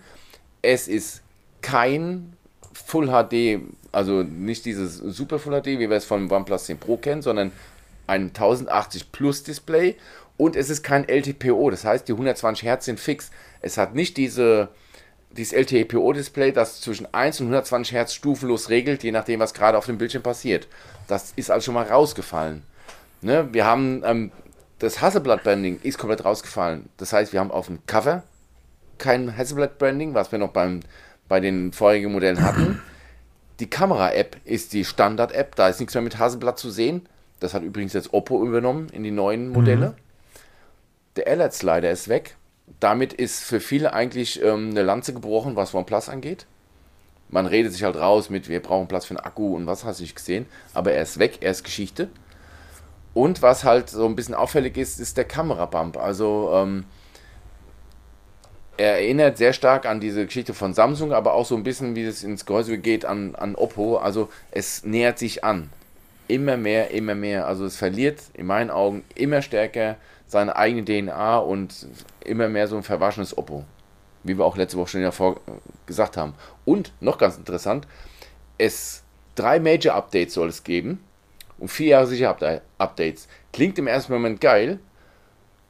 Es 0.63 0.87
ist 0.87 1.21
kein 1.61 2.33
Full 2.73 3.09
HD, 3.09 3.61
also 3.91 4.23
nicht 4.23 4.65
dieses 4.65 4.97
Super 4.97 5.37
Full 5.37 5.61
HD, 5.61 5.67
wie 5.67 5.87
wir 5.87 5.97
es 5.97 6.05
vom 6.05 6.31
OnePlus 6.31 6.65
10 6.65 6.79
Pro 6.79 6.97
kennen, 6.97 7.21
sondern 7.21 7.51
ein 8.07 8.29
1080 8.29 9.11
Plus 9.11 9.43
Display 9.43 9.97
und 10.35 10.55
es 10.55 10.71
ist 10.71 10.81
kein 10.81 11.07
LTPO, 11.07 11.69
das 11.69 11.85
heißt 11.85 12.07
die 12.07 12.13
120 12.13 12.65
Hertz 12.65 12.85
sind 12.85 12.99
fix. 12.99 13.29
Es 13.61 13.77
hat 13.77 13.93
nicht 13.93 14.17
diese, 14.17 14.69
dieses 15.29 15.53
LTPO-Display, 15.53 16.53
das 16.53 16.81
zwischen 16.81 17.07
1 17.13 17.39
und 17.41 17.47
120 17.49 17.93
Hertz 17.93 18.15
stufenlos 18.15 18.69
regelt, 18.69 19.03
je 19.03 19.11
nachdem, 19.11 19.41
was 19.41 19.53
gerade 19.53 19.77
auf 19.77 19.85
dem 19.85 19.99
Bildschirm 19.99 20.23
passiert. 20.23 20.67
Das 21.07 21.33
ist 21.35 21.51
also 21.51 21.65
schon 21.65 21.75
mal 21.75 21.85
rausgefallen. 21.85 22.63
Ne? 23.23 23.49
Wir 23.51 23.65
haben 23.65 24.01
ähm, 24.05 24.31
das 24.79 25.01
Hasselblatt-Branding 25.01 25.79
ist 25.83 25.97
komplett 25.97 26.25
rausgefallen. 26.25 26.89
Das 26.97 27.13
heißt, 27.13 27.31
wir 27.31 27.39
haben 27.39 27.51
auf 27.51 27.67
dem 27.67 27.79
Cover 27.87 28.23
kein 28.97 29.35
Hasselblatt-Branding, 29.35 30.13
was 30.13 30.31
wir 30.31 30.39
noch 30.39 30.51
beim, 30.51 30.81
bei 31.27 31.39
den 31.39 31.71
vorigen 31.71 32.11
Modellen 32.11 32.43
hatten. 32.43 32.81
Die 33.59 33.69
Kamera-App 33.69 34.37
ist 34.45 34.73
die 34.73 34.83
Standard-App, 34.83 35.55
da 35.55 35.69
ist 35.69 35.79
nichts 35.79 35.93
mehr 35.93 36.03
mit 36.03 36.19
Haselblatt 36.19 36.59
zu 36.59 36.69
sehen. 36.69 37.07
Das 37.39 37.53
hat 37.53 37.63
übrigens 37.63 37.93
jetzt 37.93 38.13
Oppo 38.13 38.45
übernommen 38.45 38.89
in 38.89 39.03
die 39.03 39.11
neuen 39.11 39.49
Modelle. 39.49 39.89
Mhm. 39.89 39.95
Der 41.15 41.35
LED-Slider 41.35 41.91
ist 41.91 42.07
weg. 42.07 42.35
Damit 42.79 43.13
ist 43.13 43.43
für 43.43 43.59
viele 43.59 43.93
eigentlich 43.93 44.41
ähm, 44.41 44.71
eine 44.71 44.83
Lanze 44.83 45.13
gebrochen, 45.13 45.55
was 45.55 45.73
OnePlus 45.73 46.09
angeht. 46.09 46.45
Man 47.29 47.45
redet 47.45 47.73
sich 47.73 47.83
halt 47.83 47.95
raus 47.95 48.29
mit, 48.29 48.49
wir 48.49 48.61
brauchen 48.61 48.87
Platz 48.87 49.05
für 49.05 49.15
einen 49.15 49.25
Akku 49.25 49.55
und 49.55 49.65
was 49.65 49.85
hast 49.85 49.99
du 49.99 50.03
nicht 50.03 50.15
gesehen. 50.15 50.45
Aber 50.73 50.91
er 50.91 51.03
ist 51.03 51.19
weg, 51.19 51.37
er 51.41 51.51
ist 51.51 51.63
Geschichte. 51.63 52.09
Und 53.13 53.41
was 53.41 53.63
halt 53.63 53.89
so 53.89 54.05
ein 54.05 54.15
bisschen 54.15 54.33
auffällig 54.33 54.77
ist, 54.77 54.99
ist 54.99 55.17
der 55.17 55.25
Kamerabump. 55.25 55.97
Also 55.97 56.51
ähm, 56.53 56.85
er 58.77 58.93
erinnert 58.93 59.37
sehr 59.37 59.53
stark 59.53 59.85
an 59.85 59.99
diese 59.99 60.25
Geschichte 60.25 60.53
von 60.53 60.73
Samsung, 60.73 61.13
aber 61.13 61.33
auch 61.33 61.45
so 61.45 61.55
ein 61.55 61.63
bisschen, 61.63 61.95
wie 61.95 62.03
es 62.03 62.23
ins 62.23 62.45
Gehäuse 62.45 62.77
geht, 62.79 63.05
an, 63.05 63.35
an 63.35 63.55
Oppo. 63.55 63.97
Also 63.97 64.29
es 64.51 64.83
nähert 64.83 65.19
sich 65.19 65.43
an. 65.43 65.69
Immer 66.27 66.57
mehr, 66.57 66.89
immer 66.91 67.13
mehr. 67.13 67.45
Also 67.45 67.65
es 67.65 67.75
verliert 67.75 68.19
in 68.33 68.47
meinen 68.47 68.71
Augen 68.71 69.03
immer 69.13 69.41
stärker 69.43 69.97
seine 70.25 70.55
eigene 70.55 70.83
DNA 70.83 71.37
und 71.37 71.85
immer 72.25 72.49
mehr 72.49 72.67
so 72.67 72.77
ein 72.77 72.83
verwaschenes 72.83 73.37
Oppo. 73.37 73.63
Wie 74.23 74.37
wir 74.37 74.45
auch 74.45 74.57
letzte 74.57 74.77
Woche 74.77 74.89
schon 74.89 75.03
davor 75.03 75.39
gesagt 75.85 76.17
haben. 76.17 76.33
Und 76.65 76.93
noch 76.99 77.19
ganz 77.19 77.37
interessant, 77.37 77.85
es 78.57 79.03
drei 79.35 79.59
Major 79.59 79.93
Updates 79.93 80.33
soll 80.33 80.47
es 80.47 80.63
geben 80.63 80.99
und 81.63 81.69
vier 81.69 81.87
Jahre 81.87 82.07
sicher 82.07 82.35
Updates. 82.77 83.29
Klingt 83.53 83.79
im 83.79 83.87
ersten 83.87 84.11
Moment 84.11 84.41
geil. 84.41 84.79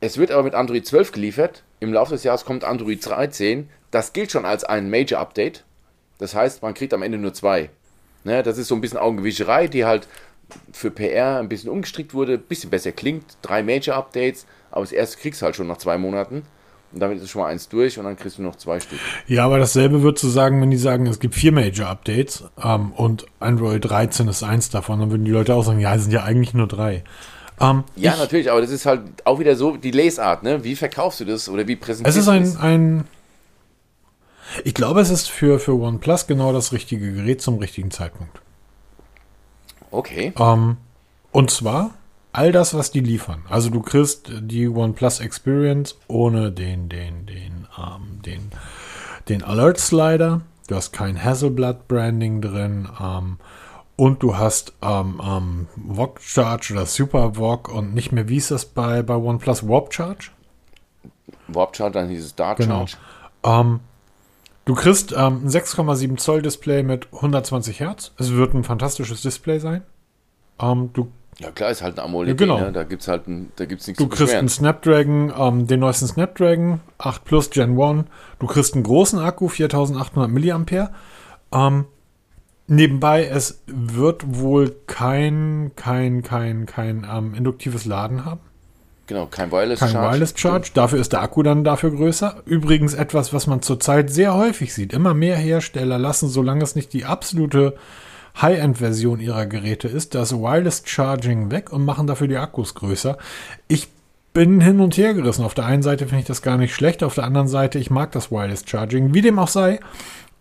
Es 0.01 0.17
wird 0.17 0.32
aber 0.32 0.41
mit 0.41 0.56
Android 0.56 0.88
12 0.88 1.12
geliefert. 1.12 1.63
Im 1.79 1.93
Laufe 1.93 2.13
des 2.13 2.23
Jahres 2.23 2.45
kommt 2.45 2.63
Android 2.63 3.06
13. 3.06 3.69
Das 3.91 4.12
gilt 4.12 4.32
schon 4.32 4.43
als 4.43 4.63
ein 4.63 4.89
Major 4.89 5.19
Update. 5.19 5.63
Das 6.17 6.34
heißt, 6.34 6.63
man 6.63 6.73
kriegt 6.73 6.95
am 6.95 7.03
Ende 7.03 7.19
nur 7.19 7.36
zwei. 7.36 7.69
Ne, 8.23 8.41
das 8.41 8.58
ist 8.58 8.69
so 8.69 8.75
ein 8.75 8.82
bisschen 8.82 8.97
Augenwischerei, 8.97 9.67
die 9.67 9.86
halt 9.86 10.08
für 10.71 10.89
PR 10.89 11.38
ein 11.38 11.47
bisschen 11.47 11.69
umgestrickt 11.69 12.15
wurde, 12.15 12.39
bisschen 12.39 12.71
besser 12.71 12.91
klingt. 12.91 13.38
Drei 13.43 13.62
Major 13.62 13.95
Updates, 13.95 14.47
aber 14.71 14.82
das 14.82 14.93
erste 14.93 15.19
kriegst 15.19 15.43
du 15.43 15.45
halt 15.45 15.56
schon 15.56 15.67
nach 15.67 15.77
zwei 15.77 15.99
Monaten. 15.99 16.41
Und 16.93 16.99
damit 16.99 17.21
ist 17.21 17.29
schon 17.29 17.41
mal 17.41 17.49
eins 17.49 17.69
durch 17.69 17.97
und 17.97 18.06
dann 18.06 18.15
kriegst 18.15 18.38
du 18.38 18.43
noch 18.43 18.56
zwei 18.56 18.79
Stück. 18.79 18.99
Ja, 19.27 19.45
aber 19.45 19.58
dasselbe 19.58 20.03
würdest 20.03 20.23
du 20.23 20.29
sagen, 20.29 20.62
wenn 20.62 20.69
die 20.69 20.77
sagen, 20.77 21.08
es 21.08 21.19
gibt 21.19 21.36
vier 21.36 21.51
Major 21.51 21.88
Updates 21.88 22.43
ähm, 22.63 22.91
und 22.91 23.25
Android 23.39 23.84
13 23.84 24.27
ist 24.27 24.43
eins 24.43 24.69
davon, 24.69 24.99
dann 24.99 25.12
würden 25.12 25.25
die 25.25 25.32
Leute 25.32 25.56
auch 25.56 25.63
sagen, 25.63 25.79
ja, 25.79 25.95
es 25.95 26.03
sind 26.03 26.12
ja 26.12 26.23
eigentlich 26.23 26.53
nur 26.53 26.67
drei. 26.67 27.03
Ähm, 27.60 27.84
ja, 27.95 28.13
ich, 28.13 28.19
natürlich, 28.19 28.51
aber 28.51 28.62
das 28.62 28.69
ist 28.69 28.86
halt 28.86 29.01
auch 29.25 29.39
wieder 29.39 29.56
so 29.56 29.77
die 29.77 29.91
Lesart, 29.91 30.43
ne? 30.43 30.63
Wie 30.63 30.75
verkaufst 30.75 31.19
du 31.19 31.25
das 31.25 31.49
oder 31.49 31.67
wie 31.67 31.75
präsentierst 31.75 32.17
du 32.17 32.21
das? 32.32 32.39
Es 32.39 32.49
ist 32.49 32.58
ein, 32.58 32.62
ein 32.62 33.03
ich 34.63 34.73
glaube, 34.73 35.01
es 35.01 35.10
ist 35.10 35.29
für, 35.29 35.60
für 35.60 35.73
OnePlus 35.73 36.27
genau 36.27 36.53
das 36.53 36.73
richtige 36.73 37.12
Gerät 37.12 37.41
zum 37.41 37.58
richtigen 37.58 37.91
Zeitpunkt. 37.91 38.41
Okay. 39.91 40.34
Ähm, 40.38 40.77
und 41.32 41.51
zwar 41.51 41.91
all 42.34 42.52
das, 42.52 42.74
was 42.74 42.91
die 42.91 43.00
liefern. 43.00 43.43
Also 43.48 43.69
du 43.69 43.82
kriegst 43.82 44.32
die 44.41 44.67
OnePlus 44.67 45.19
Experience 45.19 45.96
ohne 46.08 46.52
den, 46.52 46.89
den, 46.89 47.26
den, 47.26 47.67
ähm, 47.78 48.22
den, 48.26 48.52
den 49.30 49.43
Alert 49.43 49.78
Slider. 49.80 50.41
Du 50.67 50.76
hast 50.76 50.91
kein 50.91 51.24
Hasselblad 51.24 51.88
Branding 51.88 52.41
drin. 52.41 52.89
Ähm, 53.00 53.38
und 53.96 54.24
du 54.24 54.36
hast 54.36 54.74
ähm, 54.82 55.22
ähm, 55.24 55.67
VOG 55.76 56.19
Charge 56.19 56.74
oder 56.74 56.86
Super 56.88 57.36
VOG 57.36 57.69
und 57.69 57.93
nicht 57.93 58.12
mehr, 58.12 58.28
wie 58.28 58.38
ist 58.38 58.50
das 58.50 58.65
bei, 58.65 59.04
bei 59.04 59.15
OnePlus? 59.15 59.67
Warp 59.67 59.93
Charge? 59.93 60.32
Warp 61.48 61.76
Charge, 61.76 61.93
dann 61.93 62.10
dieses 62.10 62.36
Dart 62.36 62.58
genau. 62.58 62.88
Charge. 62.88 62.98
Ähm, 63.43 63.80
du 64.65 64.74
kriegst 64.74 65.12
ähm, 65.12 65.46
ein 65.46 65.50
6,7 65.50 66.17
Zoll 66.17 66.41
Display 66.41 66.82
mit 66.82 67.08
120 67.13 67.80
Hertz. 67.80 68.12
Es 68.17 68.32
wird 68.32 68.56
ein 68.56 68.63
fantastisches 68.63 69.22
Display 69.22 69.60
sein. 69.60 69.84
Ähm, 70.60 70.89
du 70.93 71.12
ja 71.39 71.52
klar, 71.52 71.72
ist 71.72 71.82
halt 71.82 71.98
ein 71.98 72.06
AMOLED, 72.06 72.39
ja, 72.39 72.46
genau. 72.46 72.60
ne? 72.60 72.72
da 72.72 72.84
gibt 72.84 73.02
es 73.02 73.08
halt 73.08 73.28
ein, 73.28 73.52
da 73.56 73.65
gibt's 73.65 73.88
nichts 73.88 74.02
Du 74.02 74.08
kriegst 74.08 74.34
einen 74.34 74.50
Snapdragon, 74.50 75.34
ähm, 75.38 75.67
den 75.67 75.80
neuesten 75.80 76.08
Snapdragon, 76.08 76.82
8 76.98 77.24
Plus 77.26 77.50
Gen 77.50 77.80
1. 77.80 78.06
Du 78.39 78.48
kriegst 78.48 78.74
einen 78.74 78.84
großen 78.84 79.19
Akku, 79.19 79.48
4800 79.48 80.30
mAh. 80.30 80.89
Ähm, 81.52 81.86
nebenbei, 82.67 83.26
es 83.26 83.63
wird 83.67 84.24
wohl 84.39 84.76
kein, 84.88 85.72
kein, 85.76 86.24
kein, 86.24 86.65
kein 86.65 87.08
ähm, 87.12 87.34
induktives 87.34 87.86
Laden 87.86 88.26
haben. 88.26 88.41
Genau, 89.08 89.26
kein 89.26 89.52
Wireless 89.52 89.80
kein 89.80 89.89
Charge. 89.89 90.13
Wireless 90.13 90.34
Charge. 90.38 90.72
Dafür 90.74 91.00
ist 91.00 91.12
der 91.12 91.22
Akku 91.22 91.43
dann 91.43 91.63
dafür 91.63 91.91
größer. 91.91 92.41
Übrigens 92.46 92.93
etwas, 92.93 93.34
was 93.34 93.48
man 93.48 93.62
zurzeit 93.62 94.10
sehr 94.10 94.34
häufig 94.34 94.74
sieht. 94.74 94.93
Immer 94.93 95.13
mehr 95.13 95.36
Hersteller 95.36 96.00
lassen, 96.00 96.30
solange 96.30 96.63
es 96.63 96.76
nicht 96.76 96.93
die 96.93 97.04
absolute 97.04 97.76
High-End-Version 98.41 99.19
ihrer 99.19 99.46
Geräte 99.46 99.88
ist, 99.88 100.15
das 100.15 100.34
Wireless 100.34 100.84
Charging 100.86 101.52
weg 101.52 101.72
und 101.72 101.86
machen 101.86 102.08
dafür 102.08 102.28
die 102.28 102.38
Akkus 102.38 102.76
größer. 102.76 103.17
Ich 103.67 103.89
bin 104.34 104.62
hin 104.62 104.80
und 104.80 104.98
her 104.98 105.13
gerissen. 105.13 105.46
Auf 105.46 105.54
der 105.54 105.65
einen 105.65 105.84
Seite 105.84 106.06
finde 106.06 106.22
ich 106.22 106.28
das 106.28 106.41
gar 106.41 106.58
nicht 106.58 106.74
schlecht, 106.74 107.04
auf 107.04 107.15
der 107.15 107.24
anderen 107.24 107.48
Seite, 107.48 107.78
ich 107.78 107.91
mag 107.91 108.12
das 108.12 108.32
Wireless 108.32 108.63
Charging. 108.67 109.13
Wie 109.13 109.22
dem 109.22 109.38
auch 109.38 109.48
sei, 109.48 109.80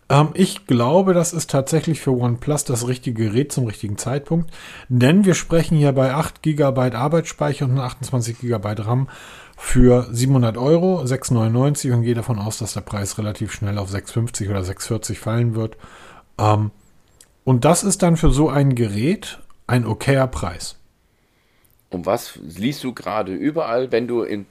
ähm, 0.09 0.29
ich 0.33 0.67
glaube, 0.67 1.13
das 1.13 1.33
ist 1.33 1.49
tatsächlich 1.49 2.01
für 2.01 2.11
OnePlus 2.11 2.65
das 2.65 2.87
richtige 2.87 3.25
Gerät 3.25 3.51
zum 3.51 3.65
richtigen 3.65 3.97
Zeitpunkt, 3.97 4.51
denn 4.89 5.25
wir 5.25 5.35
sprechen 5.35 5.77
hier 5.77 5.91
bei 5.91 6.13
8 6.13 6.41
GB 6.41 6.95
Arbeitsspeicher 6.95 7.65
und 7.65 7.79
28 7.79 8.39
GB 8.39 8.67
RAM 8.79 9.09
für 9.57 10.07
700 10.11 10.57
Euro, 10.57 11.01
6,99 11.03 11.93
und 11.93 12.01
gehe 12.03 12.15
davon 12.15 12.39
aus, 12.39 12.57
dass 12.57 12.73
der 12.73 12.81
Preis 12.81 13.17
relativ 13.17 13.53
schnell 13.53 13.77
auf 13.77 13.91
6,50 13.91 14.49
oder 14.49 14.61
6,40 14.61 15.15
fallen 15.15 15.55
wird. 15.55 15.77
Ähm, 16.37 16.71
und 17.43 17.65
das 17.65 17.83
ist 17.83 18.01
dann 18.01 18.17
für 18.17 18.31
so 18.31 18.49
ein 18.49 18.75
Gerät 18.75 19.39
ein 19.67 19.85
okayer 19.85 20.27
Preis. 20.27 20.77
Und 21.89 22.05
was 22.05 22.37
liest 22.37 22.83
du 22.83 22.93
gerade 22.93 23.33
überall, 23.33 23.91
wenn 23.91 24.07
du 24.07 24.23
in, 24.23 24.45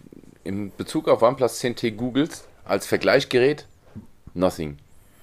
in 0.44 0.72
Bezug 0.76 1.08
auf 1.08 1.22
OnePlus 1.22 1.60
10T 1.60 1.92
googelst, 1.92 2.46
als 2.64 2.86
Vergleichsgerät? 2.86 3.66
Nothing. 4.34 4.78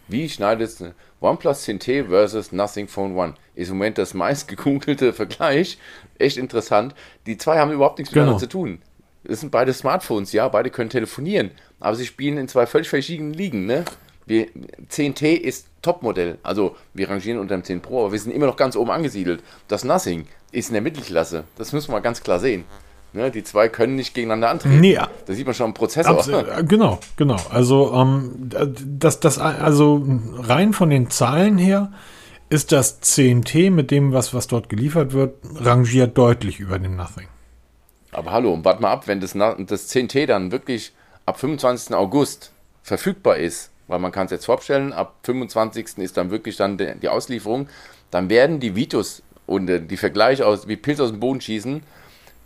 Wie 0.07 0.27
schneidest 0.27 0.81
du 0.81 0.93
OnePlus 1.21 1.65
10T 1.65 2.09
versus 2.09 2.51
Nothing 2.51 2.87
Phone 2.87 3.15
One? 3.15 3.35
Ist 3.55 3.69
im 3.69 3.77
Moment 3.77 3.97
das 3.97 4.13
meist 4.13 4.47
gegoogelte 4.47 5.13
Vergleich. 5.13 5.77
Echt 6.17 6.37
interessant. 6.37 6.93
Die 7.25 7.37
zwei 7.37 7.59
haben 7.59 7.71
überhaupt 7.71 7.99
nichts 7.99 8.11
miteinander 8.11 8.33
genau. 8.33 8.39
zu 8.39 8.49
tun. 8.49 8.81
Das 9.23 9.41
sind 9.41 9.51
beide 9.51 9.73
Smartphones, 9.73 10.31
ja, 10.31 10.47
beide 10.47 10.69
können 10.69 10.89
telefonieren, 10.89 11.51
aber 11.79 11.95
sie 11.95 12.05
spielen 12.05 12.37
in 12.37 12.47
zwei 12.47 12.65
völlig 12.65 12.89
verschiedenen 12.89 13.33
Ligen, 13.33 13.65
ne? 13.65 13.83
Wir, 14.29 14.47
10T 14.91 15.25
ist 15.33 15.65
Topmodell. 15.81 16.37
Also 16.43 16.75
wir 16.93 17.09
rangieren 17.09 17.39
unter 17.39 17.57
dem 17.57 17.63
10 17.63 17.81
Pro, 17.81 18.01
aber 18.01 18.11
wir 18.11 18.19
sind 18.19 18.31
immer 18.31 18.45
noch 18.45 18.57
ganz 18.57 18.75
oben 18.75 18.91
angesiedelt. 18.91 19.41
Das 19.67 19.83
Nothing 19.83 20.27
ist 20.51 20.69
in 20.69 20.73
der 20.73 20.83
Mittelklasse. 20.83 21.45
Das 21.57 21.73
müssen 21.73 21.91
wir 21.91 21.99
ganz 21.99 22.21
klar 22.21 22.39
sehen. 22.39 22.63
Ne, 23.11 23.31
die 23.31 23.43
zwei 23.43 23.69
können 23.69 23.95
nicht 23.95 24.13
gegeneinander 24.13 24.51
antreten. 24.51 24.79
Nee, 24.79 24.99
da 25.25 25.33
sieht 25.33 25.47
man 25.47 25.55
schon 25.55 25.65
einen 25.65 25.73
Prozessor. 25.73 26.11
Absolut, 26.11 26.45
genau, 26.69 26.99
genau. 27.17 27.37
Also, 27.49 27.91
ähm, 27.91 28.51
das, 28.85 29.19
das, 29.19 29.39
also 29.39 30.05
rein 30.37 30.73
von 30.73 30.91
den 30.91 31.09
Zahlen 31.09 31.57
her 31.57 31.91
ist 32.49 32.71
das 32.71 33.01
10T 33.01 33.71
mit 33.71 33.89
dem, 33.89 34.13
was, 34.13 34.35
was 34.35 34.45
dort 34.45 34.69
geliefert 34.69 35.13
wird, 35.13 35.37
rangiert 35.55 36.19
deutlich 36.19 36.59
über 36.59 36.77
dem 36.77 36.95
Nothing. 36.95 37.27
Aber 38.11 38.31
hallo, 38.31 38.53
und 38.53 38.63
warte 38.63 38.83
mal 38.83 38.91
ab, 38.91 39.07
wenn 39.07 39.21
das, 39.21 39.33
das 39.33 39.89
10T 39.89 40.27
dann 40.27 40.51
wirklich 40.51 40.93
ab 41.25 41.39
25. 41.39 41.95
August 41.95 42.51
verfügbar 42.83 43.37
ist, 43.37 43.68
weil 43.89 43.99
man 43.99 44.13
kann 44.13 44.25
es 44.25 44.31
jetzt 44.31 44.45
vorstellen, 44.45 44.93
ab 44.93 45.15
25. 45.23 45.97
ist 45.97 46.15
dann 46.15 46.31
wirklich 46.31 46.55
dann 46.55 46.77
die 46.77 47.09
Auslieferung, 47.09 47.67
dann 48.11 48.29
werden 48.29 48.59
die 48.59 48.75
Videos 48.75 49.21
und 49.45 49.69
äh, 49.69 49.81
die 49.81 49.97
Vergleiche 49.97 50.45
aus, 50.45 50.67
wie 50.67 50.77
Pilz 50.77 50.99
aus 50.99 51.09
dem 51.09 51.19
Boden 51.19 51.41
schießen, 51.41 51.81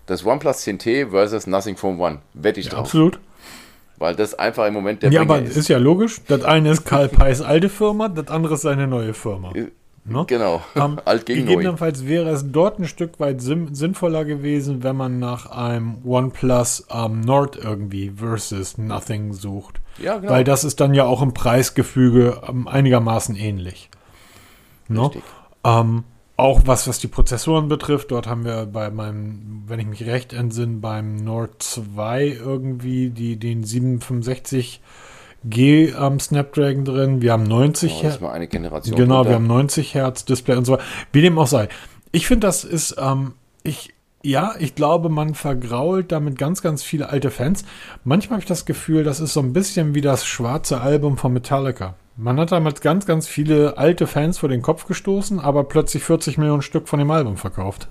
das 0.08 0.26
OnePlus 0.26 0.66
10T 0.66 1.12
versus 1.12 1.46
Nothing 1.46 1.76
Phone 1.76 2.00
One. 2.00 2.20
Wette 2.34 2.60
ich 2.60 2.68
ja, 2.68 2.72
drauf. 2.72 2.86
Absolut. 2.86 3.20
Weil 3.98 4.16
das 4.16 4.34
einfach 4.34 4.66
im 4.68 4.74
Moment 4.74 5.04
der 5.04 5.12
Ja, 5.12 5.24
Bringer 5.24 5.34
aber 5.36 5.44
ist. 5.44 5.58
ist 5.58 5.68
ja 5.68 5.78
logisch. 5.78 6.22
Das 6.28 6.44
eine 6.44 6.72
ist 6.72 6.86
Karl 6.86 7.10
Peis 7.10 7.42
alte 7.42 7.70
Firma, 7.70 8.10
das 8.10 8.28
andere 8.30 8.56
ist 8.56 8.62
seine 8.62 8.88
neue 8.88 9.14
Firma. 9.14 9.54
Ne? 10.06 10.26
Genau, 10.28 10.62
ähm, 10.76 11.00
alt 11.06 11.26
gegen 11.26 11.46
Gegebenenfalls 11.46 12.02
neu. 12.02 12.10
wäre 12.10 12.30
es 12.32 12.52
dort 12.52 12.80
ein 12.80 12.88
Stück 12.88 13.20
weit 13.20 13.42
sinnvoller 13.42 14.26
gewesen, 14.26 14.84
wenn 14.84 14.96
man 14.96 15.20
nach 15.20 15.52
einem 15.52 15.98
OnePlus 16.06 16.88
ähm, 16.90 17.22
Nord 17.22 17.58
irgendwie 17.58 18.12
versus 18.16 18.78
Nothing 18.78 19.34
sucht. 19.34 19.80
Ja, 19.98 20.18
genau. 20.18 20.32
Weil 20.32 20.44
das 20.44 20.64
ist 20.64 20.80
dann 20.80 20.94
ja 20.94 21.06
auch 21.06 21.22
im 21.22 21.34
Preisgefüge 21.34 22.42
ähm, 22.48 22.68
einigermaßen 22.68 23.36
ähnlich. 23.36 23.90
Ne? 24.88 25.12
Ähm, 25.64 26.04
auch 26.36 26.62
was, 26.66 26.88
was 26.88 27.00
die 27.00 27.08
Prozessoren 27.08 27.68
betrifft, 27.68 28.12
dort 28.12 28.28
haben 28.28 28.44
wir 28.44 28.66
bei 28.66 28.90
meinem, 28.90 29.64
wenn 29.68 29.80
ich 29.80 29.86
mich 29.86 30.06
recht 30.06 30.34
entsinne, 30.34 30.78
beim 30.78 31.16
Nord 31.16 31.62
2 31.62 32.40
irgendwie 32.44 33.10
die, 33.12 33.38
den 33.38 33.64
765 33.64 34.82
G 35.46 35.94
am 35.94 36.20
Snapdragon 36.20 36.86
drin. 36.86 37.22
Wir 37.22 37.34
haben 37.34 37.44
90 37.44 37.94
oh, 37.94 38.04
Hertz. 38.04 38.24
eine 38.24 38.48
Generation. 38.48 38.96
Genau, 38.96 39.18
runter. 39.18 39.30
wir 39.30 39.36
haben 39.36 39.48
90 39.48 39.94
Hertz 39.94 40.26
Display 40.26 40.56
und 40.56 40.66
so 40.66 40.74
weiter. 40.74 40.84
Wie 41.12 41.22
dem 41.22 41.38
auch 41.38 41.48
sei. 41.48 41.68
Ich 42.12 42.28
finde, 42.28 42.48
das 42.48 42.64
ist, 42.64 42.96
ähm, 42.98 43.34
ich, 43.64 43.94
ja, 44.24 44.56
ich 44.58 44.74
glaube, 44.74 45.10
man 45.10 45.36
vergrault 45.36 46.12
damit 46.12 46.38
ganz, 46.38 46.62
ganz 46.62 46.82
viele 46.82 47.10
alte 47.10 47.30
Fans. 47.30 47.66
Manchmal 48.06 48.38
habe 48.38 48.44
ich 48.44 48.48
das 48.48 48.66
Gefühl, 48.66 49.04
das 49.04 49.20
ist 49.20 49.34
so 49.34 49.42
ein 49.42 49.52
bisschen 49.52 49.96
wie 49.96 50.02
das 50.02 50.26
schwarze 50.26 50.80
Album 50.80 51.18
von 51.18 51.34
Metallica. 51.34 51.96
Man 52.16 52.40
hat 52.40 52.52
damals 52.54 52.80
ganz, 52.80 53.06
ganz 53.06 53.28
viele 53.28 53.78
alte 53.78 54.08
Fans 54.08 54.38
vor 54.38 54.48
den 54.48 54.62
Kopf 54.62 54.88
gestoßen, 54.88 55.40
aber 55.40 55.66
plötzlich 55.66 56.04
40 56.04 56.38
Millionen 56.38 56.62
Stück 56.62 56.88
von 56.88 57.00
dem 57.00 57.12
Album 57.12 57.36
verkauft. 57.36 57.90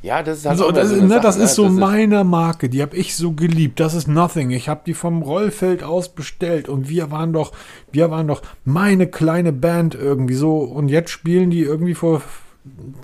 Ja, 0.00 0.22
das 0.22 0.38
ist 0.38 0.46
halt 0.46 0.60
also, 0.60 0.70
das, 0.70 0.90
so 0.90 0.96
ne, 0.96 1.08
Sache, 1.08 1.20
das 1.20 1.36
ist 1.36 1.54
so 1.56 1.64
das 1.64 1.72
meine 1.72 2.20
ist 2.20 2.26
Marke, 2.26 2.68
die 2.68 2.82
habe 2.82 2.96
ich 2.96 3.16
so 3.16 3.32
geliebt. 3.32 3.80
Das 3.80 3.94
ist 3.94 4.06
Nothing. 4.06 4.50
Ich 4.50 4.68
habe 4.68 4.82
die 4.86 4.94
vom 4.94 5.22
Rollfeld 5.22 5.82
aus 5.82 6.10
bestellt 6.10 6.68
und 6.68 6.88
wir 6.88 7.10
waren 7.10 7.32
doch, 7.32 7.50
wir 7.90 8.10
waren 8.12 8.28
doch 8.28 8.42
meine 8.64 9.08
kleine 9.08 9.52
Band 9.52 9.96
irgendwie 9.96 10.34
so 10.34 10.58
und 10.58 10.88
jetzt 10.88 11.10
spielen 11.10 11.50
die 11.50 11.62
irgendwie 11.62 11.94
vor 11.94 12.22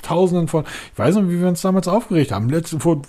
Tausenden 0.03 0.49
von, 0.49 0.65
ich 0.93 0.99
weiß 0.99 1.17
nicht, 1.17 1.31
wie 1.31 1.41
wir 1.41 1.49
uns 1.49 1.63
damals 1.63 1.89
aufgeregt 1.89 2.33
haben. 2.33 2.51
Letzte, 2.51 2.81
vor, 2.81 3.03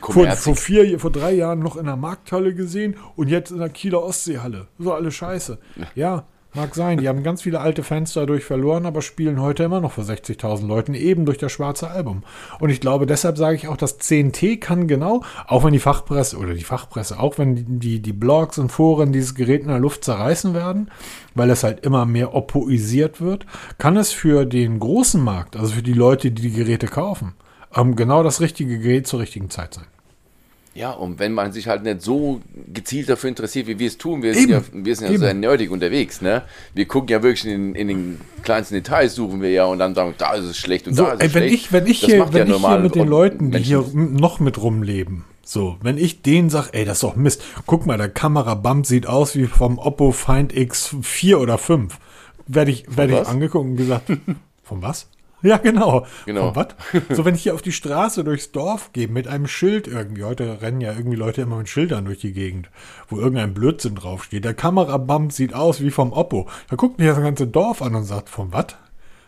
vor, 0.00 0.26
vor, 0.32 0.56
vier, 0.56 0.98
vor 0.98 1.10
drei 1.10 1.32
Jahren 1.32 1.60
noch 1.60 1.76
in 1.76 1.86
der 1.86 1.96
Markthalle 1.96 2.54
gesehen 2.54 2.96
und 3.16 3.28
jetzt 3.28 3.50
in 3.50 3.58
der 3.58 3.68
Kieler 3.68 4.02
Ostseehalle. 4.02 4.68
So 4.78 4.92
alle 4.92 5.10
Scheiße. 5.10 5.58
Ja, 5.94 6.26
Mag 6.56 6.74
sein, 6.74 6.96
die 6.96 7.06
haben 7.06 7.22
ganz 7.22 7.42
viele 7.42 7.60
alte 7.60 7.82
Fans 7.82 8.14
dadurch 8.14 8.42
verloren, 8.42 8.86
aber 8.86 9.02
spielen 9.02 9.42
heute 9.42 9.64
immer 9.64 9.82
noch 9.82 9.92
vor 9.92 10.04
60.000 10.04 10.66
Leuten, 10.66 10.94
eben 10.94 11.26
durch 11.26 11.36
das 11.36 11.52
schwarze 11.52 11.90
Album. 11.90 12.22
Und 12.60 12.70
ich 12.70 12.80
glaube, 12.80 13.04
deshalb 13.04 13.36
sage 13.36 13.56
ich 13.56 13.68
auch, 13.68 13.76
das 13.76 13.98
CNT 13.98 14.58
kann 14.58 14.88
genau, 14.88 15.22
auch 15.46 15.64
wenn 15.64 15.74
die 15.74 15.78
Fachpresse 15.78 16.38
oder 16.38 16.54
die 16.54 16.64
Fachpresse, 16.64 17.20
auch 17.20 17.36
wenn 17.36 17.78
die, 17.78 18.00
die 18.00 18.12
Blogs 18.14 18.56
und 18.56 18.72
Foren 18.72 19.12
dieses 19.12 19.34
Gerät 19.34 19.60
in 19.62 19.68
der 19.68 19.78
Luft 19.78 20.02
zerreißen 20.02 20.54
werden, 20.54 20.90
weil 21.34 21.50
es 21.50 21.62
halt 21.62 21.84
immer 21.84 22.06
mehr 22.06 22.34
oppoisiert 22.34 23.20
wird, 23.20 23.44
kann 23.76 23.98
es 23.98 24.12
für 24.12 24.46
den 24.46 24.78
großen 24.78 25.22
Markt, 25.22 25.56
also 25.56 25.74
für 25.74 25.82
die 25.82 25.92
Leute, 25.92 26.30
die 26.30 26.40
die 26.40 26.56
Geräte 26.56 26.86
kaufen, 26.86 27.34
ähm, 27.74 27.96
genau 27.96 28.22
das 28.22 28.40
richtige 28.40 28.78
Gerät 28.78 29.06
zur 29.06 29.20
richtigen 29.20 29.50
Zeit 29.50 29.74
sein. 29.74 29.86
Ja, 30.76 30.90
und 30.90 31.18
wenn 31.18 31.32
man 31.32 31.52
sich 31.52 31.68
halt 31.68 31.84
nicht 31.84 32.02
so 32.02 32.42
gezielt 32.72 33.08
dafür 33.08 33.28
interessiert, 33.28 33.66
wie 33.66 33.78
wir 33.78 33.86
es 33.86 33.96
tun, 33.96 34.22
wir 34.22 34.34
sind 34.34 34.50
ja, 34.50 34.60
wir 34.72 34.94
sind 34.94 35.10
ja 35.10 35.18
sehr 35.18 35.32
nerdig 35.32 35.70
unterwegs, 35.70 36.20
ne? 36.20 36.42
Wir 36.74 36.84
gucken 36.84 37.08
ja 37.08 37.22
wirklich 37.22 37.50
in, 37.50 37.74
in, 37.74 37.88
den 37.88 38.20
kleinsten 38.42 38.74
Details, 38.74 39.14
suchen 39.14 39.40
wir 39.40 39.50
ja 39.50 39.64
und 39.64 39.78
dann 39.78 39.94
sagen, 39.94 40.14
da 40.18 40.34
ist 40.34 40.44
es 40.44 40.58
schlecht 40.58 40.86
und 40.86 40.92
so, 40.92 41.04
da 41.04 41.12
ist 41.12 41.24
es 41.24 41.34
wenn 41.34 41.44
schlecht. 41.44 41.54
Ich, 41.54 41.72
wenn 41.72 41.86
ich, 41.86 42.00
hier, 42.00 42.18
wenn 42.30 42.48
ja 42.48 42.56
ich 42.56 42.66
hier 42.66 42.78
mit 42.78 42.94
den 42.94 43.08
Leuten, 43.08 43.52
die 43.52 43.60
hier 43.60 43.86
noch 43.94 44.38
mit 44.38 44.60
rumleben, 44.60 45.24
so, 45.42 45.78
wenn 45.80 45.96
ich 45.96 46.20
denen 46.20 46.50
sage, 46.50 46.68
ey, 46.72 46.84
das 46.84 46.98
ist 46.98 47.04
doch 47.04 47.16
Mist, 47.16 47.42
guck 47.64 47.86
mal, 47.86 47.96
der 47.96 48.10
Kamerabump 48.10 48.84
sieht 48.84 49.06
aus 49.06 49.34
wie 49.34 49.46
vom 49.46 49.78
Oppo 49.78 50.12
Find 50.12 50.52
X4 50.52 51.36
oder 51.36 51.56
5, 51.56 51.98
werde 52.48 52.70
ich, 52.70 52.84
werd 52.94 53.12
ich 53.12 53.26
angeguckt 53.26 53.64
und 53.64 53.76
gesagt, 53.76 54.12
von 54.62 54.82
was? 54.82 55.08
Ja, 55.42 55.58
genau. 55.58 56.06
genau. 56.24 56.56
was? 56.56 56.68
So, 57.10 57.24
wenn 57.24 57.34
ich 57.34 57.42
hier 57.42 57.54
auf 57.54 57.62
die 57.62 57.72
Straße 57.72 58.24
durchs 58.24 58.52
Dorf 58.52 58.92
gehe 58.92 59.08
mit 59.08 59.28
einem 59.28 59.46
Schild 59.46 59.86
irgendwie, 59.86 60.24
heute 60.24 60.62
rennen 60.62 60.80
ja 60.80 60.92
irgendwie 60.92 61.16
Leute 61.16 61.42
immer 61.42 61.58
mit 61.58 61.68
Schildern 61.68 62.06
durch 62.06 62.18
die 62.18 62.32
Gegend, 62.32 62.70
wo 63.08 63.18
irgendein 63.18 63.54
Blödsinn 63.54 63.94
draufsteht. 63.94 64.44
Der 64.44 64.54
Kamerabump 64.54 65.32
sieht 65.32 65.54
aus 65.54 65.80
wie 65.80 65.90
vom 65.90 66.12
Oppo. 66.12 66.48
Da 66.70 66.76
guckt 66.76 66.98
mich 66.98 67.08
das 67.08 67.18
ganze 67.18 67.46
Dorf 67.46 67.82
an 67.82 67.94
und 67.94 68.04
sagt, 68.04 68.28
von 68.28 68.52
was? 68.52 68.76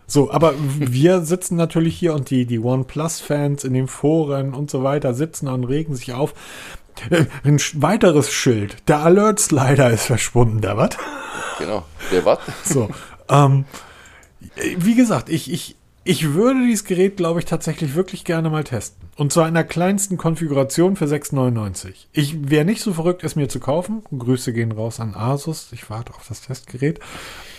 So, 0.06 0.30
aber 0.32 0.54
wir 0.78 1.20
sitzen 1.20 1.56
natürlich 1.56 1.96
hier 1.96 2.14
und 2.14 2.30
die, 2.30 2.46
die 2.46 2.58
OnePlus-Fans 2.58 3.64
in 3.64 3.74
den 3.74 3.86
Foren 3.86 4.54
und 4.54 4.70
so 4.70 4.82
weiter 4.82 5.14
sitzen 5.14 5.48
und 5.48 5.64
regen 5.64 5.94
sich 5.94 6.14
auf. 6.14 6.34
Äh, 7.10 7.26
ein 7.44 7.60
weiteres 7.74 8.32
Schild. 8.32 8.76
Der 8.88 9.00
Alert-Slider 9.00 9.90
ist 9.90 10.06
verschwunden. 10.06 10.62
Der 10.62 10.76
was? 10.76 10.90
Genau. 11.58 11.84
Der 12.10 12.24
was? 12.24 12.38
So. 12.64 12.88
Ähm, 13.28 13.66
wie 14.78 14.94
gesagt, 14.94 15.28
ich, 15.28 15.52
ich, 15.52 15.76
ich 16.08 16.32
würde 16.32 16.64
dieses 16.64 16.86
Gerät, 16.86 17.18
glaube 17.18 17.38
ich, 17.38 17.44
tatsächlich 17.44 17.94
wirklich 17.94 18.24
gerne 18.24 18.48
mal 18.48 18.64
testen. 18.64 19.10
Und 19.16 19.30
zwar 19.30 19.46
in 19.46 19.52
der 19.52 19.64
kleinsten 19.64 20.16
Konfiguration 20.16 20.96
für 20.96 21.04
6,99. 21.04 22.06
Ich 22.12 22.48
wäre 22.50 22.64
nicht 22.64 22.80
so 22.80 22.94
verrückt, 22.94 23.24
es 23.24 23.36
mir 23.36 23.50
zu 23.50 23.60
kaufen. 23.60 24.02
Grüße 24.16 24.54
gehen 24.54 24.72
raus 24.72 25.00
an 25.00 25.14
Asus. 25.14 25.68
Ich 25.72 25.90
warte 25.90 26.14
auf 26.14 26.26
das 26.26 26.40
Testgerät. 26.40 26.98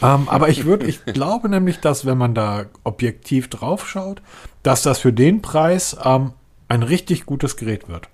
Ähm, 0.01 0.27
aber 0.27 0.49
ich 0.49 0.65
würde, 0.65 0.87
ich 0.87 1.05
glaube 1.13 1.47
nämlich, 1.47 1.79
dass 1.79 2.07
wenn 2.07 2.17
man 2.17 2.33
da 2.33 2.65
objektiv 2.83 3.49
drauf 3.49 3.87
schaut, 3.87 4.23
dass 4.63 4.81
das 4.81 4.97
für 4.97 5.13
den 5.13 5.43
Preis 5.43 5.95
ähm, 6.03 6.31
ein 6.69 6.81
richtig 6.81 7.27
gutes 7.27 7.55
Gerät 7.55 7.87
wird. 7.87 8.09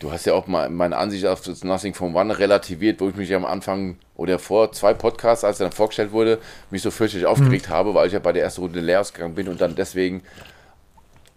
Du 0.00 0.10
hast 0.10 0.24
ja 0.24 0.32
auch 0.32 0.46
mal 0.46 0.70
meine 0.70 0.96
Ansicht 0.96 1.26
auf 1.26 1.42
das 1.42 1.62
Nothing 1.62 1.92
from 1.92 2.16
One 2.16 2.38
relativiert, 2.38 3.02
wo 3.02 3.10
ich 3.10 3.16
mich 3.16 3.34
am 3.34 3.44
Anfang 3.44 3.96
oder 4.16 4.38
vor 4.38 4.72
zwei 4.72 4.94
Podcasts, 4.94 5.44
als 5.44 5.60
er 5.60 5.66
dann 5.66 5.76
vorgestellt 5.76 6.10
wurde, 6.10 6.38
mich 6.70 6.80
so 6.80 6.90
fürchterlich 6.90 7.26
aufgeregt 7.26 7.68
mhm. 7.68 7.72
habe, 7.72 7.94
weil 7.94 8.06
ich 8.06 8.14
ja 8.14 8.18
bei 8.18 8.32
der 8.32 8.42
ersten 8.42 8.62
Runde 8.62 8.80
leer 8.80 9.02
ausgegangen 9.02 9.34
bin 9.34 9.46
und 9.46 9.60
dann 9.60 9.74
deswegen 9.74 10.22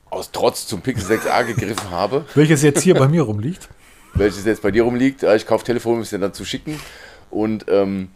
aus 0.09 0.31
Trotz 0.31 0.65
zum 0.65 0.79
Pixel 0.79 1.17
6a 1.17 1.43
gegriffen 1.53 1.91
habe. 1.91 2.25
Welches 2.35 2.61
jetzt 2.61 2.81
hier 2.83 2.95
bei 2.95 3.09
mir 3.09 3.23
rumliegt? 3.23 3.67
Welches 4.13 4.45
jetzt 4.45 4.61
bei 4.61 4.71
dir 4.71 4.83
rumliegt. 4.83 5.23
Ich 5.23 5.45
kaufe 5.45 5.65
Telefon, 5.65 5.95
um 5.95 5.99
es 5.99 6.11
dir 6.11 6.19
dann 6.19 6.33
zu 6.33 6.45
schicken. 6.45 6.79
Und 7.31 7.65
ähm, 7.67 8.11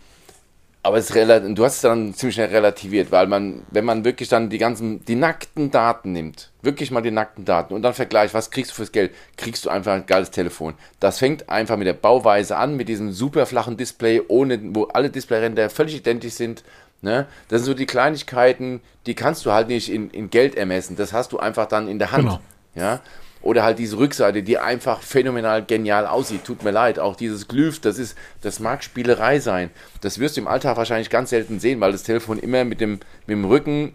aber 0.88 1.00
es 1.00 1.08
du 1.10 1.66
hast 1.66 1.76
es 1.76 1.82
dann 1.82 2.14
ziemlich 2.14 2.36
schnell 2.36 2.48
relativiert, 2.48 3.12
weil 3.12 3.28
man, 3.28 3.64
wenn 3.72 3.84
man 3.84 4.06
wirklich 4.06 4.30
dann 4.30 4.50
die 4.50 4.58
ganzen, 4.58 5.04
die 5.04 5.16
nackten 5.16 5.70
Daten 5.70 6.14
nimmt, 6.14 6.50
wirklich 6.62 6.92
mal 6.92 7.02
die 7.02 7.12
nackten 7.12 7.44
Daten 7.44 7.74
und 7.74 7.82
dann 7.82 7.94
vergleicht, 7.94 8.34
was 8.34 8.52
kriegst 8.52 8.72
du 8.72 8.76
fürs 8.76 8.94
Geld, 8.94 9.14
kriegst 9.36 9.66
du 9.66 9.70
einfach 9.70 9.92
ein 9.92 10.06
geiles 10.06 10.32
Telefon. 10.32 10.76
Das 11.02 11.20
fängt 11.20 11.50
einfach 11.50 11.76
mit 11.76 11.88
der 11.88 11.94
Bauweise 11.94 12.56
an, 12.56 12.78
mit 12.78 12.88
diesem 12.88 13.12
super 13.12 13.46
flachen 13.46 13.76
Display, 13.76 14.22
ohne, 14.30 14.60
wo 14.74 14.86
alle 14.86 15.10
Displayränder 15.10 15.70
völlig 15.70 15.98
identisch 15.98 16.36
sind. 16.36 16.64
Ne? 17.02 17.28
Das 17.50 17.64
sind 17.64 17.66
so 17.66 17.74
die 17.74 17.86
Kleinigkeiten, 17.86 18.80
die 19.08 19.14
kannst 19.14 19.46
du 19.46 19.52
halt 19.52 19.68
nicht 19.68 19.92
in, 19.92 20.10
in 20.12 20.30
Geld 20.30 20.56
ermessen. 20.56 20.96
Das 20.96 21.12
hast 21.12 21.34
du 21.34 21.38
einfach 21.38 21.66
dann 21.66 21.90
in 21.90 22.00
der 22.00 22.14
Hand. 22.14 22.24
Genau. 22.24 22.40
Ja? 22.76 23.02
Oder 23.42 23.64
halt 23.64 23.80
diese 23.80 23.98
Rückseite, 23.98 24.44
die 24.44 24.58
einfach 24.58 25.02
phänomenal 25.02 25.64
genial 25.64 26.08
aussieht. 26.08 26.44
Tut 26.44 26.64
mir 26.64 26.72
leid, 26.72 27.00
auch 27.00 27.16
dieses 27.16 27.48
Glyph, 27.48 27.80
das 27.80 27.98
ist, 27.98 28.18
das 28.42 28.60
mag 28.60 28.84
Spielerei 28.84 29.40
sein. 29.40 29.70
Das 30.02 30.20
wirst 30.20 30.38
du 30.38 30.42
im 30.42 30.48
Alltag 30.48 30.78
wahrscheinlich 30.78 31.10
ganz 31.10 31.30
selten 31.30 31.60
sehen, 31.60 31.80
weil 31.80 31.92
das 31.92 32.04
Telefon 32.04 32.40
immer 32.40 32.66
mit 32.66 32.82
dem, 32.82 33.00
mit 33.26 33.38
dem 33.38 33.46
Rücken 33.46 33.94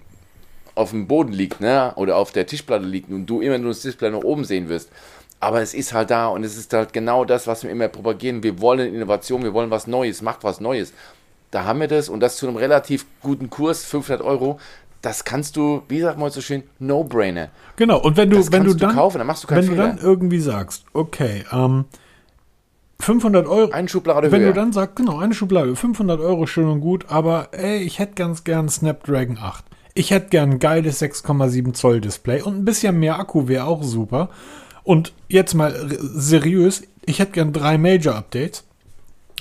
auf 0.74 0.90
dem 0.90 1.06
Boden 1.06 1.32
liegt, 1.32 1.60
ne? 1.60 1.92
Oder 1.96 2.16
auf 2.16 2.32
der 2.32 2.46
Tischplatte 2.46 2.86
liegt 2.86 3.10
und 3.10 3.26
du 3.26 3.40
immer 3.40 3.58
nur 3.58 3.72
das 3.72 3.82
Display 3.82 4.10
nach 4.10 4.22
oben 4.22 4.44
sehen 4.44 4.68
wirst. 4.68 4.90
Aber 5.40 5.60
es 5.60 5.74
ist 5.74 5.92
halt 5.92 6.10
da 6.10 6.28
und 6.28 6.44
es 6.44 6.56
ist 6.56 6.72
halt 6.72 6.92
genau 6.92 7.24
das, 7.24 7.46
was 7.46 7.64
wir 7.64 7.70
immer 7.70 7.88
propagieren. 7.88 8.42
Wir 8.42 8.60
wollen 8.60 8.94
Innovation, 8.94 9.42
wir 9.42 9.52
wollen 9.52 9.70
was 9.70 9.86
Neues, 9.86 10.22
macht 10.22 10.44
was 10.44 10.60
Neues. 10.60 10.92
Da 11.50 11.64
haben 11.64 11.80
wir 11.80 11.88
das 11.88 12.08
und 12.08 12.20
das 12.20 12.36
zu 12.36 12.46
einem 12.46 12.56
relativ 12.56 13.04
guten 13.20 13.50
Kurs, 13.50 13.84
500 13.84 14.24
Euro 14.24 14.58
das 15.02 15.24
kannst 15.24 15.56
du, 15.56 15.82
wie 15.88 16.00
sagt 16.00 16.18
man 16.18 16.30
so 16.30 16.40
schön, 16.40 16.62
No-Brainer. 16.78 17.48
Genau, 17.76 18.00
und 18.00 18.16
wenn 18.16 18.30
du, 18.30 18.36
das 18.36 18.52
wenn 18.52 18.64
du 18.64 18.74
dann, 18.74 18.94
kaufen, 18.94 19.18
dann 19.18 19.26
machst 19.26 19.42
du 19.42 19.48
keinen 19.48 19.58
wenn 19.58 19.70
Fehler. 19.70 19.88
du 19.88 19.96
dann 19.96 19.98
irgendwie 19.98 20.38
sagst, 20.40 20.84
okay, 20.92 21.44
ähm, 21.52 21.84
500 23.00 23.46
Euro. 23.48 23.72
Eine 23.72 23.88
Schublade 23.88 24.30
Wenn 24.30 24.42
höher. 24.42 24.52
du 24.52 24.60
dann 24.60 24.72
sagst, 24.72 24.94
genau, 24.96 25.18
eine 25.18 25.34
Schublade, 25.34 25.74
500 25.74 26.20
Euro 26.20 26.46
schön 26.46 26.68
und 26.68 26.80
gut, 26.80 27.06
aber 27.08 27.48
ey, 27.50 27.78
ich 27.78 27.98
hätte 27.98 28.14
ganz 28.14 28.44
gern 28.44 28.68
Snapdragon 28.68 29.38
8. 29.38 29.64
Ich 29.94 30.12
hätte 30.12 30.28
gern 30.28 30.52
ein 30.52 30.58
geiles 30.60 31.02
6,7 31.02 31.74
Zoll 31.74 32.00
Display 32.00 32.40
und 32.42 32.56
ein 32.58 32.64
bisschen 32.64 32.98
mehr 32.98 33.18
Akku 33.18 33.48
wäre 33.48 33.64
auch 33.64 33.82
super. 33.82 34.30
Und 34.84 35.12
jetzt 35.28 35.54
mal 35.54 35.74
seriös, 36.00 36.84
ich 37.04 37.18
hätte 37.18 37.32
gern 37.32 37.52
drei 37.52 37.76
Major 37.76 38.14
Updates 38.14 38.64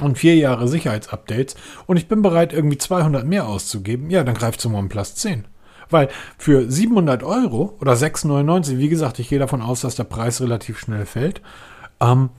und 0.02 0.18
vier 0.18 0.36
Jahre 0.36 0.68
Sicherheitsupdates 0.68 1.56
und 1.88 1.98
ich 1.98 2.08
bin 2.08 2.22
bereit, 2.22 2.54
irgendwie 2.54 2.78
200 2.78 3.26
mehr 3.26 3.48
auszugeben, 3.48 4.10
ja, 4.10 4.24
dann 4.24 4.36
greift 4.36 4.62
zum 4.62 4.76
OnePlus 4.76 5.16
10. 5.16 5.46
Weil 5.90 6.10
für 6.38 6.72
700 6.72 7.24
Euro 7.24 7.76
oder 7.82 7.94
6,99, 7.94 8.78
wie 8.78 8.90
gesagt, 8.90 9.20
ich 9.20 9.30
gehe 9.30 9.40
davon 9.40 9.62
aus, 9.62 9.82
dass 9.82 9.96
der 9.96 10.06
Preis 10.06 10.42
relativ 10.42 10.80
schnell 10.80 11.06
fällt. 11.06 11.42
Ähm, 12.00 12.30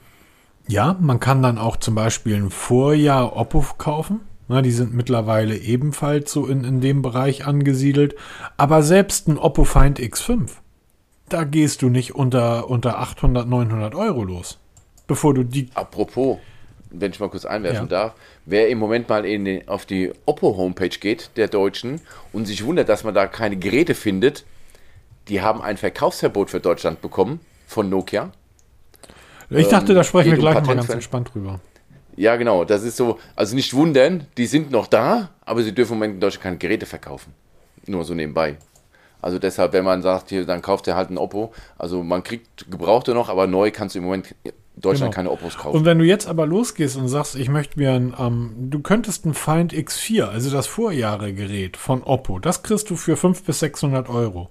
ja, 0.67 0.97
man 0.99 1.19
kann 1.19 1.43
dann 1.43 1.57
auch 1.57 1.77
zum 1.77 1.95
Beispiel 1.95 2.35
ein 2.35 2.49
Vorjahr 2.49 3.35
Oppo 3.35 3.65
kaufen. 3.77 4.21
Na, 4.47 4.61
die 4.61 4.71
sind 4.71 4.93
mittlerweile 4.93 5.55
ebenfalls 5.55 6.31
so 6.31 6.47
in, 6.47 6.63
in 6.63 6.81
dem 6.81 7.01
Bereich 7.01 7.45
angesiedelt. 7.45 8.15
Aber 8.57 8.83
selbst 8.83 9.27
ein 9.27 9.37
Oppo 9.37 9.63
Find 9.63 9.99
X5, 9.99 10.49
da 11.29 11.43
gehst 11.43 11.81
du 11.81 11.89
nicht 11.89 12.15
unter, 12.15 12.69
unter 12.69 12.99
800, 12.99 13.47
900 13.47 13.95
Euro 13.95 14.23
los. 14.23 14.59
Bevor 15.07 15.33
du 15.33 15.43
die. 15.43 15.69
Apropos, 15.73 16.39
wenn 16.93 17.11
ich 17.11 17.19
mal 17.19 17.29
kurz 17.29 17.45
einwerfen 17.45 17.87
ja. 17.89 18.05
darf, 18.05 18.13
wer 18.45 18.69
im 18.69 18.77
Moment 18.77 19.09
mal 19.09 19.25
in 19.25 19.67
auf 19.67 19.85
die 19.85 20.11
Oppo-Homepage 20.25 20.97
geht, 20.99 21.31
der 21.35 21.47
Deutschen, 21.47 22.01
und 22.31 22.45
sich 22.45 22.63
wundert, 22.65 22.87
dass 22.87 23.03
man 23.03 23.13
da 23.13 23.27
keine 23.27 23.57
Geräte 23.57 23.95
findet, 23.95 24.45
die 25.27 25.41
haben 25.41 25.61
ein 25.61 25.77
Verkaufsverbot 25.77 26.49
für 26.49 26.59
Deutschland 26.59 27.01
bekommen 27.01 27.39
von 27.67 27.89
Nokia. 27.89 28.31
Ich 29.49 29.67
dachte, 29.67 29.91
ähm, 29.91 29.97
da 29.97 30.03
sprechen 30.03 30.31
wir 30.31 30.37
gleich 30.37 30.55
mal 30.55 30.75
ganz 30.75 30.89
entspannt 30.89 31.31
drüber. 31.33 31.59
Ja, 32.15 32.35
genau. 32.35 32.63
Das 32.63 32.83
ist 32.83 32.97
so, 32.97 33.19
also 33.35 33.55
nicht 33.55 33.73
wundern, 33.73 34.27
die 34.37 34.45
sind 34.45 34.71
noch 34.71 34.87
da, 34.87 35.29
aber 35.45 35.63
sie 35.63 35.73
dürfen 35.73 35.93
im 35.93 35.99
Moment 35.99 36.13
in 36.15 36.19
Deutschland 36.19 36.43
keine 36.43 36.57
Geräte 36.57 36.85
verkaufen. 36.85 37.33
Nur 37.87 38.03
so 38.03 38.13
nebenbei. 38.13 38.57
Also 39.21 39.39
deshalb, 39.39 39.73
wenn 39.73 39.85
man 39.85 40.01
sagt, 40.01 40.29
hier, 40.29 40.45
dann 40.45 40.61
kauft 40.61 40.87
er 40.87 40.95
halt 40.95 41.09
ein 41.09 41.17
Oppo. 41.17 41.53
Also 41.77 42.03
man 42.03 42.23
kriegt 42.23 42.69
Gebrauchte 42.69 43.13
noch, 43.13 43.29
aber 43.29 43.47
neu 43.47 43.71
kannst 43.71 43.95
du 43.95 43.99
im 43.99 44.05
Moment 44.05 44.35
Deutschland 44.75 45.13
genau. 45.13 45.15
keine 45.15 45.31
Oppos 45.31 45.57
kaufen. 45.57 45.77
Und 45.77 45.85
wenn 45.85 45.99
du 45.99 46.05
jetzt 46.05 46.27
aber 46.27 46.47
losgehst 46.47 46.97
und 46.97 47.07
sagst, 47.07 47.35
ich 47.35 47.49
möchte 47.49 47.79
mir 47.79 47.93
ein, 47.93 48.13
ähm, 48.17 48.53
du 48.57 48.79
könntest 48.79 49.25
ein 49.25 49.33
Find 49.33 49.73
X4, 49.73 50.23
also 50.25 50.49
das 50.49 50.67
Vorjahregerät 50.67 51.77
von 51.77 52.03
Oppo, 52.03 52.39
das 52.39 52.63
kriegst 52.63 52.89
du 52.89 52.95
für 52.95 53.15
500 53.15 53.45
bis 53.45 53.59
600 53.59 54.09
Euro. 54.09 54.49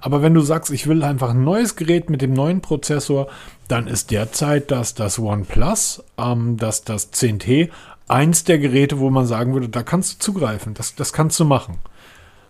Aber 0.00 0.22
wenn 0.22 0.34
du 0.34 0.42
sagst, 0.42 0.70
ich 0.70 0.86
will 0.86 1.02
einfach 1.02 1.30
ein 1.30 1.44
neues 1.44 1.76
Gerät 1.76 2.10
mit 2.10 2.20
dem 2.20 2.34
neuen 2.34 2.60
Prozessor, 2.60 3.26
dann 3.68 3.86
ist 3.86 4.10
derzeit 4.10 4.70
das, 4.70 4.94
das 4.94 5.18
OnePlus, 5.18 6.04
ähm, 6.18 6.56
das, 6.58 6.84
das 6.84 7.12
10T 7.12 7.70
eins 8.08 8.44
der 8.44 8.58
Geräte, 8.58 8.98
wo 8.98 9.10
man 9.10 9.26
sagen 9.26 9.54
würde, 9.54 9.68
da 9.68 9.82
kannst 9.82 10.14
du 10.14 10.18
zugreifen, 10.18 10.74
das, 10.74 10.94
das 10.94 11.12
kannst 11.12 11.40
du 11.40 11.44
machen. 11.44 11.78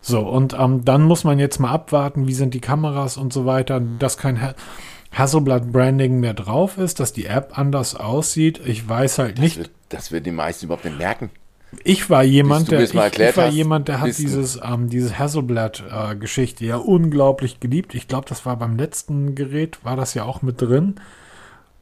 So, 0.00 0.20
und 0.20 0.54
ähm, 0.58 0.84
dann 0.84 1.02
muss 1.02 1.24
man 1.24 1.38
jetzt 1.38 1.58
mal 1.60 1.70
abwarten, 1.70 2.26
wie 2.26 2.34
sind 2.34 2.52
die 2.54 2.60
Kameras 2.60 3.16
und 3.16 3.32
so 3.32 3.46
weiter, 3.46 3.80
dass 3.80 4.18
kein 4.18 4.42
ha 4.42 4.54
Hasselblad 5.14 5.72
Branding 5.72 6.20
mehr 6.20 6.34
drauf 6.34 6.78
ist, 6.78 7.00
dass 7.00 7.12
die 7.12 7.26
App 7.26 7.58
anders 7.58 7.94
aussieht. 7.94 8.60
Ich 8.64 8.88
weiß 8.88 9.18
halt 9.18 9.38
nicht. 9.38 9.56
Das 9.56 9.64
wird, 9.64 9.70
das 9.88 10.12
wird 10.12 10.26
die 10.26 10.32
meisten 10.32 10.66
überhaupt 10.66 10.84
nicht 10.84 10.98
merken. 10.98 11.30
Ich 11.82 12.08
war 12.10 12.22
jemand, 12.22 12.70
der, 12.70 12.80
ich, 12.80 12.90
ich, 12.90 12.96
war 12.96 13.10
hast, 13.46 13.54
jemand, 13.54 13.88
der 13.88 14.00
hat 14.00 14.16
dieses, 14.16 14.60
ähm, 14.62 14.90
dieses 14.90 15.18
Hasselblad-Geschichte 15.18 16.64
äh, 16.64 16.68
ja 16.68 16.76
unglaublich 16.76 17.58
geliebt. 17.58 17.94
Ich 17.94 18.06
glaube, 18.06 18.28
das 18.28 18.46
war 18.46 18.56
beim 18.56 18.76
letzten 18.76 19.34
Gerät, 19.34 19.84
war 19.84 19.96
das 19.96 20.14
ja 20.14 20.24
auch 20.24 20.42
mit 20.42 20.60
drin. 20.60 20.96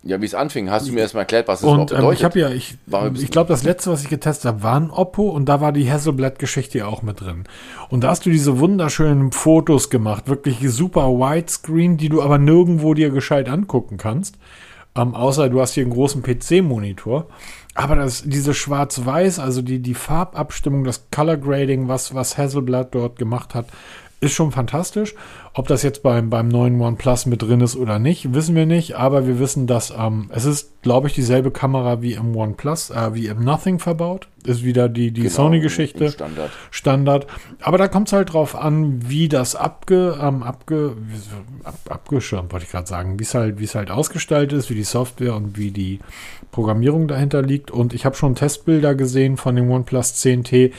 Ja, 0.04 0.20
wie 0.20 0.24
es 0.24 0.34
anfing, 0.34 0.68
hast 0.68 0.88
du 0.88 0.92
mir 0.92 1.00
erstmal 1.00 1.22
erklärt, 1.22 1.46
was 1.46 1.60
es 1.60 1.64
und, 1.64 1.90
überhaupt 1.90 1.90
bedeutet. 1.90 2.08
Ähm, 2.08 2.16
ich 2.16 2.24
habe 2.24 2.38
ja, 2.40 2.50
ich, 2.50 3.22
ich 3.22 3.30
glaube, 3.30 3.48
das 3.48 3.62
letzte, 3.62 3.92
was 3.92 4.02
ich 4.02 4.08
getestet 4.08 4.46
habe, 4.46 4.62
war 4.64 4.74
ein 4.74 4.90
Oppo 4.90 5.28
und 5.28 5.48
da 5.48 5.60
war 5.60 5.70
die 5.70 5.88
Hasselblad-Geschichte 5.90 6.78
ja 6.78 6.86
auch 6.86 7.02
mit 7.02 7.20
drin. 7.20 7.44
Und 7.88 8.02
da 8.02 8.08
hast 8.08 8.26
du 8.26 8.30
diese 8.30 8.58
wunderschönen 8.58 9.30
Fotos 9.30 9.90
gemacht, 9.90 10.28
wirklich 10.28 10.58
super 10.70 11.06
Widescreen, 11.08 11.98
die 11.98 12.08
du 12.08 12.20
aber 12.20 12.38
nirgendwo 12.38 12.94
dir 12.94 13.10
gescheit 13.10 13.48
angucken 13.48 13.96
kannst. 13.96 14.38
Ähm, 14.96 15.14
außer 15.14 15.48
du 15.48 15.60
hast 15.60 15.74
hier 15.74 15.84
einen 15.84 15.92
großen 15.92 16.22
PC-Monitor. 16.22 17.28
Aber 17.74 17.96
das, 17.96 18.22
diese 18.26 18.54
Schwarz-Weiß, 18.54 19.38
also 19.38 19.62
die, 19.62 19.78
die 19.78 19.94
Farbabstimmung, 19.94 20.84
das 20.84 21.06
Color 21.10 21.38
Grading, 21.38 21.88
was, 21.88 22.14
was 22.14 22.36
Hasselblad 22.36 22.94
dort 22.94 23.18
gemacht 23.18 23.54
hat, 23.54 23.66
ist 24.20 24.32
schon 24.32 24.52
fantastisch. 24.52 25.14
Ob 25.54 25.68
das 25.68 25.82
jetzt 25.82 26.02
beim, 26.02 26.30
beim 26.30 26.48
neuen 26.48 26.80
OnePlus 26.80 27.26
mit 27.26 27.42
drin 27.42 27.60
ist 27.60 27.76
oder 27.76 27.98
nicht, 27.98 28.32
wissen 28.32 28.54
wir 28.54 28.64
nicht. 28.64 28.96
Aber 28.96 29.26
wir 29.26 29.38
wissen, 29.38 29.66
dass 29.66 29.92
ähm, 29.96 30.30
es 30.32 30.46
ist, 30.46 30.80
glaube 30.80 31.08
ich, 31.08 31.14
dieselbe 31.14 31.50
Kamera 31.50 32.00
wie 32.00 32.14
im 32.14 32.34
OnePlus, 32.34 32.88
äh, 32.88 33.14
wie 33.14 33.26
im 33.26 33.44
Nothing 33.44 33.78
verbaut. 33.78 34.28
Ist 34.44 34.64
wieder 34.64 34.88
die, 34.88 35.10
die 35.10 35.22
genau, 35.22 35.34
Sony-Geschichte. 35.34 36.10
Standard. 36.10 36.50
Standard. 36.70 37.26
Aber 37.60 37.76
da 37.76 37.88
kommt 37.88 38.08
es 38.08 38.14
halt 38.14 38.32
drauf 38.32 38.56
an, 38.56 39.08
wie 39.08 39.28
das 39.28 39.54
abge, 39.54 40.18
ähm, 40.20 40.42
abge, 40.42 40.96
ab, 41.64 41.78
abgeschirmt, 41.88 42.50
wollte 42.50 42.64
ich 42.64 42.72
gerade 42.72 42.88
sagen, 42.88 43.18
wie 43.18 43.24
es 43.24 43.34
halt, 43.34 43.60
wie 43.60 43.64
es 43.64 43.74
halt 43.74 43.90
ausgestaltet 43.90 44.58
ist, 44.58 44.70
wie 44.70 44.74
die 44.74 44.84
Software 44.84 45.36
und 45.36 45.58
wie 45.58 45.70
die 45.70 46.00
Programmierung 46.50 47.08
dahinter 47.08 47.42
liegt. 47.42 47.70
Und 47.70 47.92
ich 47.92 48.06
habe 48.06 48.16
schon 48.16 48.34
Testbilder 48.34 48.94
gesehen 48.94 49.36
von 49.36 49.54
dem 49.54 49.70
OnePlus 49.70 50.14
10T 50.14 50.72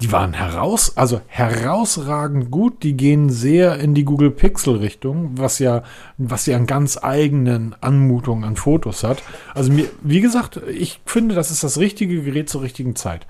die 0.00 0.12
waren 0.12 0.32
heraus, 0.32 0.96
also 0.96 1.20
herausragend 1.26 2.52
gut. 2.52 2.84
Die 2.84 2.96
gehen 2.96 3.30
sehr 3.30 3.78
in 3.80 3.94
die 3.94 4.04
Google 4.04 4.30
Pixel 4.30 4.76
Richtung, 4.76 5.32
was 5.36 5.58
ja, 5.58 5.82
was 6.18 6.46
ja 6.46 6.56
einen 6.56 6.68
ganz 6.68 6.98
eigenen 7.02 7.74
Anmutung 7.80 8.44
an 8.44 8.54
Fotos 8.54 9.02
hat. 9.02 9.22
Also 9.54 9.72
mir, 9.72 9.88
wie 10.02 10.20
gesagt, 10.20 10.60
ich 10.68 11.00
finde, 11.04 11.34
das 11.34 11.50
ist 11.50 11.64
das 11.64 11.78
richtige 11.78 12.22
Gerät 12.22 12.48
zur 12.48 12.62
richtigen 12.62 12.94
Zeit. 12.94 13.26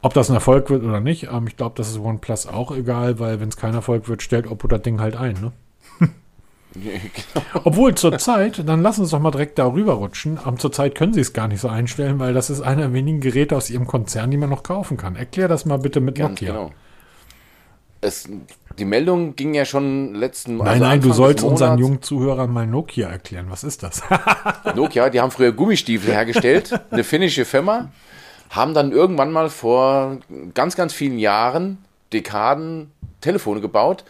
Ob 0.00 0.14
das 0.14 0.30
ein 0.30 0.34
Erfolg 0.34 0.70
wird 0.70 0.84
oder 0.84 1.00
nicht, 1.00 1.28
ähm, 1.32 1.46
ich 1.48 1.56
glaube, 1.56 1.74
das 1.76 1.90
ist 1.90 1.98
OnePlus 1.98 2.46
auch 2.46 2.70
egal, 2.70 3.18
weil 3.18 3.40
wenn 3.40 3.48
es 3.48 3.56
kein 3.56 3.74
Erfolg 3.74 4.08
wird, 4.08 4.22
stellt 4.22 4.46
Oppo 4.46 4.68
das 4.68 4.82
Ding 4.82 5.00
halt 5.00 5.16
ein. 5.16 5.34
Ne? 5.40 5.52
Genau. 6.82 7.60
Obwohl 7.64 7.94
zur 7.94 8.18
Zeit, 8.18 8.66
dann 8.66 8.82
lassen 8.82 8.96
Sie 8.96 9.02
uns 9.02 9.10
doch 9.10 9.20
mal 9.20 9.30
direkt 9.30 9.58
darüber 9.58 9.94
rutschen. 9.94 10.38
Um, 10.38 10.58
zur 10.58 10.72
Zeit 10.72 10.94
können 10.94 11.12
Sie 11.12 11.20
es 11.20 11.32
gar 11.32 11.48
nicht 11.48 11.60
so 11.60 11.68
einstellen, 11.68 12.18
weil 12.18 12.34
das 12.34 12.50
ist 12.50 12.60
einer 12.60 12.82
der 12.82 12.92
wenigen 12.92 13.20
Geräte 13.20 13.56
aus 13.56 13.70
Ihrem 13.70 13.86
Konzern, 13.86 14.30
die 14.30 14.36
man 14.36 14.50
noch 14.50 14.62
kaufen 14.62 14.96
kann. 14.96 15.16
Erklär 15.16 15.48
das 15.48 15.64
mal 15.64 15.78
bitte 15.78 16.00
mit 16.00 16.16
Ganz 16.16 16.40
Nokia. 16.40 16.52
Genau. 16.52 16.70
Es, 18.00 18.28
die 18.78 18.84
Meldung 18.84 19.36
ging 19.36 19.54
ja 19.54 19.64
schon 19.64 20.14
letzten 20.14 20.56
Mal. 20.56 20.64
Nein, 20.64 20.72
also 20.74 20.84
nein, 20.84 21.00
du 21.02 21.12
sollst 21.12 21.44
unseren 21.44 21.78
jungen 21.78 22.02
Zuhörern 22.02 22.50
mal 22.50 22.66
Nokia 22.66 23.08
erklären. 23.08 23.46
Was 23.48 23.62
ist 23.62 23.82
das? 23.82 24.02
Nokia, 24.74 25.08
die 25.08 25.20
haben 25.20 25.30
früher 25.30 25.52
Gummistiefel 25.52 26.12
hergestellt, 26.12 26.80
eine 26.90 27.04
finnische 27.04 27.44
Firma, 27.44 27.92
haben 28.50 28.74
dann 28.74 28.90
irgendwann 28.90 29.30
mal 29.30 29.50
vor 29.50 30.18
ganz, 30.54 30.74
ganz 30.74 30.92
vielen 30.92 31.18
Jahren, 31.18 31.78
Dekaden, 32.12 32.90
Telefone 33.20 33.60
gebaut 33.60 34.04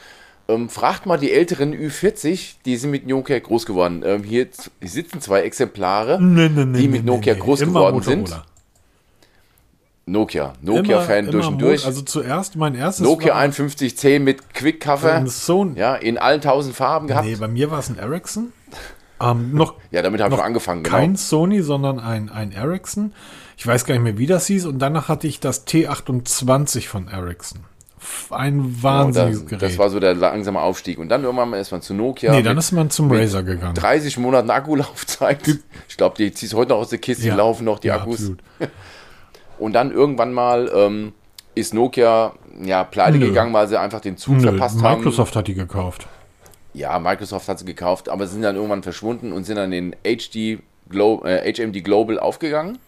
ähm, 0.48 0.68
fragt 0.68 1.06
mal 1.06 1.18
die 1.18 1.32
älteren 1.32 1.74
Ü40, 1.74 2.54
die 2.64 2.76
sind 2.76 2.90
mit 2.90 3.06
Nokia 3.06 3.38
groß 3.38 3.66
geworden. 3.66 4.02
Ähm, 4.04 4.24
hier 4.24 4.48
sitzen 4.80 5.20
zwei 5.20 5.42
Exemplare, 5.42 6.20
nee, 6.20 6.48
nee, 6.48 6.64
nee, 6.64 6.78
die 6.78 6.88
mit 6.88 7.04
Nokia 7.04 7.34
groß 7.34 7.60
geworden 7.60 7.96
Motorola. 7.96 8.26
sind. 8.26 8.42
Nokia, 10.04 10.54
Nokia-Fan 10.62 11.30
durch 11.30 11.46
und 11.46 11.62
durch. 11.62 11.86
Also 11.86 12.02
zuerst 12.02 12.56
mein 12.56 12.74
erstes. 12.74 13.06
Nokia 13.06 13.34
5110 13.34 14.22
mit 14.22 14.52
Quick-Cover. 14.52 15.24
Ja, 15.76 15.94
in 15.94 16.18
allen 16.18 16.40
tausend 16.40 16.74
Farben 16.74 17.06
gehabt. 17.06 17.26
Nee, 17.26 17.36
bei 17.36 17.46
mir 17.46 17.70
war 17.70 17.78
es 17.78 17.88
ein 17.88 17.98
Ericsson. 17.98 18.52
Ähm, 19.20 19.52
noch, 19.54 19.74
ja, 19.92 20.02
damit 20.02 20.20
habe 20.20 20.34
ich 20.34 20.42
angefangen. 20.42 20.82
Genau. 20.82 20.96
Kein 20.96 21.14
Sony, 21.14 21.62
sondern 21.62 22.00
ein, 22.00 22.30
ein 22.30 22.50
Ericsson. 22.50 23.12
Ich 23.56 23.64
weiß 23.64 23.84
gar 23.84 23.94
nicht 23.94 24.02
mehr, 24.02 24.18
wie 24.18 24.26
das 24.26 24.48
hieß. 24.48 24.66
Und 24.66 24.80
danach 24.80 25.06
hatte 25.06 25.28
ich 25.28 25.38
das 25.38 25.68
T28 25.68 26.88
von 26.88 27.06
Ericsson 27.06 27.60
ein 28.30 28.82
wahnsinniges 28.82 29.40
genau, 29.40 29.50
das, 29.50 29.60
Gerät. 29.60 29.72
Das 29.72 29.78
war 29.78 29.90
so 29.90 30.00
der 30.00 30.14
langsame 30.14 30.60
Aufstieg. 30.60 30.98
Und 30.98 31.08
dann 31.08 31.24
irgendwann 31.24 31.52
ist 31.54 31.70
man 31.70 31.82
zu 31.82 31.94
Nokia. 31.94 32.32
Nee, 32.32 32.42
dann 32.42 32.58
ist 32.58 32.72
man 32.72 32.90
zum 32.90 33.10
Razer 33.10 33.42
gegangen. 33.42 33.74
30 33.74 34.18
Monaten 34.18 34.50
Akkulaufzeit. 34.50 35.40
Ich 35.88 35.96
glaube, 35.96 36.16
die 36.16 36.32
ziehst 36.32 36.54
heute 36.54 36.70
noch 36.70 36.78
aus 36.78 36.88
der 36.88 36.98
Kiste, 36.98 37.26
ja, 37.26 37.32
die 37.32 37.38
laufen 37.38 37.64
noch, 37.64 37.78
die 37.78 37.88
ja, 37.88 37.96
Akkus. 37.96 38.14
Absolut. 38.14 38.40
Und 39.58 39.74
dann 39.74 39.92
irgendwann 39.92 40.32
mal 40.32 40.70
ähm, 40.74 41.12
ist 41.54 41.74
Nokia 41.74 42.32
ja 42.62 42.84
pleite 42.84 43.18
Nö. 43.18 43.28
gegangen, 43.28 43.52
weil 43.52 43.68
sie 43.68 43.78
einfach 43.78 44.00
den 44.00 44.16
Zug 44.16 44.36
Nö, 44.36 44.42
verpasst 44.42 44.76
Microsoft 44.76 44.84
haben. 44.90 44.98
Microsoft 45.00 45.36
hat 45.36 45.48
die 45.48 45.54
gekauft. 45.54 46.06
Ja, 46.74 46.98
Microsoft 46.98 47.48
hat 47.48 47.58
sie 47.58 47.64
gekauft, 47.64 48.08
aber 48.08 48.26
sie 48.26 48.34
sind 48.34 48.42
dann 48.42 48.56
irgendwann 48.56 48.82
verschwunden 48.82 49.32
und 49.32 49.44
sind 49.44 49.56
dann 49.56 49.72
in 49.72 49.94
HD 50.04 50.62
Glo 50.88 51.22
äh, 51.24 51.52
HMD 51.52 51.84
Global 51.84 52.18
aufgegangen 52.18 52.78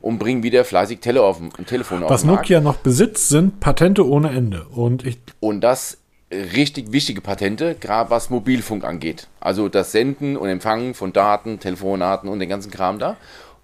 und 0.00 0.18
bringen 0.18 0.42
wieder 0.42 0.64
fleißig 0.64 1.00
Tele 1.00 1.22
auf, 1.22 1.40
Telefone 1.66 2.04
auf 2.04 2.10
Was 2.10 2.24
Nokia 2.24 2.60
noch 2.60 2.76
besitzt, 2.76 3.28
sind 3.28 3.60
Patente 3.60 4.06
ohne 4.06 4.30
Ende. 4.30 4.66
Und, 4.70 5.04
ich 5.04 5.18
und 5.40 5.60
das 5.60 5.98
richtig 6.30 6.92
wichtige 6.92 7.20
Patente, 7.20 7.76
gerade 7.78 8.10
was 8.10 8.30
Mobilfunk 8.30 8.84
angeht. 8.84 9.28
Also 9.40 9.68
das 9.68 9.92
Senden 9.92 10.36
und 10.36 10.48
Empfangen 10.48 10.94
von 10.94 11.12
Daten, 11.12 11.60
Telefonaten 11.60 12.28
und 12.28 12.40
den 12.40 12.48
ganzen 12.48 12.70
Kram 12.70 12.98
da. 12.98 13.16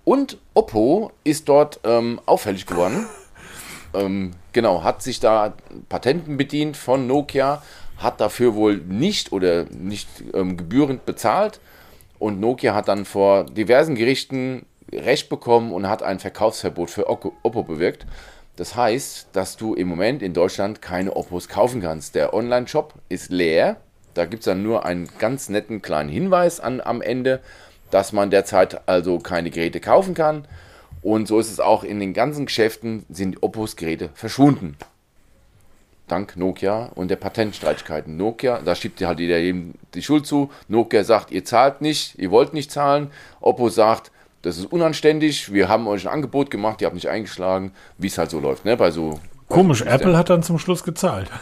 Und 0.05 0.39
Oppo 0.55 1.13
ist 1.25 1.49
dort 1.49 1.81
ähm, 1.85 2.21
auffällig 2.27 2.67
geworden. 2.67 3.07
ähm, 3.95 4.33
genau, 4.53 4.83
hat 4.83 5.03
sich 5.03 5.21
da 5.21 5.55
Patenten 5.89 6.37
bedient 6.37 6.77
von 6.77 7.07
Nokia, 7.07 7.63
hat 7.99 8.21
dafür 8.21 8.55
wohl 8.55 8.77
nicht 8.79 9.33
oder 9.33 9.65
nicht 9.71 10.09
ähm, 10.35 10.57
gebührend 10.57 11.05
bezahlt. 11.05 11.61
Und 12.19 12.41
Nokia 12.41 12.75
hat 12.75 12.89
dann 12.89 13.05
vor 13.05 13.45
diversen 13.45 13.97
Gerichten 13.97 14.65
Recht 14.93 15.29
bekommen 15.29 15.73
und 15.73 15.89
hat 15.89 16.03
ein 16.03 16.19
Verkaufsverbot 16.19 16.91
für 16.91 17.09
Oppo 17.09 17.63
bewirkt. 17.63 18.07
Das 18.57 18.77
heißt, 18.77 19.29
dass 19.33 19.57
du 19.57 19.75
im 19.75 19.89
Moment 19.89 20.23
in 20.23 20.35
Deutschland 20.35 20.83
keine 20.83 21.17
Oppos 21.17 21.49
kaufen 21.49 21.81
kannst. 21.81 22.15
Der 22.15 22.35
Online-Shop 22.35 22.95
ist 23.09 23.31
leer. 23.31 23.77
Da 24.15 24.27
gibt 24.27 24.41
es 24.41 24.45
dann 24.45 24.63
nur 24.63 24.85
einen 24.85 25.09
ganz 25.19 25.49
netten 25.49 25.81
kleinen 25.81 26.11
Hinweis 26.11 26.61
an, 26.61 26.83
am 26.83 27.01
Ende, 27.01 27.41
dass 27.91 28.13
man 28.13 28.31
derzeit 28.31 28.87
also 28.87 29.19
keine 29.19 29.51
Geräte 29.51 29.81
kaufen 29.81 30.15
kann. 30.15 30.47
Und 31.01 31.29
so 31.29 31.39
ist 31.39 31.51
es 31.51 31.61
auch 31.61 31.83
in 31.83 31.99
den 31.99 32.13
ganzen 32.13 32.47
Geschäften, 32.47 33.07
sind 33.09 33.43
Oppos 33.43 33.77
Geräte 33.77 34.11
verschwunden. 34.15 34.77
Dank 36.09 36.37
Nokia 36.37 36.91
und 36.95 37.11
der 37.11 37.17
Patentstreitigkeiten. 37.17 38.19
Nokia, 38.19 38.61
da 38.63 38.75
schiebt 38.75 39.01
halt 39.01 39.19
jeder 39.19 39.39
eben 39.39 39.79
die 39.95 40.03
Schuld 40.03 40.27
zu. 40.27 40.51
Nokia 40.69 41.05
sagt, 41.05 41.31
ihr 41.31 41.45
zahlt 41.45 41.81
nicht, 41.81 42.19
ihr 42.19 42.31
wollt 42.31 42.53
nicht 42.53 42.71
zahlen. 42.71 43.11
Oppo 43.41 43.71
sagt, 43.71 44.13
das 44.43 44.59
ist 44.59 44.67
unanständig, 44.67 45.53
wir 45.53 45.69
haben 45.69 45.87
euch 45.87 46.07
ein 46.07 46.13
Angebot 46.13 46.51
gemacht, 46.51 46.81
ihr 46.81 46.87
habt 46.87 46.95
nicht 46.95 47.09
eingeschlagen, 47.09 47.73
wie 47.99 48.09
es 48.09 48.19
halt 48.19 48.31
so 48.31 48.41
läuft, 48.41 48.65
ne? 48.65 48.77
Bei 48.77 48.91
so. 48.91 49.21
Komisch, 49.49 49.83
Apple 49.83 50.17
hat 50.17 50.31
dann 50.31 50.43
zum 50.43 50.59
Schluss 50.59 50.85
gezahlt. 50.85 51.31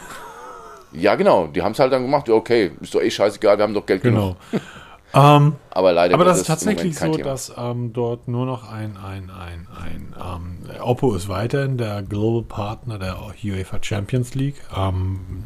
Ja, 0.92 1.14
genau, 1.14 1.46
die 1.46 1.62
haben 1.62 1.70
es 1.70 1.78
halt 1.78 1.92
dann 1.92 2.02
gemacht, 2.02 2.28
okay, 2.28 2.72
ist 2.80 2.92
doch 2.92 3.00
eh 3.00 3.12
scheißegal, 3.12 3.56
wir 3.56 3.62
haben 3.62 3.74
doch 3.74 3.86
Geld 3.86 4.02
genau. 4.02 4.34
genug. 4.50 4.64
ähm, 5.14 5.54
aber 5.70 5.92
leider 5.92 6.14
aber 6.14 6.24
das 6.24 6.40
ist 6.40 6.48
tatsächlich 6.48 6.98
so, 6.98 7.12
Thema. 7.12 7.30
dass 7.30 7.52
ähm, 7.56 7.92
dort 7.92 8.26
nur 8.26 8.44
noch 8.44 8.68
ein, 8.68 8.96
ein, 8.96 9.30
ein, 9.30 9.68
ein 9.80 10.14
ähm, 10.20 10.80
Oppo 10.82 11.14
ist 11.14 11.28
weiterhin 11.28 11.78
der 11.78 12.02
Global 12.02 12.42
Partner 12.42 12.98
der 12.98 13.18
UEFA 13.44 13.78
Champions 13.80 14.34
League. 14.34 14.56
Ähm, 14.76 15.44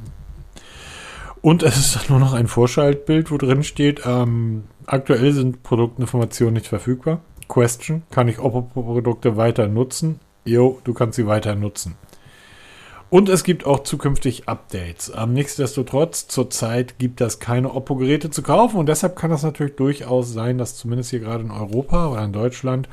und 1.42 1.62
es 1.62 1.76
ist 1.76 1.96
dann 1.96 2.04
nur 2.08 2.20
noch 2.20 2.32
ein 2.32 2.46
Vorschaltbild, 2.46 3.30
wo 3.30 3.36
drin 3.36 3.64
steht, 3.64 4.00
ähm, 4.06 4.64
aktuell 4.86 5.30
sind 5.32 5.62
Produktinformationen 5.62 6.54
nicht 6.54 6.68
verfügbar. 6.68 7.20
Question, 7.48 8.02
kann 8.10 8.28
ich 8.28 8.38
Oppo-Produkte 8.38 9.36
weiter 9.36 9.68
nutzen? 9.68 10.20
Jo, 10.44 10.80
du 10.84 10.94
kannst 10.94 11.16
sie 11.16 11.26
weiter 11.26 11.54
nutzen. 11.54 11.96
Und 13.14 13.28
es 13.28 13.44
gibt 13.44 13.64
auch 13.64 13.84
zukünftig 13.84 14.48
Updates. 14.48 15.12
Ähm, 15.16 15.34
nichtsdestotrotz, 15.34 16.26
zurzeit 16.26 16.98
gibt 16.98 17.20
es 17.20 17.38
keine 17.38 17.72
Oppo-Geräte 17.72 18.28
zu 18.30 18.42
kaufen 18.42 18.76
und 18.76 18.88
deshalb 18.88 19.14
kann 19.14 19.30
das 19.30 19.44
natürlich 19.44 19.76
durchaus 19.76 20.32
sein, 20.32 20.58
dass 20.58 20.76
zumindest 20.76 21.10
hier 21.10 21.20
gerade 21.20 21.44
in 21.44 21.52
Europa 21.52 22.08
oder 22.08 22.24
in 22.24 22.32
Deutschland 22.32 22.88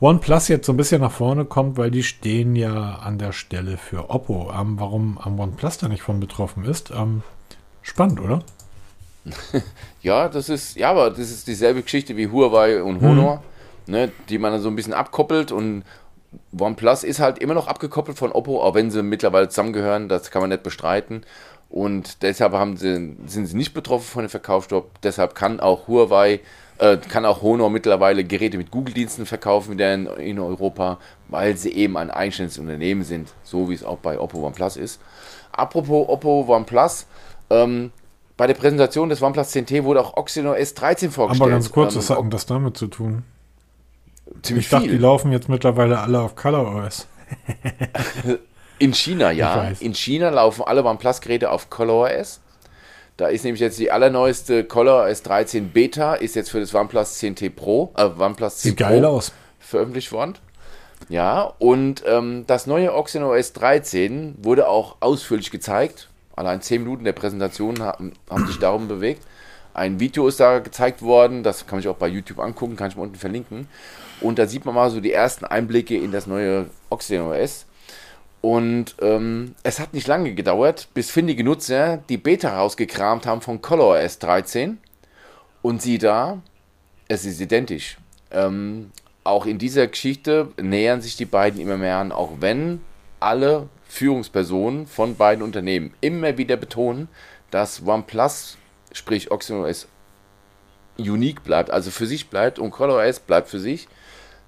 OnePlus 0.00 0.46
jetzt 0.46 0.66
so 0.66 0.72
ein 0.72 0.76
bisschen 0.76 1.00
nach 1.00 1.10
vorne 1.10 1.44
kommt, 1.44 1.76
weil 1.76 1.90
die 1.90 2.04
stehen 2.04 2.54
ja 2.54 3.00
an 3.02 3.18
der 3.18 3.32
Stelle 3.32 3.76
für 3.76 4.10
Oppo. 4.10 4.52
Ähm, 4.56 4.78
warum 4.78 5.18
am 5.18 5.40
OnePlus 5.40 5.78
da 5.78 5.88
nicht 5.88 6.02
von 6.02 6.20
betroffen 6.20 6.64
ist, 6.64 6.92
ähm, 6.92 7.22
spannend, 7.82 8.20
oder? 8.20 8.44
ja, 10.02 10.28
das 10.28 10.50
ist, 10.50 10.76
ja, 10.76 10.90
aber 10.90 11.10
das 11.10 11.30
ist 11.30 11.48
dieselbe 11.48 11.82
Geschichte 11.82 12.16
wie 12.16 12.28
Huawei 12.28 12.80
und 12.80 13.00
Honor. 13.00 13.36
Mhm 13.38 13.53
ne, 13.86 14.12
die 14.28 14.38
man 14.38 14.52
dann 14.52 14.60
so 14.60 14.68
ein 14.68 14.76
bisschen 14.76 14.94
abkoppelt 14.94 15.52
und 15.52 15.84
OnePlus 16.58 17.04
ist 17.04 17.20
halt 17.20 17.38
immer 17.38 17.54
noch 17.54 17.68
abgekoppelt 17.68 18.18
von 18.18 18.32
Oppo, 18.32 18.60
auch 18.62 18.74
wenn 18.74 18.90
sie 18.90 19.02
mittlerweile 19.02 19.48
zusammengehören, 19.48 20.08
das 20.08 20.30
kann 20.30 20.42
man 20.42 20.50
nicht 20.50 20.62
bestreiten. 20.62 21.22
Und 21.70 22.22
deshalb 22.22 22.52
haben 22.52 22.76
sie, 22.76 23.16
sind 23.26 23.46
sie 23.46 23.56
nicht 23.56 23.74
betroffen 23.74 24.04
von 24.04 24.24
dem 24.24 24.30
Verkaufsstopp. 24.30 24.90
Deshalb 25.02 25.34
kann 25.34 25.58
auch 25.58 25.88
Huawei, 25.88 26.40
äh, 26.78 26.98
kann 26.98 27.24
auch 27.24 27.42
Honor 27.42 27.68
mittlerweile 27.68 28.22
Geräte 28.22 28.58
mit 28.58 28.70
Google-Diensten 28.70 29.26
verkaufen 29.26 29.72
wieder 29.72 29.92
in, 29.92 30.06
in, 30.06 30.38
Europa, 30.38 30.98
weil 31.28 31.56
sie 31.56 31.72
eben 31.72 31.96
ein 31.96 32.10
eigenständiges 32.10 32.58
Unternehmen 32.58 33.02
sind, 33.02 33.32
so 33.42 33.68
wie 33.68 33.74
es 33.74 33.82
auch 33.82 33.98
bei 33.98 34.20
Oppo 34.20 34.46
OnePlus 34.46 34.76
ist. 34.76 35.00
Apropos 35.50 36.08
Oppo 36.08 36.44
OnePlus, 36.46 37.06
ähm, 37.50 37.90
bei 38.36 38.46
der 38.46 38.54
Präsentation 38.54 39.08
des 39.08 39.22
OnePlus 39.22 39.52
10T 39.52 39.84
wurde 39.84 40.00
auch 40.00 40.16
Oxygen 40.16 40.48
S13 40.48 41.10
vorgestellt. 41.10 41.42
Aber 41.42 41.50
ganz 41.50 41.72
kurz, 41.72 41.94
ähm, 41.94 41.98
was 41.98 42.10
hat 42.10 42.18
denn 42.20 42.30
das 42.30 42.46
damit 42.46 42.76
zu 42.76 42.86
tun? 42.86 43.24
Ziemlich 44.42 44.66
ich 44.66 44.70
dachte, 44.70 44.88
die 44.88 44.98
laufen 44.98 45.32
jetzt 45.32 45.48
mittlerweile 45.48 45.98
alle 46.00 46.20
auf 46.20 46.36
ColorOS. 46.36 47.06
In 48.78 48.92
China, 48.92 49.30
ja. 49.30 49.70
In 49.80 49.94
China 49.94 50.30
laufen 50.30 50.62
alle 50.66 50.84
OnePlus-Geräte 50.84 51.50
auf 51.50 51.70
ColorOS. 51.70 52.40
Da 53.16 53.28
ist 53.28 53.44
nämlich 53.44 53.60
jetzt 53.60 53.78
die 53.78 53.92
allerneueste 53.92 54.64
ColorOS 54.64 55.22
13 55.22 55.70
Beta, 55.70 56.14
ist 56.14 56.34
jetzt 56.34 56.50
für 56.50 56.60
das 56.60 56.74
OnePlus 56.74 57.20
10T 57.20 57.50
Pro, 57.50 57.92
äh, 57.96 58.04
OnePlus 58.04 58.58
10 58.58 58.70
Sieht 58.70 58.78
Pro 58.78 58.88
geil 58.88 59.04
aus. 59.04 59.32
veröffentlicht 59.60 60.10
worden. 60.10 60.34
Ja, 61.08 61.52
und 61.58 62.02
ähm, 62.06 62.44
das 62.46 62.66
neue 62.66 62.92
OS 62.94 63.52
13 63.52 64.36
wurde 64.42 64.68
auch 64.68 64.96
ausführlich 65.00 65.50
gezeigt. 65.50 66.08
Allein 66.34 66.60
10 66.60 66.82
Minuten 66.82 67.04
der 67.04 67.12
Präsentation 67.12 67.80
haben, 67.80 68.12
haben 68.28 68.46
sich 68.46 68.58
darum 68.58 68.88
bewegt. 68.88 69.22
Ein 69.74 69.98
Video 69.98 70.28
ist 70.28 70.38
da 70.38 70.60
gezeigt 70.60 71.02
worden, 71.02 71.42
das 71.42 71.66
kann 71.66 71.80
ich 71.80 71.88
auch 71.88 71.96
bei 71.96 72.06
YouTube 72.06 72.38
angucken, 72.38 72.76
kann 72.76 72.90
ich 72.90 72.96
mal 72.96 73.02
unten 73.02 73.16
verlinken. 73.16 73.68
Und 74.20 74.38
da 74.38 74.46
sieht 74.46 74.64
man 74.64 74.74
mal 74.74 74.88
so 74.88 75.00
die 75.00 75.12
ersten 75.12 75.44
Einblicke 75.44 75.96
in 75.96 76.12
das 76.12 76.28
neue 76.28 76.70
OS. 76.90 77.66
Und 78.40 78.94
ähm, 79.00 79.54
es 79.62 79.80
hat 79.80 79.92
nicht 79.92 80.06
lange 80.06 80.34
gedauert, 80.34 80.88
bis 80.94 81.10
findige 81.10 81.42
Nutzer 81.42 81.98
die 82.08 82.18
Beta 82.18 82.56
rausgekramt 82.56 83.26
haben 83.26 83.40
von 83.40 83.60
ColorOS 83.60 84.20
13. 84.20 84.78
Und 85.60 85.82
sie 85.82 85.98
da, 85.98 86.40
es 87.08 87.24
ist 87.24 87.40
identisch. 87.40 87.96
Ähm, 88.30 88.92
auch 89.24 89.46
in 89.46 89.58
dieser 89.58 89.86
Geschichte 89.88 90.48
nähern 90.60 91.00
sich 91.00 91.16
die 91.16 91.24
beiden 91.24 91.60
immer 91.60 91.78
mehr 91.78 91.96
an, 91.96 92.12
auch 92.12 92.32
wenn 92.40 92.80
alle 93.18 93.68
Führungspersonen 93.88 94.86
von 94.86 95.16
beiden 95.16 95.42
Unternehmen 95.42 95.94
immer 96.00 96.36
wieder 96.36 96.56
betonen, 96.56 97.08
dass 97.50 97.84
OnePlus, 97.84 98.58
sprich 98.94 99.30
OxygenOS, 99.30 99.88
unique 100.96 101.44
bleibt, 101.44 101.70
also 101.70 101.90
für 101.90 102.06
sich 102.06 102.30
bleibt 102.30 102.58
und 102.58 102.70
ColorOS 102.70 103.20
bleibt 103.20 103.48
für 103.48 103.58
sich, 103.58 103.88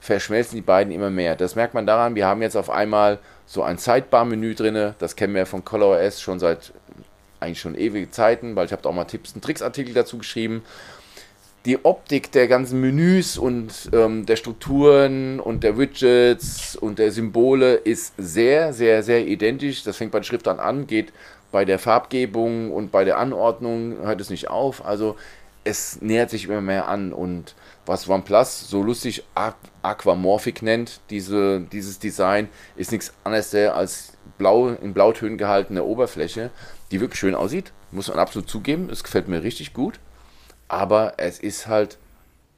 verschmelzen 0.01 0.57
die 0.57 0.63
beiden 0.63 0.93
immer 0.93 1.11
mehr. 1.11 1.37
Das 1.37 1.57
merkt 1.57 1.75
man 1.75 1.87
daran, 1.87 2.15
wir 2.15 2.27
haben 2.27 2.41
jetzt 2.41 2.57
auf 2.57 2.71
einmal 2.71 3.19
so 3.45 3.63
ein 3.63 3.77
Sidebar-Menü 3.77 4.55
drin. 4.55 4.95
Das 4.99 5.17
kennen 5.17 5.35
wir 5.35 5.45
von 5.45 5.65
ColorOS 5.65 6.23
schon 6.23 6.39
seit 6.39 6.73
eigentlich 7.41 7.61
schon 7.61 7.77
ewige 7.77 8.11
Zeiten, 8.11 8.57
weil 8.57 8.67
ich 8.67 8.73
habe 8.73 8.83
da 8.83 8.89
auch 8.89 8.95
mal 8.95 9.05
Tipps 9.05 9.33
und 9.33 9.43
Tricks-Artikel 9.45 9.93
dazu 9.93 10.19
geschrieben. 10.19 10.63
Die 11.65 11.85
Optik 11.85 12.31
der 12.31 12.47
ganzen 12.47 12.81
Menüs 12.81 13.37
und 13.37 13.91
ähm, 13.93 14.25
der 14.25 14.37
Strukturen 14.37 15.41
und 15.41 15.65
der 15.65 15.77
Widgets 15.77 16.77
und 16.77 17.01
der 17.01 17.11
Symbole 17.11 17.75
ist 17.75 18.15
sehr, 18.17 18.73
sehr, 18.73 19.03
sehr 19.03 19.27
identisch. 19.27 19.83
Das 19.83 19.97
fängt 19.97 20.13
bei 20.13 20.21
der 20.21 20.25
Schrift 20.25 20.47
an 20.47 20.61
an, 20.61 20.87
geht 20.87 21.13
bei 21.57 21.65
der 21.65 21.79
Farbgebung 21.79 22.71
und 22.71 22.93
bei 22.93 23.05
der 23.05 23.17
Anordnung, 23.17 23.97
hört 24.03 24.21
es 24.21 24.29
nicht 24.29 24.51
auf. 24.51 24.85
Also 24.85 25.17
es 25.65 26.03
nähert 26.03 26.29
sich 26.29 26.45
immer 26.45 26.61
mehr 26.61 26.87
an 26.87 27.15
und 27.15 27.55
was 27.87 28.11
OnePlus 28.11 28.69
so 28.69 28.83
lustig 28.83 29.25
Aquamorphic 29.81 30.61
nennt, 30.61 31.01
diese, 31.09 31.63
dieses 31.73 31.99
Design, 31.99 32.51
ist 32.77 32.93
nichts 32.93 33.15
anderes 33.25 33.55
als 33.55 34.13
blau, 34.37 34.69
in 34.69 34.93
Blautönen 34.93 35.39
gehaltene 35.39 35.83
Oberfläche, 35.83 36.51
die 36.91 37.01
wirklich 37.01 37.21
schön 37.21 37.35
aussieht, 37.35 37.73
muss 37.91 38.09
man 38.09 38.19
absolut 38.19 38.51
zugeben, 38.51 38.91
es 38.93 39.03
gefällt 39.03 39.27
mir 39.27 39.43
richtig 39.43 39.73
gut, 39.73 39.99
aber 40.69 41.15
es 41.17 41.39
ist 41.39 41.69
halt 41.69 41.97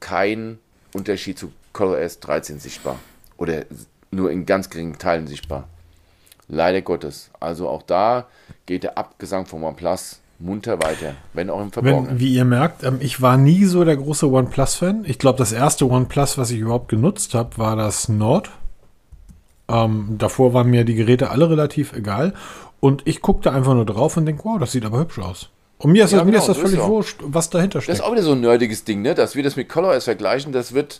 kein 0.01 0.59
Unterschied 0.93 1.39
zu 1.39 1.53
ColorOS 1.71 2.19
13 2.19 2.59
sichtbar 2.59 2.99
oder 3.37 3.63
nur 4.11 4.29
in 4.29 4.45
ganz 4.45 4.69
geringen 4.69 4.97
Teilen 4.99 5.25
sichtbar. 5.25 5.69
Leider 6.49 6.81
Gottes. 6.81 7.29
Also 7.39 7.69
auch 7.69 7.83
da 7.83 8.25
geht 8.65 8.83
der 8.83 8.97
Abgesang 8.97 9.45
von 9.45 9.63
OnePlus 9.63 10.19
munter 10.39 10.81
weiter, 10.81 11.15
wenn 11.33 11.49
auch 11.49 11.61
im 11.61 11.71
Verborgenen. 11.71 12.11
Wenn, 12.11 12.19
wie 12.19 12.33
ihr 12.33 12.45
merkt, 12.45 12.83
ähm, 12.83 12.97
ich 13.01 13.21
war 13.21 13.37
nie 13.37 13.65
so 13.65 13.83
der 13.83 13.97
große 13.97 14.29
OnePlus-Fan. 14.29 15.03
Ich 15.05 15.19
glaube, 15.19 15.37
das 15.37 15.51
erste 15.51 15.85
OnePlus, 15.89 16.37
was 16.37 16.51
ich 16.51 16.59
überhaupt 16.59 16.89
genutzt 16.89 17.33
habe, 17.33 17.57
war 17.57 17.75
das 17.75 18.09
Nord. 18.09 18.49
Ähm, 19.67 20.15
davor 20.17 20.53
waren 20.53 20.69
mir 20.69 20.85
die 20.85 20.95
Geräte 20.95 21.29
alle 21.29 21.49
relativ 21.49 21.93
egal. 21.93 22.33
Und 22.79 23.05
ich 23.05 23.21
guckte 23.21 23.51
einfach 23.51 23.73
nur 23.73 23.85
drauf 23.85 24.17
und 24.17 24.25
denke, 24.25 24.43
wow, 24.45 24.57
das 24.57 24.71
sieht 24.71 24.85
aber 24.85 24.99
hübsch 24.99 25.19
aus. 25.19 25.49
Und 25.77 25.91
mir 25.91 26.05
ist, 26.05 26.11
ja, 26.11 26.17
das, 26.17 26.25
genau, 26.25 26.31
mir 26.31 26.39
ist 26.39 26.49
das 26.49 26.57
völlig 26.57 26.81
wurscht, 26.81 27.19
was 27.21 27.49
dahinter 27.49 27.81
steckt. 27.81 27.99
Das 27.99 28.03
ist 28.03 28.05
auch 28.05 28.11
wieder 28.11 28.23
so 28.23 28.31
ein 28.31 28.41
nerdiges 28.41 28.83
Ding, 28.83 29.01
ne? 29.01 29.15
dass 29.15 29.35
wir 29.35 29.43
das 29.43 29.55
mit 29.55 29.69
ColorOS 29.69 30.05
vergleichen. 30.05 30.51
Das 30.51 30.73
wird 30.73 30.99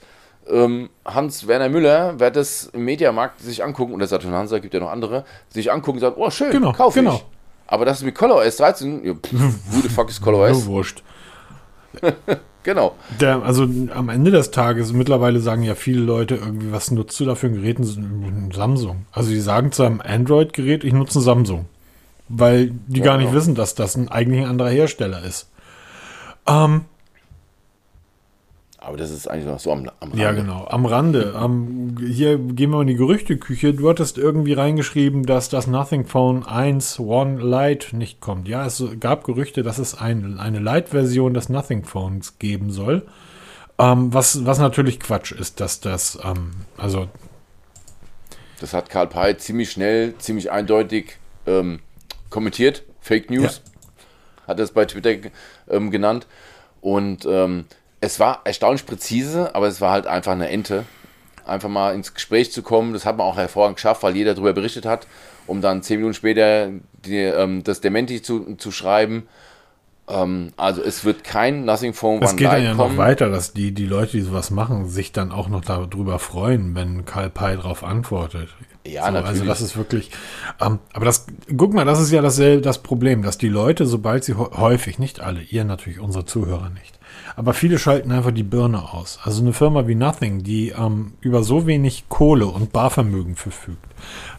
ähm, 0.50 0.90
Hans-Werner 1.06 1.70
Müller, 1.70 2.20
wird 2.20 2.36
das 2.36 2.70
im 2.74 2.86
Mediamarkt 2.86 3.42
sich 3.42 3.64
angucken, 3.64 3.94
und 3.94 4.00
der 4.00 4.08
Saturn 4.08 4.34
Hansa 4.34 4.60
gibt 4.60 4.74
ja 4.74 4.80
noch 4.80 4.92
andere, 4.92 5.26
sich 5.50 5.72
angucken 5.72 5.98
und 5.98 6.02
sagen, 6.02 6.16
oh 6.18 6.30
schön, 6.30 6.52
genau, 6.52 6.74
kaufe 6.74 7.00
genau. 7.00 7.16
ich. 7.16 7.26
Aber 7.68 7.86
das 7.86 8.00
ist 8.00 8.04
mit 8.04 8.16
ColorOS 8.16 8.58
13, 8.58 9.06
ja, 9.06 9.14
who 9.32 9.82
the 9.82 9.90
fuck 9.90 10.10
ist 10.10 10.22
ColorOS? 10.22 10.66
wurscht. 10.66 11.04
genau. 12.64 12.96
Der, 13.20 13.44
also 13.44 13.64
am 13.64 14.10
Ende 14.10 14.32
des 14.32 14.52
Tages, 14.52 14.94
mittlerweile 14.94 15.40
sagen 15.40 15.64
ja 15.64 15.76
viele 15.76 16.02
Leute 16.02 16.36
irgendwie, 16.36 16.72
was 16.72 16.92
nutzt 16.92 17.20
du 17.20 17.26
da 17.26 17.36
für 17.36 17.48
ein 17.48 17.54
Gerät? 17.54 17.80
Ein 17.80 18.52
Samsung. 18.54 19.06
Also 19.12 19.30
die 19.30 19.40
sagen 19.40 19.72
zu 19.72 19.84
einem 19.84 20.02
Android-Gerät, 20.02 20.84
ich 20.84 20.94
nutze 20.94 21.20
ein 21.20 21.24
Samsung. 21.24 21.66
Weil 22.28 22.72
die 22.88 23.00
ja, 23.00 23.06
gar 23.06 23.18
nicht 23.18 23.28
genau. 23.28 23.38
wissen, 23.38 23.56
dass 23.56 23.74
das 23.74 23.96
ein, 23.96 24.10
eigentlich 24.10 24.42
ein 24.44 24.50
anderer 24.50 24.70
Hersteller 24.70 25.24
ist. 25.24 25.50
Ähm, 26.48 26.86
aber 28.90 28.98
das 28.98 29.12
ist 29.12 29.28
eigentlich 29.28 29.46
noch 29.46 29.60
so 29.60 29.72
am, 29.72 29.88
am 30.00 30.10
Rande. 30.10 30.18
Ja, 30.18 30.32
genau, 30.32 30.66
am 30.66 30.88
Rande. 30.88 31.36
Um, 31.36 31.96
hier 32.00 32.40
gehen 32.40 32.72
wir 32.72 32.82
in 32.82 32.88
die 32.88 32.96
Gerüchteküche. 32.96 33.76
Du 33.76 33.88
hattest 33.88 34.18
irgendwie 34.18 34.54
reingeschrieben, 34.54 35.28
dass 35.28 35.48
das 35.48 35.68
Nothing 35.68 36.08
Phone 36.08 36.44
1 36.44 37.00
One 37.00 37.40
Lite 37.40 37.96
nicht 37.96 38.20
kommt. 38.20 38.48
Ja, 38.48 38.66
es 38.66 38.84
gab 39.00 39.26
Gerüchte, 39.26 39.62
dass 39.62 39.78
es 39.78 39.94
ein, 39.94 40.40
eine 40.40 40.58
Lite-Version 40.58 41.36
des 41.36 41.50
Nothing 41.50 41.84
Phones 41.84 42.40
geben 42.40 42.72
soll. 42.72 43.06
Um, 43.78 44.12
was, 44.12 44.44
was 44.48 44.58
natürlich 44.58 45.00
Quatsch 45.00 45.34
ist, 45.34 45.60
dass 45.60 45.80
das, 45.82 46.16
um, 46.16 46.50
also. 46.76 47.10
Das 48.60 48.74
hat 48.74 48.90
Karl 48.90 49.06
Pei 49.06 49.34
ziemlich 49.34 49.70
schnell, 49.70 50.16
ziemlich 50.18 50.52
eindeutig 50.52 51.18
ähm, 51.46 51.80
kommentiert. 52.32 52.82
Fake 53.02 53.30
News. 53.30 53.62
Ja. 53.64 54.48
Hat 54.48 54.60
er 54.60 54.64
es 54.64 54.72
bei 54.72 54.86
Twitter 54.86 55.30
ähm, 55.70 55.92
genannt. 55.92 56.26
Und 56.82 57.28
ähm, 57.30 57.66
es 58.02 58.20
war 58.20 58.42
erstaunlich 58.46 58.86
präzise, 58.86 59.56
aber 59.56 59.68
es 59.68 59.82
war 59.82 59.92
halt 59.92 60.08
einfach 60.08 60.32
eine 60.32 60.50
Ente. 60.50 60.86
Einfach 61.46 61.70
mal 61.70 61.96
ins 61.96 62.14
Gespräch 62.14 62.52
zu 62.52 62.62
kommen, 62.62 62.94
das 62.94 63.06
hat 63.06 63.18
man 63.18 63.26
auch 63.26 63.38
hervorragend 63.38 63.78
geschafft, 63.78 64.04
weil 64.04 64.16
jeder 64.16 64.36
darüber 64.36 64.54
berichtet 64.54 64.86
hat, 64.86 65.08
um 65.48 65.62
dann 65.62 65.82
zehn 65.82 65.98
Minuten 65.98 66.14
später 66.14 66.70
die, 67.06 67.18
ähm, 67.18 67.64
das 67.64 67.82
Dementi 67.82 68.22
zu, 68.22 68.56
zu 68.56 68.72
schreiben. 68.72 69.28
Ähm, 70.08 70.54
also 70.58 70.82
es 70.84 71.06
wird 71.06 71.24
kein 71.24 71.66
Nothing 71.66 71.94
Phone 71.94 72.22
Es 72.22 72.36
geht 72.36 72.48
dann 72.48 72.64
ja 72.64 72.76
kommen. 72.76 72.96
noch 72.96 72.98
weiter, 72.98 73.30
dass 73.30 73.54
die, 73.54 73.72
die 73.72 73.86
Leute, 73.86 74.14
die 74.14 74.22
sowas 74.22 74.52
machen, 74.52 74.88
sich 74.88 75.12
dann 75.12 75.32
auch 75.32 75.50
noch 75.50 75.62
darüber 75.62 76.20
freuen, 76.20 76.76
wenn 76.76 77.06
Karl 77.06 77.30
Pei 77.30 77.56
darauf 77.56 77.84
antwortet. 77.84 78.50
Ja, 78.86 79.02
so, 79.02 79.08
also 79.08 79.12
natürlich. 79.14 79.40
Also 79.42 79.46
das 79.46 79.62
ist 79.62 79.78
wirklich, 79.78 80.12
ähm, 80.62 80.80
aber 80.94 81.06
das, 81.06 81.28
guck 81.56 81.74
mal, 81.74 81.86
das 81.86 82.00
ist 82.00 82.12
ja 82.12 82.22
dasselbe, 82.22 82.62
das 82.62 82.80
Problem, 82.80 83.24
dass 83.24 83.38
die 83.38 83.50
Leute, 83.50 83.86
sobald 83.86 84.24
sie 84.24 84.36
häufig, 84.36 85.00
nicht 85.00 85.20
alle, 85.20 85.42
ihr 85.42 85.64
natürlich, 85.64 86.00
unsere 86.00 86.26
Zuhörer 86.26 86.70
nicht, 86.70 86.99
aber 87.36 87.54
viele 87.54 87.80
schalten 87.80 88.12
einfach 88.12 88.32
die 88.32 88.44
Birne 88.44 88.94
aus. 88.94 89.20
Also 89.24 89.42
eine 89.42 89.54
Firma 89.54 89.88
wie 89.88 89.96
Nothing, 89.96 90.44
die 90.44 90.70
ähm, 90.70 91.14
über 91.22 91.44
so 91.44 91.68
wenig 91.68 92.06
Kohle 92.10 92.48
und 92.48 92.72
Barvermögen 92.72 93.36
verfügt, 93.36 93.86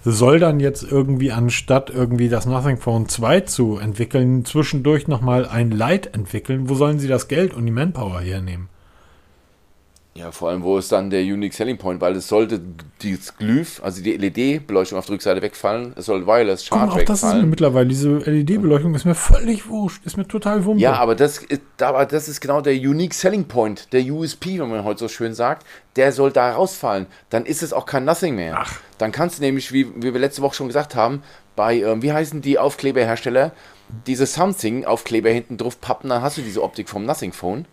soll 0.04 0.38
dann 0.38 0.60
jetzt 0.60 0.82
irgendwie 0.82 1.32
anstatt 1.32 1.90
irgendwie 1.90 2.28
das 2.28 2.46
Nothing 2.46 2.78
Phone 2.78 3.08
2 3.08 3.40
zu 3.40 3.78
entwickeln, 3.78 4.44
zwischendurch 4.44 5.08
nochmal 5.08 5.46
ein 5.46 5.70
Light 5.70 6.14
entwickeln. 6.14 6.68
Wo 6.68 6.74
sollen 6.74 6.98
sie 6.98 7.08
das 7.08 7.28
Geld 7.28 7.54
und 7.54 7.66
die 7.66 7.72
Manpower 7.72 8.20
hernehmen? 8.20 8.68
Ja, 10.14 10.32
vor 10.32 10.48
allem, 10.50 10.64
wo 10.64 10.76
ist 10.76 10.90
dann 10.90 11.08
der 11.08 11.22
Unique 11.22 11.54
Selling 11.54 11.78
Point? 11.78 12.00
Weil 12.00 12.16
es 12.16 12.26
sollte 12.26 12.60
dieses 13.00 13.36
Glyph, 13.36 13.80
also 13.82 14.02
die 14.02 14.16
LED-Beleuchtung 14.16 14.98
auf 14.98 15.06
der 15.06 15.14
Rückseite 15.14 15.40
wegfallen. 15.40 15.92
Es 15.96 16.06
soll 16.06 16.26
Wireless 16.26 16.64
Charge 16.64 16.84
Guck, 16.84 16.92
auch 16.92 16.98
wegfallen. 16.98 17.06
das 17.06 17.22
ist 17.22 17.34
mir 17.34 17.46
mittlerweile, 17.46 17.86
diese 17.86 18.18
LED-Beleuchtung 18.18 18.92
ist 18.96 19.04
mir 19.04 19.14
völlig 19.14 19.68
wurscht, 19.68 20.04
ist 20.04 20.16
mir 20.16 20.26
total 20.26 20.64
wumpe. 20.64 20.82
Ja, 20.82 20.94
aber 20.94 21.14
das, 21.14 21.38
ist, 21.38 21.62
aber 21.80 22.06
das 22.06 22.28
ist 22.28 22.40
genau 22.40 22.60
der 22.60 22.74
Unique 22.74 23.14
Selling 23.14 23.44
Point, 23.44 23.92
der 23.92 24.02
USP, 24.02 24.58
wenn 24.58 24.68
man 24.68 24.82
heute 24.82 24.98
so 24.98 25.08
schön 25.08 25.32
sagt. 25.32 25.64
Der 25.94 26.10
soll 26.10 26.32
da 26.32 26.52
rausfallen. 26.52 27.06
Dann 27.30 27.46
ist 27.46 27.62
es 27.62 27.72
auch 27.72 27.86
kein 27.86 28.04
Nothing 28.04 28.34
mehr. 28.34 28.56
Ach. 28.58 28.80
Dann 28.98 29.12
kannst 29.12 29.38
du 29.38 29.42
nämlich, 29.42 29.72
wie, 29.72 29.86
wie 29.94 30.12
wir 30.12 30.20
letzte 30.20 30.42
Woche 30.42 30.56
schon 30.56 30.66
gesagt 30.66 30.96
haben, 30.96 31.22
bei, 31.54 31.80
ähm, 31.80 32.02
wie 32.02 32.12
heißen 32.12 32.42
die 32.42 32.58
Aufkleberhersteller, 32.58 33.52
diese 34.06 34.26
Something-Aufkleber 34.26 35.30
hinten 35.30 35.56
drauf 35.56 35.80
pappen, 35.80 36.10
dann 36.10 36.22
hast 36.22 36.36
du 36.36 36.42
diese 36.42 36.62
Optik 36.62 36.88
vom 36.88 37.04
Nothing 37.04 37.32
Phone. 37.32 37.66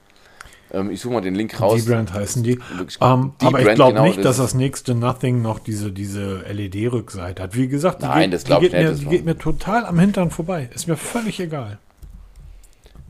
Ähm, 0.74 0.92
ich 0.92 1.02
suche 1.02 1.14
mal 1.14 1.22
den 1.22 1.36
Link 1.36 1.60
raus. 1.60 1.84
Die 1.84 1.90
Brand 1.90 2.14
heißen 2.14 2.44
die. 2.44 2.60
Um, 3.00 3.34
die 3.42 3.46
aber 3.46 3.60
Brand, 3.60 3.70
ich 3.70 3.76
glaube 3.76 3.94
genau, 3.94 4.06
nicht, 4.06 4.24
dass 4.24 4.38
das 4.38 4.54
nächste 4.54 4.96
Nothing 4.96 5.42
noch 5.42 5.60
diese, 5.60 5.92
diese 5.92 6.44
LED-Rückseite 6.52 7.44
hat. 7.44 7.56
Wie 7.56 7.68
gesagt, 7.68 8.02
die, 8.02 8.06
Nein, 8.06 8.32
geht, 8.32 8.34
das 8.34 8.44
die, 8.44 8.60
geht, 8.60 8.74
mir, 8.74 8.92
die 8.92 9.06
geht 9.06 9.26
mir 9.26 9.38
total 9.38 9.86
am 9.86 10.00
Hintern 10.00 10.32
vorbei. 10.32 10.70
Ist 10.74 10.88
mir 10.88 10.98
völlig 10.98 11.40
egal. 11.40 11.80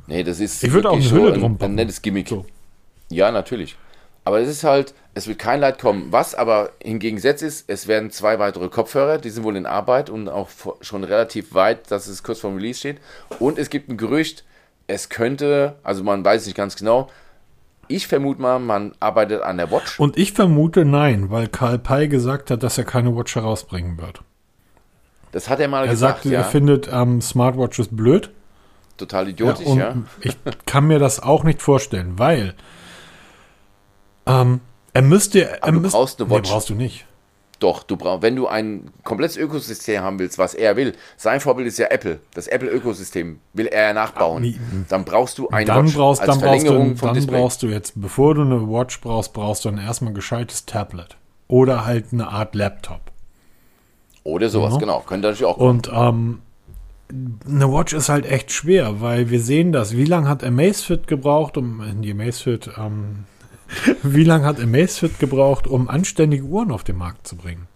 Nee, 0.08 0.24
das 0.24 0.40
ist 0.40 0.64
ich 0.64 0.72
würde 0.72 0.90
auch 0.90 0.96
eine 0.96 1.12
Hülle 1.12 1.34
drum 1.34 1.58
ein, 1.60 1.66
ein 1.66 1.76
nettes 1.76 2.02
Gimmick. 2.02 2.30
So. 2.30 2.46
Ja, 3.10 3.32
natürlich. 3.32 3.76
Aber 4.24 4.40
es 4.42 4.50
ist 4.50 4.64
halt, 4.64 4.94
es 5.14 5.28
wird 5.28 5.40
kein 5.40 5.62
Leid 5.62 5.80
kommen. 5.80 6.12
Was 6.12 6.36
aber 6.36 6.72
hingegen 6.84 7.18
setzt 7.18 7.44
ist, 7.44 7.70
es 7.70 7.88
werden 7.88 8.12
zwei 8.12 8.40
weitere 8.40 8.68
Kopfhörer, 8.68 9.20
die 9.20 9.30
sind 9.30 9.44
wohl 9.44 9.56
in 9.56 9.66
Arbeit 9.66 10.10
und 10.10 10.28
auch 10.28 10.50
schon 10.82 11.04
relativ 11.04 11.54
weit, 11.54 11.90
dass 11.92 12.08
es 12.08 12.24
kurz 12.24 12.40
vor 12.40 12.50
dem 12.50 12.58
Release 12.58 12.80
steht. 12.80 12.98
Und 13.40 13.58
es 13.58 13.70
gibt 13.70 13.90
ein 13.90 13.96
Gerücht, 13.96 14.44
es 14.88 15.10
könnte, 15.10 15.76
also 15.84 16.04
man 16.04 16.26
weiß 16.26 16.46
nicht 16.46 16.56
ganz 16.56 16.76
genau, 16.76 17.10
ich 17.88 18.08
vermute 18.08 18.42
mal, 18.42 18.60
man 18.60 18.94
arbeitet 19.00 19.42
an 19.42 19.58
der 19.58 19.72
Watch. 19.72 20.00
Und 20.00 20.18
ich 20.18 20.34
vermute 20.34 20.86
nein, 20.86 21.30
weil 21.30 21.48
Karl 21.48 21.80
Pei 21.80 22.08
gesagt 22.08 22.52
hat, 22.52 22.64
dass 22.64 22.78
er 22.78 22.84
keine 22.84 23.16
Watch 23.16 23.36
herausbringen 23.36 23.98
wird. 23.98 24.22
Das 25.32 25.50
hat 25.50 25.60
er 25.60 25.68
mal 25.68 25.86
er 25.86 25.92
gesagt. 25.92 26.12
Er 26.12 26.14
sagte, 26.16 26.30
ja. 26.30 26.40
er 26.40 26.46
findet 26.46 26.90
ähm, 26.92 27.22
Smartwatches 27.22 27.90
blöd. 27.92 28.32
Total 28.98 29.30
idiotisch, 29.30 29.68
ja. 29.68 29.76
ja. 29.76 29.96
ich 30.22 30.38
kann 30.66 30.88
mir 30.88 31.00
das 31.00 31.22
auch 31.22 31.44
nicht 31.44 31.62
vorstellen, 31.62 32.18
weil 32.18 32.56
ähm, 34.26 34.62
er 34.94 35.02
müsste. 35.04 35.46
Er 35.46 35.64
Aber 35.64 35.72
du 35.74 35.80
müsst, 35.82 35.94
brauchst 35.94 36.20
eine 36.20 36.30
Watch. 36.30 36.50
Nee, 36.50 36.54
brauchst 36.54 36.70
du 36.70 36.76
nicht. 36.76 37.06
Doch, 37.60 37.82
du 37.84 37.98
brauchst, 37.98 38.22
wenn 38.22 38.36
du 38.36 38.48
ein 38.48 38.92
komplettes 39.04 39.36
Ökosystem 39.36 40.02
haben 40.02 40.20
willst, 40.20 40.38
was 40.38 40.54
er 40.54 40.76
will, 40.76 40.94
sein 41.18 41.40
Vorbild 41.40 41.68
ist 41.68 41.80
ja 41.80 41.88
Apple. 41.88 42.20
Das 42.36 42.48
Apple-Ökosystem 42.48 43.40
will 43.54 43.66
er 43.66 43.88
ja 43.88 43.94
nachbauen. 43.94 44.60
dann 44.90 45.04
brauchst 45.06 45.40
du 45.40 45.50
eine 45.50 45.66
dann 45.66 45.86
Watch 45.88 45.96
brauchst, 45.96 46.22
als 46.22 46.30
dann 46.30 46.40
Verlängerung 46.40 46.90
brauchst 46.90 47.02
du, 47.02 47.06
Dann 47.06 47.16
Display. 47.16 47.38
brauchst 47.40 47.64
du 47.64 47.68
jetzt, 47.68 47.94
bevor 47.96 48.36
du 48.36 48.42
eine 48.42 48.70
Watch 48.70 49.02
brauchst, 49.02 49.34
brauchst 49.34 49.66
du 49.66 49.70
dann 49.70 49.80
erstmal 49.80 50.12
ein 50.12 50.16
gescheites 50.16 50.66
Tablet. 50.66 51.18
Oder 51.48 51.86
halt 51.86 52.08
eine 52.12 52.28
Art 52.28 52.54
Laptop. 52.54 53.02
Oder 54.24 54.50
sowas, 54.50 54.74
ja. 54.74 54.80
genau. 54.80 55.00
Könnte 55.00 55.30
natürlich 55.30 55.46
auch. 55.46 55.58
Und 55.58 55.90
ähm, 55.92 56.42
eine 57.10 57.72
Watch 57.72 57.94
ist 57.94 58.10
halt 58.10 58.26
echt 58.26 58.52
schwer, 58.52 59.02
weil 59.02 59.30
wir 59.30 59.40
sehen 59.40 59.72
das. 59.72 59.96
Wie 59.96 60.06
lange 60.06 60.28
hat 60.30 60.44
Amazfit 60.44 61.08
gebraucht, 61.08 61.58
um 61.58 61.82
die 62.02 62.12
Amazfit 62.12 62.70
ähm, 62.78 63.24
Wie 64.04 64.24
lange 64.24 64.46
hat 64.46 64.60
Amazfit 64.60 65.20
gebraucht, 65.20 65.68
um 65.68 65.90
anständige 65.90 66.44
Uhren 66.44 66.72
auf 66.72 66.84
den 66.84 66.98
Markt 66.98 67.28
zu 67.28 67.36
bringen? 67.36 67.68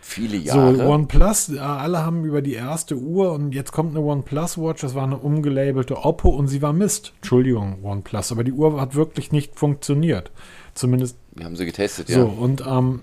Viele 0.00 0.36
Jahre. 0.36 0.76
So, 0.76 0.84
OnePlus, 0.84 1.58
alle 1.58 2.04
haben 2.04 2.24
über 2.24 2.40
die 2.40 2.52
erste 2.52 2.96
Uhr 2.96 3.32
und 3.32 3.52
jetzt 3.52 3.72
kommt 3.72 3.90
eine 3.90 4.04
OnePlus 4.04 4.56
Watch, 4.56 4.82
das 4.82 4.94
war 4.94 5.02
eine 5.02 5.16
umgelabelte 5.16 5.96
Oppo 5.96 6.28
und 6.28 6.46
sie 6.46 6.62
war 6.62 6.72
Mist. 6.72 7.12
Entschuldigung, 7.16 7.78
OnePlus, 7.82 8.30
aber 8.30 8.44
die 8.44 8.52
Uhr 8.52 8.80
hat 8.80 8.94
wirklich 8.94 9.32
nicht 9.32 9.58
funktioniert. 9.58 10.30
Zumindest. 10.74 11.18
Wir 11.34 11.44
haben 11.44 11.56
sie 11.56 11.66
getestet, 11.66 12.08
ja. 12.08 12.20
So, 12.20 12.26
und 12.26 12.64
ähm, 12.64 13.00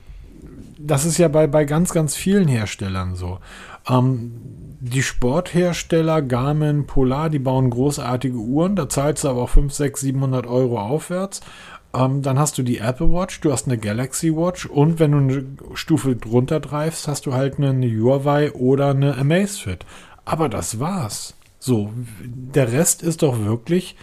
das 0.79 1.03
ist 1.03 1.17
ja 1.17 1.27
bei, 1.27 1.45
bei 1.47 1.65
ganz, 1.65 1.91
ganz 1.91 2.15
vielen 2.15 2.47
Herstellern 2.47 3.15
so. 3.15 3.39
Ähm, 3.89 4.31
die 4.79 5.03
Sporthersteller 5.03 6.21
Garmin, 6.21 6.85
Polar, 6.85 7.29
die 7.29 7.39
bauen 7.39 7.69
großartige 7.69 8.37
Uhren, 8.37 8.75
da 8.75 8.89
zahlst 8.89 9.23
du 9.23 9.29
aber 9.29 9.43
auch 9.43 9.49
5, 9.49 9.73
6, 9.73 10.01
700 10.01 10.45
Euro 10.45 10.79
aufwärts. 10.79 11.41
Ähm, 11.95 12.21
dann 12.23 12.39
hast 12.39 12.57
du 12.57 12.63
die 12.63 12.79
Apple 12.79 13.11
Watch, 13.11 13.39
du 13.41 13.51
hast 13.51 13.67
eine 13.67 13.77
Galaxy 13.77 14.35
Watch 14.35 14.65
und 14.65 14.99
wenn 14.99 15.11
du 15.11 15.17
eine 15.17 15.75
Stufe 15.75 16.15
drunter 16.15 16.59
dreifst, 16.59 17.07
hast 17.07 17.25
du 17.25 17.33
halt 17.33 17.57
eine, 17.57 17.69
eine 17.69 17.87
Huawei 17.87 18.51
oder 18.53 18.89
eine 18.89 19.15
Amazfit. 19.15 19.85
Aber 20.25 20.49
das 20.49 20.79
war's. 20.79 21.35
So, 21.59 21.91
der 22.23 22.71
Rest 22.71 23.03
ist 23.03 23.21
doch 23.21 23.39
wirklich 23.39 23.95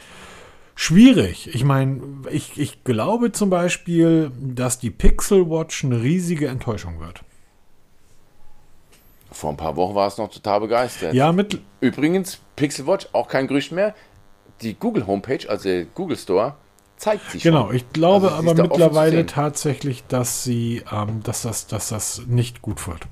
schwierig. 0.76 1.55
Ich 1.55 1.64
meine, 1.64 2.01
ich, 2.30 2.59
ich 2.59 2.84
glaube 2.84 3.32
zum 3.32 3.51
Beispiel, 3.51 4.30
dass 4.41 4.78
die 4.78 4.91
Pixel 4.91 5.51
Watch 5.51 5.84
eine 5.84 6.01
riesige 6.01 6.49
Enttäuschung 6.49 7.01
wird. 7.01 7.22
Vor 9.32 9.51
ein 9.51 9.57
paar 9.57 9.76
Wochen 9.76 9.95
war 9.95 10.07
es 10.07 10.16
noch 10.16 10.30
total 10.30 10.61
begeistert. 10.61 11.12
Ja, 11.12 11.32
mit. 11.32 11.61
Übrigens, 11.80 12.41
Pixel 12.57 12.86
Watch, 12.86 13.09
auch 13.12 13.28
kein 13.28 13.47
Gerücht 13.47 13.72
mehr. 13.72 13.95
Die 14.62 14.74
Google 14.74 15.07
Homepage, 15.07 15.49
also 15.49 15.68
der 15.68 15.84
Google 15.84 16.16
Store, 16.16 16.57
zeigt 17.01 17.31
sich. 17.31 17.43
Genau, 17.43 17.67
schon. 17.67 17.77
ich 17.77 17.93
glaube 17.93 18.31
also, 18.31 18.51
aber 18.51 18.63
mittlerweile 18.63 19.27
tatsächlich, 19.27 20.05
dass 20.07 20.45
sie, 20.45 20.83
ähm, 20.93 21.23
dass 21.23 21.43
das, 21.43 21.67
dass 21.67 21.89
das 21.89 22.23
nicht 22.27 22.63
gut 22.63 22.87
wird. 22.87 23.07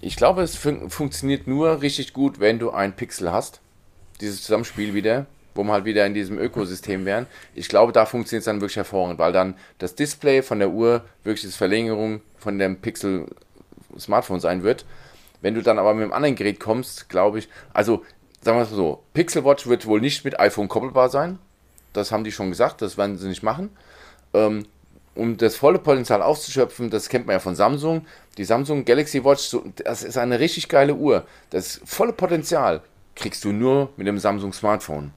Ich 0.00 0.16
glaube, 0.16 0.42
es 0.42 0.56
fun 0.56 0.88
funktioniert 0.88 1.46
nur 1.48 1.82
richtig 1.82 2.12
gut, 2.12 2.38
wenn 2.38 2.58
du 2.58 2.70
ein 2.70 2.94
Pixel 2.94 3.32
hast. 3.32 3.60
Dieses 4.20 4.42
Zusammenspiel 4.42 4.94
wieder, 4.94 5.26
wo 5.54 5.64
wir 5.64 5.72
halt 5.72 5.84
wieder 5.84 6.06
in 6.06 6.14
diesem 6.14 6.38
Ökosystem 6.38 7.04
wären. 7.04 7.26
Ich 7.54 7.68
glaube, 7.68 7.92
da 7.92 8.06
funktioniert 8.06 8.42
es 8.42 8.46
dann 8.46 8.60
wirklich 8.60 8.76
hervorragend, 8.76 9.18
weil 9.18 9.32
dann 9.32 9.56
das 9.78 9.96
Display 9.96 10.42
von 10.42 10.60
der 10.60 10.70
Uhr 10.70 11.02
wirklich 11.24 11.44
das 11.44 11.56
Verlängerung 11.56 12.20
von 12.38 12.58
dem 12.58 12.76
Pixel 12.76 13.26
Smartphone 13.98 14.40
sein 14.40 14.62
wird. 14.62 14.84
Wenn 15.40 15.54
du 15.54 15.62
dann 15.62 15.78
aber 15.78 15.92
mit 15.92 16.04
einem 16.04 16.12
anderen 16.12 16.36
Gerät 16.36 16.60
kommst, 16.60 17.08
glaube 17.08 17.40
ich, 17.40 17.48
also 17.72 18.04
sagen 18.42 18.58
wir 18.58 18.62
es 18.62 18.70
so, 18.70 19.02
Pixel 19.12 19.44
Watch 19.44 19.66
wird 19.66 19.86
wohl 19.86 20.00
nicht 20.00 20.24
mit 20.24 20.38
iPhone 20.38 20.68
koppelbar 20.68 21.08
sein. 21.08 21.38
Das 21.96 22.12
haben 22.12 22.24
die 22.24 22.32
schon 22.32 22.50
gesagt, 22.50 22.82
das 22.82 22.98
werden 22.98 23.16
sie 23.16 23.28
nicht 23.28 23.42
machen. 23.42 23.70
Ähm, 24.34 24.66
um 25.14 25.36
das 25.36 25.56
volle 25.56 25.78
Potenzial 25.78 26.22
auszuschöpfen, 26.22 26.90
das 26.90 27.08
kennt 27.08 27.26
man 27.26 27.34
ja 27.34 27.40
von 27.40 27.56
Samsung. 27.56 28.06
Die 28.36 28.44
Samsung 28.44 28.84
Galaxy 28.84 29.24
Watch, 29.24 29.56
das 29.82 30.02
ist 30.02 30.18
eine 30.18 30.38
richtig 30.38 30.68
geile 30.68 30.94
Uhr. 30.94 31.26
Das 31.50 31.80
volle 31.84 32.12
Potenzial 32.12 32.82
kriegst 33.14 33.42
du 33.44 33.52
nur 33.52 33.90
mit 33.96 34.06
dem 34.06 34.18
Samsung 34.18 34.52
Smartphone. 34.52 35.12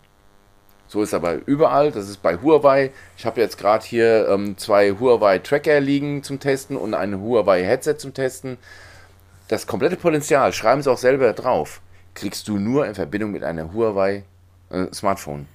So 0.88 1.04
ist 1.04 1.14
aber 1.14 1.36
überall. 1.46 1.92
Das 1.92 2.10
ist 2.10 2.22
bei 2.22 2.38
Huawei. 2.38 2.92
Ich 3.18 3.26
habe 3.26 3.42
jetzt 3.42 3.58
gerade 3.58 3.86
hier 3.86 4.28
ähm, 4.30 4.58
zwei 4.58 4.92
Huawei 4.92 5.38
Tracker 5.40 5.80
liegen 5.80 6.24
zum 6.24 6.40
Testen 6.40 6.78
und 6.78 6.94
ein 6.94 7.22
Huawei 7.22 7.64
Headset 7.64 7.96
zum 7.98 8.14
Testen. 8.14 8.58
Das 9.50 9.68
komplette 9.68 9.98
Potenzial, 9.98 10.54
schreiben 10.54 10.82
sie 10.82 10.92
auch 10.92 10.98
selber 10.98 11.34
drauf, 11.34 11.82
kriegst 12.14 12.48
du 12.48 12.58
nur 12.58 12.88
in 12.88 12.96
Verbindung 12.96 13.32
mit 13.32 13.44
einem 13.44 13.74
Huawei 13.74 14.24
äh, 14.72 14.86
Smartphone. 14.94 15.48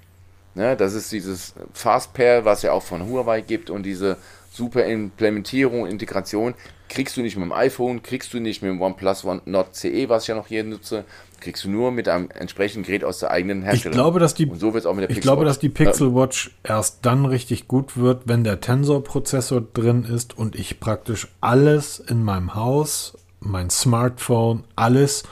Ne, 0.55 0.77
das 0.77 0.95
ist 0.95 1.11
dieses 1.11 1.55
Fast 1.73 2.15
Pair, 2.15 2.45
was 2.45 2.63
ja 2.63 2.73
auch 2.73 2.83
von 2.83 3.09
Huawei 3.09 3.41
gibt 3.41 3.71
und 3.71 3.83
diese 3.83 4.17
super 4.53 4.85
Implementierung, 4.85 5.87
Integration, 5.87 6.55
kriegst 6.89 7.17
du 7.17 7.23
nicht 7.23 7.37
mit 7.37 7.45
dem 7.45 7.53
iPhone, 7.53 8.03
kriegst 8.03 8.33
du 8.33 8.39
nicht 8.39 8.63
mit 8.63 8.71
dem 8.71 8.81
OnePlus 8.81 9.25
One 9.25 9.43
Nord 9.47 9.75
CE, 9.75 10.09
was 10.09 10.23
ich 10.23 10.29
ja 10.29 10.37
noch 10.37 10.47
hier 10.47 10.63
nutze, 10.63 11.05
kriegst 11.41 11.65
du 11.65 11.71
nur 11.71 11.91
mit 11.91 12.09
einem 12.09 12.31
entsprechenden 12.31 12.85
Gerät 12.85 13.03
aus 13.03 13.19
der 13.19 13.33
eigenen 13.33 13.63
Herstellung. 13.63 13.95
Ich 13.95 13.97
glaube, 13.97 14.21
dass 14.21 14.35
die, 14.35 14.47
und 14.47 14.61
so 14.61 14.69
auch 14.69 14.95
mit 14.95 15.11
der 15.11 15.11
ich 15.11 15.21
glaube, 15.21 15.45
dass 15.45 15.59
die 15.59 15.71
Pixel 15.71 16.15
Watch 16.15 16.53
erst 16.63 17.05
dann 17.05 17.27
richtig 17.27 17.67
gut 17.67 17.97
wird, 17.97 18.23
wenn 18.27 18.45
der 18.45 18.61
Tensor-Prozessor 18.61 19.61
drin 19.61 20.05
ist 20.05 20.39
und 20.39 20.55
ich 20.55 20.79
praktisch 20.79 21.29
alles 21.41 21.99
in 21.99 22.23
meinem 22.23 22.55
Haus, 22.55 23.19
mein 23.41 23.71
Smartphone, 23.71 24.63
alles 24.77 25.25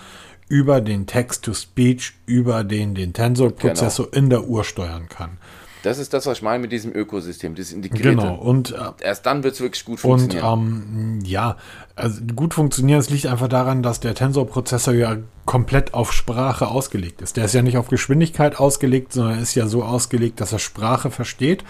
über 0.52 0.82
den 0.82 1.06
Text-to-Speech, 1.06 2.12
über 2.26 2.62
den, 2.62 2.94
den 2.94 3.14
Tensor-Prozessor 3.14 4.10
genau. 4.10 4.18
in 4.18 4.28
der 4.28 4.44
Uhr 4.44 4.64
steuern 4.64 5.08
kann. 5.08 5.38
Das 5.82 5.96
ist 5.96 6.12
das, 6.12 6.26
was 6.26 6.38
ich 6.38 6.42
meine 6.42 6.58
mit 6.58 6.72
diesem 6.72 6.94
Ökosystem, 6.94 7.54
das 7.54 7.72
Integrierte. 7.72 8.10
Genau. 8.10 8.34
Und 8.34 8.72
äh, 8.72 8.76
erst 9.00 9.24
dann 9.24 9.44
wird 9.44 9.54
es 9.54 9.62
wirklich 9.62 9.86
gut 9.86 10.00
funktionieren. 10.00 10.44
Und 10.44 11.20
ähm, 11.20 11.20
ja, 11.24 11.56
also 11.96 12.20
gut 12.36 12.52
funktionieren, 12.52 13.00
es 13.00 13.08
liegt 13.08 13.24
einfach 13.24 13.48
daran, 13.48 13.82
dass 13.82 14.00
der 14.00 14.14
Tensor-Prozessor 14.14 14.92
ja 14.92 15.16
komplett 15.46 15.94
auf 15.94 16.12
Sprache 16.12 16.68
ausgelegt 16.68 17.22
ist. 17.22 17.38
Der 17.38 17.46
ist 17.46 17.54
ja 17.54 17.62
nicht 17.62 17.78
auf 17.78 17.88
Geschwindigkeit 17.88 18.60
ausgelegt, 18.60 19.14
sondern 19.14 19.40
ist 19.40 19.54
ja 19.54 19.66
so 19.66 19.82
ausgelegt, 19.82 20.38
dass 20.42 20.52
er 20.52 20.58
Sprache 20.58 21.10
versteht 21.10 21.64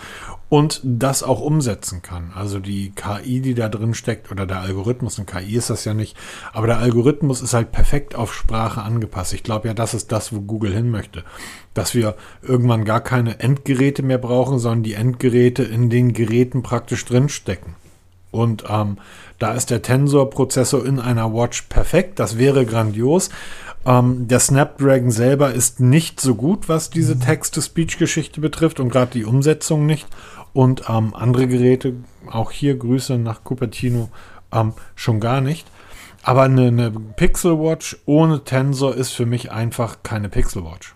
und 0.52 0.82
das 0.84 1.22
auch 1.22 1.40
umsetzen 1.40 2.02
kann. 2.02 2.30
Also 2.34 2.60
die 2.60 2.90
KI, 2.90 3.40
die 3.40 3.54
da 3.54 3.70
drin 3.70 3.94
steckt, 3.94 4.30
oder 4.30 4.44
der 4.44 4.60
Algorithmus, 4.60 5.18
ein 5.18 5.24
KI 5.24 5.56
ist 5.56 5.70
das 5.70 5.86
ja 5.86 5.94
nicht, 5.94 6.14
aber 6.52 6.66
der 6.66 6.76
Algorithmus 6.76 7.40
ist 7.40 7.54
halt 7.54 7.72
perfekt 7.72 8.14
auf 8.14 8.34
Sprache 8.34 8.82
angepasst. 8.82 9.32
Ich 9.32 9.44
glaube 9.44 9.68
ja, 9.68 9.72
das 9.72 9.94
ist 9.94 10.12
das, 10.12 10.30
wo 10.30 10.42
Google 10.42 10.74
hin 10.74 10.90
möchte. 10.90 11.24
Dass 11.72 11.94
wir 11.94 12.16
irgendwann 12.42 12.84
gar 12.84 13.00
keine 13.00 13.40
Endgeräte 13.40 14.02
mehr 14.02 14.18
brauchen, 14.18 14.58
sondern 14.58 14.82
die 14.82 14.92
Endgeräte 14.92 15.62
in 15.62 15.88
den 15.88 16.12
Geräten 16.12 16.62
praktisch 16.62 17.02
drin 17.06 17.30
stecken. 17.30 17.74
Und 18.30 18.64
ähm, 18.68 18.98
da 19.38 19.54
ist 19.54 19.70
der 19.70 19.80
Tensor-Prozessor 19.80 20.84
in 20.84 21.00
einer 21.00 21.32
Watch 21.32 21.62
perfekt. 21.62 22.18
Das 22.18 22.36
wäre 22.36 22.66
grandios. 22.66 23.30
Ähm, 23.86 24.28
der 24.28 24.38
Snapdragon 24.38 25.10
selber 25.10 25.52
ist 25.52 25.80
nicht 25.80 26.20
so 26.20 26.34
gut, 26.34 26.68
was 26.68 26.90
diese 26.90 27.18
Text-to-Speech-Geschichte 27.18 28.42
betrifft 28.42 28.80
und 28.80 28.90
gerade 28.90 29.12
die 29.12 29.24
Umsetzung 29.24 29.86
nicht. 29.86 30.06
Und 30.52 30.84
ähm, 30.88 31.14
andere 31.14 31.48
Geräte, 31.48 31.94
auch 32.30 32.50
hier 32.50 32.76
Grüße 32.76 33.16
nach 33.16 33.42
Cupertino, 33.44 34.10
ähm, 34.52 34.74
schon 34.94 35.20
gar 35.20 35.40
nicht. 35.40 35.66
Aber 36.22 36.42
eine, 36.42 36.68
eine 36.68 36.90
Pixel 36.90 37.58
Watch 37.58 37.96
ohne 38.06 38.44
Tensor 38.44 38.94
ist 38.94 39.10
für 39.12 39.26
mich 39.26 39.50
einfach 39.50 39.98
keine 40.02 40.28
Pixel 40.28 40.64
Watch. 40.64 40.94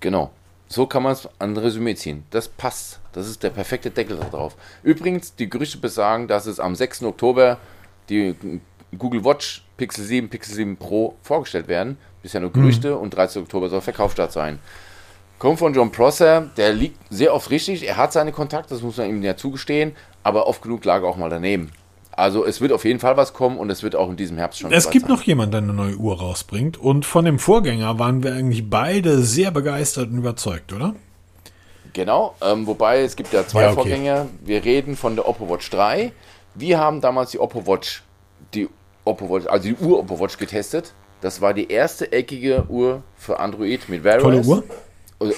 Genau. 0.00 0.30
So 0.68 0.86
kann 0.86 1.02
man 1.02 1.12
es 1.12 1.28
an 1.38 1.56
Resümee 1.56 1.94
ziehen. 1.94 2.24
Das 2.30 2.48
passt. 2.48 3.00
Das 3.12 3.26
ist 3.26 3.42
der 3.42 3.50
perfekte 3.50 3.90
Deckel 3.90 4.18
darauf. 4.18 4.56
Übrigens, 4.82 5.34
die 5.34 5.48
Gerüchte 5.48 5.78
besagen, 5.78 6.28
dass 6.28 6.46
es 6.46 6.60
am 6.60 6.74
6. 6.74 7.04
Oktober 7.04 7.58
die 8.08 8.34
Google 8.96 9.24
Watch 9.24 9.64
Pixel 9.76 10.04
7, 10.04 10.28
Pixel 10.28 10.54
7 10.54 10.76
Pro 10.76 11.16
vorgestellt 11.22 11.68
werden. 11.68 11.98
Bisher 12.22 12.40
nur 12.40 12.52
Gerüchte 12.52 12.94
mhm. 12.94 13.02
und 13.02 13.14
13. 13.14 13.42
Oktober 13.42 13.68
soll 13.68 13.80
Verkaufsstart 13.80 14.32
sein. 14.32 14.58
Kommt 15.38 15.60
von 15.60 15.72
John 15.72 15.92
Prosser, 15.92 16.50
der 16.56 16.72
liegt 16.72 16.98
sehr 17.10 17.32
oft 17.32 17.50
richtig. 17.50 17.86
Er 17.86 17.96
hat 17.96 18.12
seine 18.12 18.32
Kontakte, 18.32 18.74
das 18.74 18.82
muss 18.82 18.96
man 18.96 19.08
ihm 19.08 19.22
ja 19.22 19.36
zugestehen, 19.36 19.94
aber 20.24 20.48
oft 20.48 20.62
genug 20.62 20.84
lag 20.84 21.02
er 21.02 21.08
auch 21.08 21.16
mal 21.16 21.30
daneben. 21.30 21.70
Also 22.10 22.44
es 22.44 22.60
wird 22.60 22.72
auf 22.72 22.84
jeden 22.84 22.98
Fall 22.98 23.16
was 23.16 23.32
kommen 23.32 23.58
und 23.58 23.70
es 23.70 23.84
wird 23.84 23.94
auch 23.94 24.10
in 24.10 24.16
diesem 24.16 24.36
Herbst 24.36 24.58
schon. 24.58 24.72
Es 24.72 24.90
gibt 24.90 25.06
sein. 25.06 25.14
noch 25.14 25.22
jemanden, 25.22 25.52
der 25.52 25.60
eine 25.60 25.72
neue 25.72 25.94
Uhr 25.94 26.18
rausbringt 26.18 26.76
und 26.76 27.06
von 27.06 27.24
dem 27.24 27.38
Vorgänger 27.38 28.00
waren 28.00 28.24
wir 28.24 28.32
eigentlich 28.32 28.68
beide 28.68 29.22
sehr 29.22 29.52
begeistert 29.52 30.10
und 30.10 30.18
überzeugt, 30.18 30.72
oder? 30.72 30.96
Genau, 31.92 32.34
ähm, 32.42 32.66
wobei 32.66 33.02
es 33.02 33.14
gibt 33.14 33.32
ja 33.32 33.46
zwei 33.46 33.62
ja, 33.62 33.66
okay. 33.68 33.74
Vorgänger. 33.76 34.26
Wir 34.44 34.64
reden 34.64 34.96
von 34.96 35.14
der 35.14 35.28
Oppo 35.28 35.48
Watch 35.48 35.70
3. 35.70 36.10
Wir 36.56 36.78
haben 36.80 37.00
damals 37.00 37.30
die 37.30 37.38
Oppo 37.38 37.64
Watch, 37.64 38.02
die 38.54 38.68
Oppo 39.04 39.30
Watch, 39.30 39.46
also 39.46 39.68
die 39.68 39.76
Uhr 39.76 40.00
Oppo 40.00 40.18
Watch 40.18 40.36
getestet. 40.36 40.94
Das 41.20 41.40
war 41.40 41.54
die 41.54 41.70
erste 41.70 42.10
eckige 42.10 42.64
Uhr 42.68 43.04
für 43.16 43.38
Android 43.38 43.88
mit 43.88 44.02
Wear 44.02 44.18
Tolle 44.18 44.42
Uhr. 44.42 44.64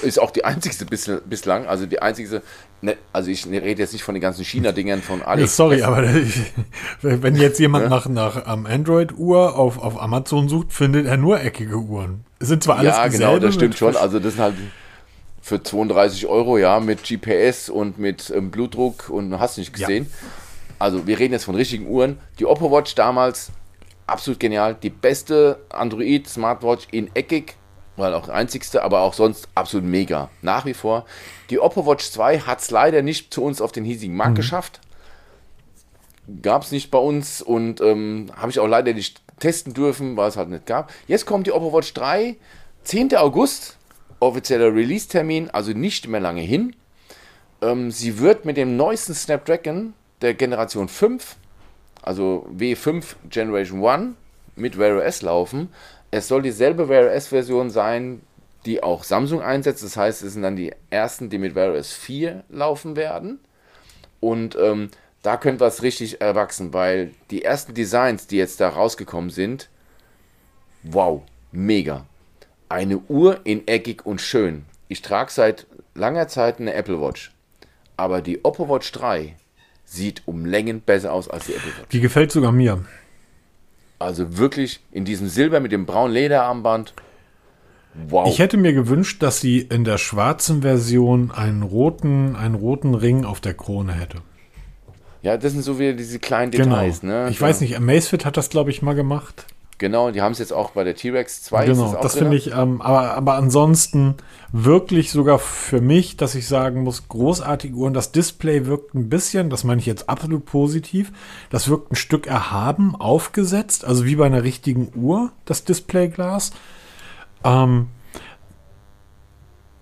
Ist 0.02 0.20
auch 0.20 0.30
die 0.30 0.44
einzigste 0.44 0.84
bislang, 0.84 1.66
also 1.66 1.86
die 1.86 2.02
einzigste, 2.02 2.42
ne, 2.82 2.98
also 3.14 3.30
ich 3.30 3.46
rede 3.46 3.80
jetzt 3.80 3.94
nicht 3.94 4.02
von 4.02 4.14
den 4.14 4.20
ganzen 4.20 4.44
China-Dingern 4.44 5.00
von 5.00 5.22
alles. 5.22 5.56
sorry, 5.56 5.82
aber 5.82 6.06
wenn 7.00 7.34
jetzt 7.34 7.58
jemand 7.58 7.88
nach, 7.88 8.06
nach 8.06 8.52
um, 8.52 8.66
Android-Uhr 8.66 9.56
auf, 9.56 9.78
auf 9.78 9.98
Amazon 9.98 10.50
sucht, 10.50 10.74
findet 10.74 11.06
er 11.06 11.16
nur 11.16 11.40
eckige 11.40 11.76
Uhren. 11.76 12.24
sind 12.40 12.62
zwar 12.62 12.76
alles 12.76 12.94
Ja, 12.94 13.08
genau, 13.08 13.38
das 13.38 13.54
stimmt 13.54 13.74
schon. 13.74 13.96
Also 13.96 14.18
das 14.18 14.34
sind 14.34 14.42
halt 14.42 14.56
für 15.40 15.62
32 15.62 16.26
Euro, 16.26 16.58
ja, 16.58 16.78
mit 16.78 17.02
GPS 17.02 17.70
und 17.70 17.98
mit 17.98 18.30
ähm, 18.36 18.50
Blutdruck 18.50 19.08
und 19.08 19.38
hast 19.40 19.56
nicht 19.56 19.72
gesehen. 19.72 20.08
Ja. 20.10 20.28
Also 20.78 21.06
wir 21.06 21.18
reden 21.18 21.32
jetzt 21.32 21.44
von 21.44 21.54
richtigen 21.54 21.86
Uhren. 21.86 22.18
Die 22.38 22.44
Oppo 22.44 22.70
Watch 22.70 22.94
damals 22.94 23.50
absolut 24.06 24.40
genial. 24.40 24.76
Die 24.82 24.90
beste 24.90 25.60
Android 25.70 26.28
Smartwatch 26.28 26.88
in 26.90 27.10
eckig, 27.14 27.54
weil 28.00 28.14
auch 28.14 28.28
einzigste, 28.28 28.82
aber 28.82 29.00
auch 29.00 29.14
sonst 29.14 29.48
absolut 29.54 29.86
mega. 29.86 30.30
Nach 30.42 30.64
wie 30.64 30.74
vor. 30.74 31.04
Die 31.50 31.60
Oppo 31.60 31.86
Watch 31.86 32.10
2 32.10 32.40
hat 32.40 32.60
es 32.60 32.70
leider 32.70 33.02
nicht 33.02 33.32
zu 33.32 33.42
uns 33.42 33.60
auf 33.60 33.72
den 33.72 33.84
hiesigen 33.84 34.16
Markt 34.16 34.32
mhm. 34.32 34.36
geschafft. 34.36 34.80
Gab 36.42 36.62
es 36.62 36.72
nicht 36.72 36.90
bei 36.90 36.98
uns 36.98 37.42
und 37.42 37.80
ähm, 37.80 38.26
habe 38.36 38.50
ich 38.50 38.60
auch 38.60 38.66
leider 38.66 38.92
nicht 38.92 39.20
testen 39.38 39.74
dürfen, 39.74 40.16
weil 40.16 40.28
es 40.28 40.36
halt 40.36 40.48
nicht 40.48 40.66
gab. 40.66 40.92
Jetzt 41.06 41.26
kommt 41.26 41.46
die 41.46 41.52
Oppo 41.52 41.72
Watch 41.72 41.92
3, 41.94 42.36
10. 42.84 43.16
August, 43.16 43.76
offizieller 44.20 44.74
Release-Termin, 44.74 45.50
also 45.50 45.72
nicht 45.72 46.08
mehr 46.08 46.20
lange 46.20 46.42
hin. 46.42 46.76
Ähm, 47.62 47.90
sie 47.90 48.18
wird 48.18 48.44
mit 48.44 48.56
dem 48.56 48.76
neuesten 48.76 49.14
Snapdragon 49.14 49.94
der 50.22 50.34
Generation 50.34 50.88
5 50.88 51.36
also 52.02 52.46
W5 52.56 53.04
Generation 53.28 53.84
1 53.84 54.14
mit 54.56 54.78
Wear 54.78 55.04
OS 55.04 55.22
laufen. 55.22 55.68
Es 56.10 56.28
soll 56.28 56.42
dieselbe 56.42 56.88
Wear 56.88 57.14
OS 57.14 57.28
Version 57.28 57.70
sein, 57.70 58.22
die 58.66 58.82
auch 58.82 59.04
Samsung 59.04 59.42
einsetzt. 59.42 59.82
Das 59.82 59.96
heißt, 59.96 60.22
es 60.22 60.32
sind 60.32 60.42
dann 60.42 60.56
die 60.56 60.72
ersten, 60.90 61.30
die 61.30 61.38
mit 61.38 61.54
Wear 61.54 61.72
OS 61.72 61.92
4 61.92 62.44
laufen 62.48 62.96
werden. 62.96 63.38
Und 64.20 64.56
ähm, 64.60 64.90
da 65.22 65.36
könnte 65.36 65.60
was 65.60 65.82
richtig 65.82 66.20
erwachsen, 66.20 66.72
weil 66.72 67.12
die 67.30 67.44
ersten 67.44 67.74
Designs, 67.74 68.26
die 68.26 68.36
jetzt 68.36 68.60
da 68.60 68.68
rausgekommen 68.68 69.30
sind, 69.30 69.68
wow, 70.82 71.22
mega. 71.52 72.06
Eine 72.68 72.98
Uhr 72.98 73.40
in 73.44 73.66
eckig 73.66 74.06
und 74.06 74.20
schön. 74.20 74.64
Ich 74.88 75.02
trage 75.02 75.30
seit 75.30 75.66
langer 75.94 76.28
Zeit 76.28 76.60
eine 76.60 76.74
Apple 76.74 77.00
Watch. 77.00 77.32
Aber 77.96 78.22
die 78.22 78.44
Oppo 78.44 78.68
Watch 78.68 78.92
3 78.92 79.36
sieht 79.84 80.22
um 80.26 80.46
Längen 80.46 80.80
besser 80.80 81.12
aus 81.12 81.28
als 81.28 81.46
die 81.46 81.54
Apple 81.54 81.72
Watch. 81.78 81.88
Die 81.92 82.00
gefällt 82.00 82.32
sogar 82.32 82.52
mir. 82.52 82.84
Also 84.00 84.38
wirklich 84.38 84.80
in 84.90 85.04
diesem 85.04 85.28
Silber 85.28 85.60
mit 85.60 85.72
dem 85.72 85.86
braunen 85.86 86.14
Lederarmband. 86.14 86.94
Wow. 88.08 88.28
Ich 88.28 88.38
hätte 88.38 88.56
mir 88.56 88.72
gewünscht, 88.72 89.22
dass 89.22 89.40
sie 89.40 89.60
in 89.60 89.84
der 89.84 89.98
schwarzen 89.98 90.62
Version 90.62 91.30
einen 91.30 91.62
roten, 91.62 92.34
einen 92.34 92.54
roten 92.54 92.94
Ring 92.94 93.24
auf 93.24 93.40
der 93.40 93.52
Krone 93.52 93.92
hätte. 93.92 94.22
Ja, 95.22 95.36
das 95.36 95.52
sind 95.52 95.62
so 95.62 95.78
wieder 95.78 95.92
diese 95.92 96.18
kleinen 96.18 96.50
genau. 96.50 96.76
Details. 96.76 97.00
Genau. 97.02 97.24
Ne? 97.24 97.30
Ich 97.30 97.40
ja. 97.40 97.46
weiß 97.46 97.60
nicht, 97.60 97.76
Amazfit 97.76 98.24
hat 98.24 98.38
das, 98.38 98.48
glaube 98.48 98.70
ich, 98.70 98.80
mal 98.80 98.94
gemacht. 98.94 99.46
Genau, 99.80 100.10
die 100.10 100.20
haben 100.20 100.32
es 100.32 100.38
jetzt 100.38 100.52
auch 100.52 100.72
bei 100.72 100.84
der 100.84 100.94
T-Rex 100.94 101.42
2. 101.44 101.64
Genau, 101.64 101.96
das, 102.02 102.18
finde 102.18 102.36
ich, 102.36 102.52
ähm, 102.52 102.82
aber, 102.82 103.14
aber 103.14 103.36
ansonsten 103.36 104.16
wirklich 104.52 105.10
sogar 105.10 105.38
für 105.38 105.80
mich, 105.80 106.18
dass 106.18 106.34
ich 106.34 106.46
sagen 106.46 106.82
muss, 106.82 107.08
großartige 107.08 107.74
Uhren. 107.74 107.94
Das 107.94 108.12
Display 108.12 108.66
wirkt 108.66 108.94
ein 108.94 109.08
bisschen, 109.08 109.48
das 109.48 109.64
meine 109.64 109.80
ich 109.80 109.86
jetzt 109.86 110.10
absolut 110.10 110.44
positiv, 110.44 111.12
das 111.48 111.70
wirkt 111.70 111.92
ein 111.92 111.96
Stück 111.96 112.26
erhaben, 112.26 112.94
aufgesetzt, 112.94 113.86
also 113.86 114.04
wie 114.04 114.16
bei 114.16 114.26
einer 114.26 114.44
richtigen 114.44 114.92
Uhr, 114.94 115.32
das 115.46 115.64
Displayglas. 115.64 116.50
Ähm, 117.42 117.88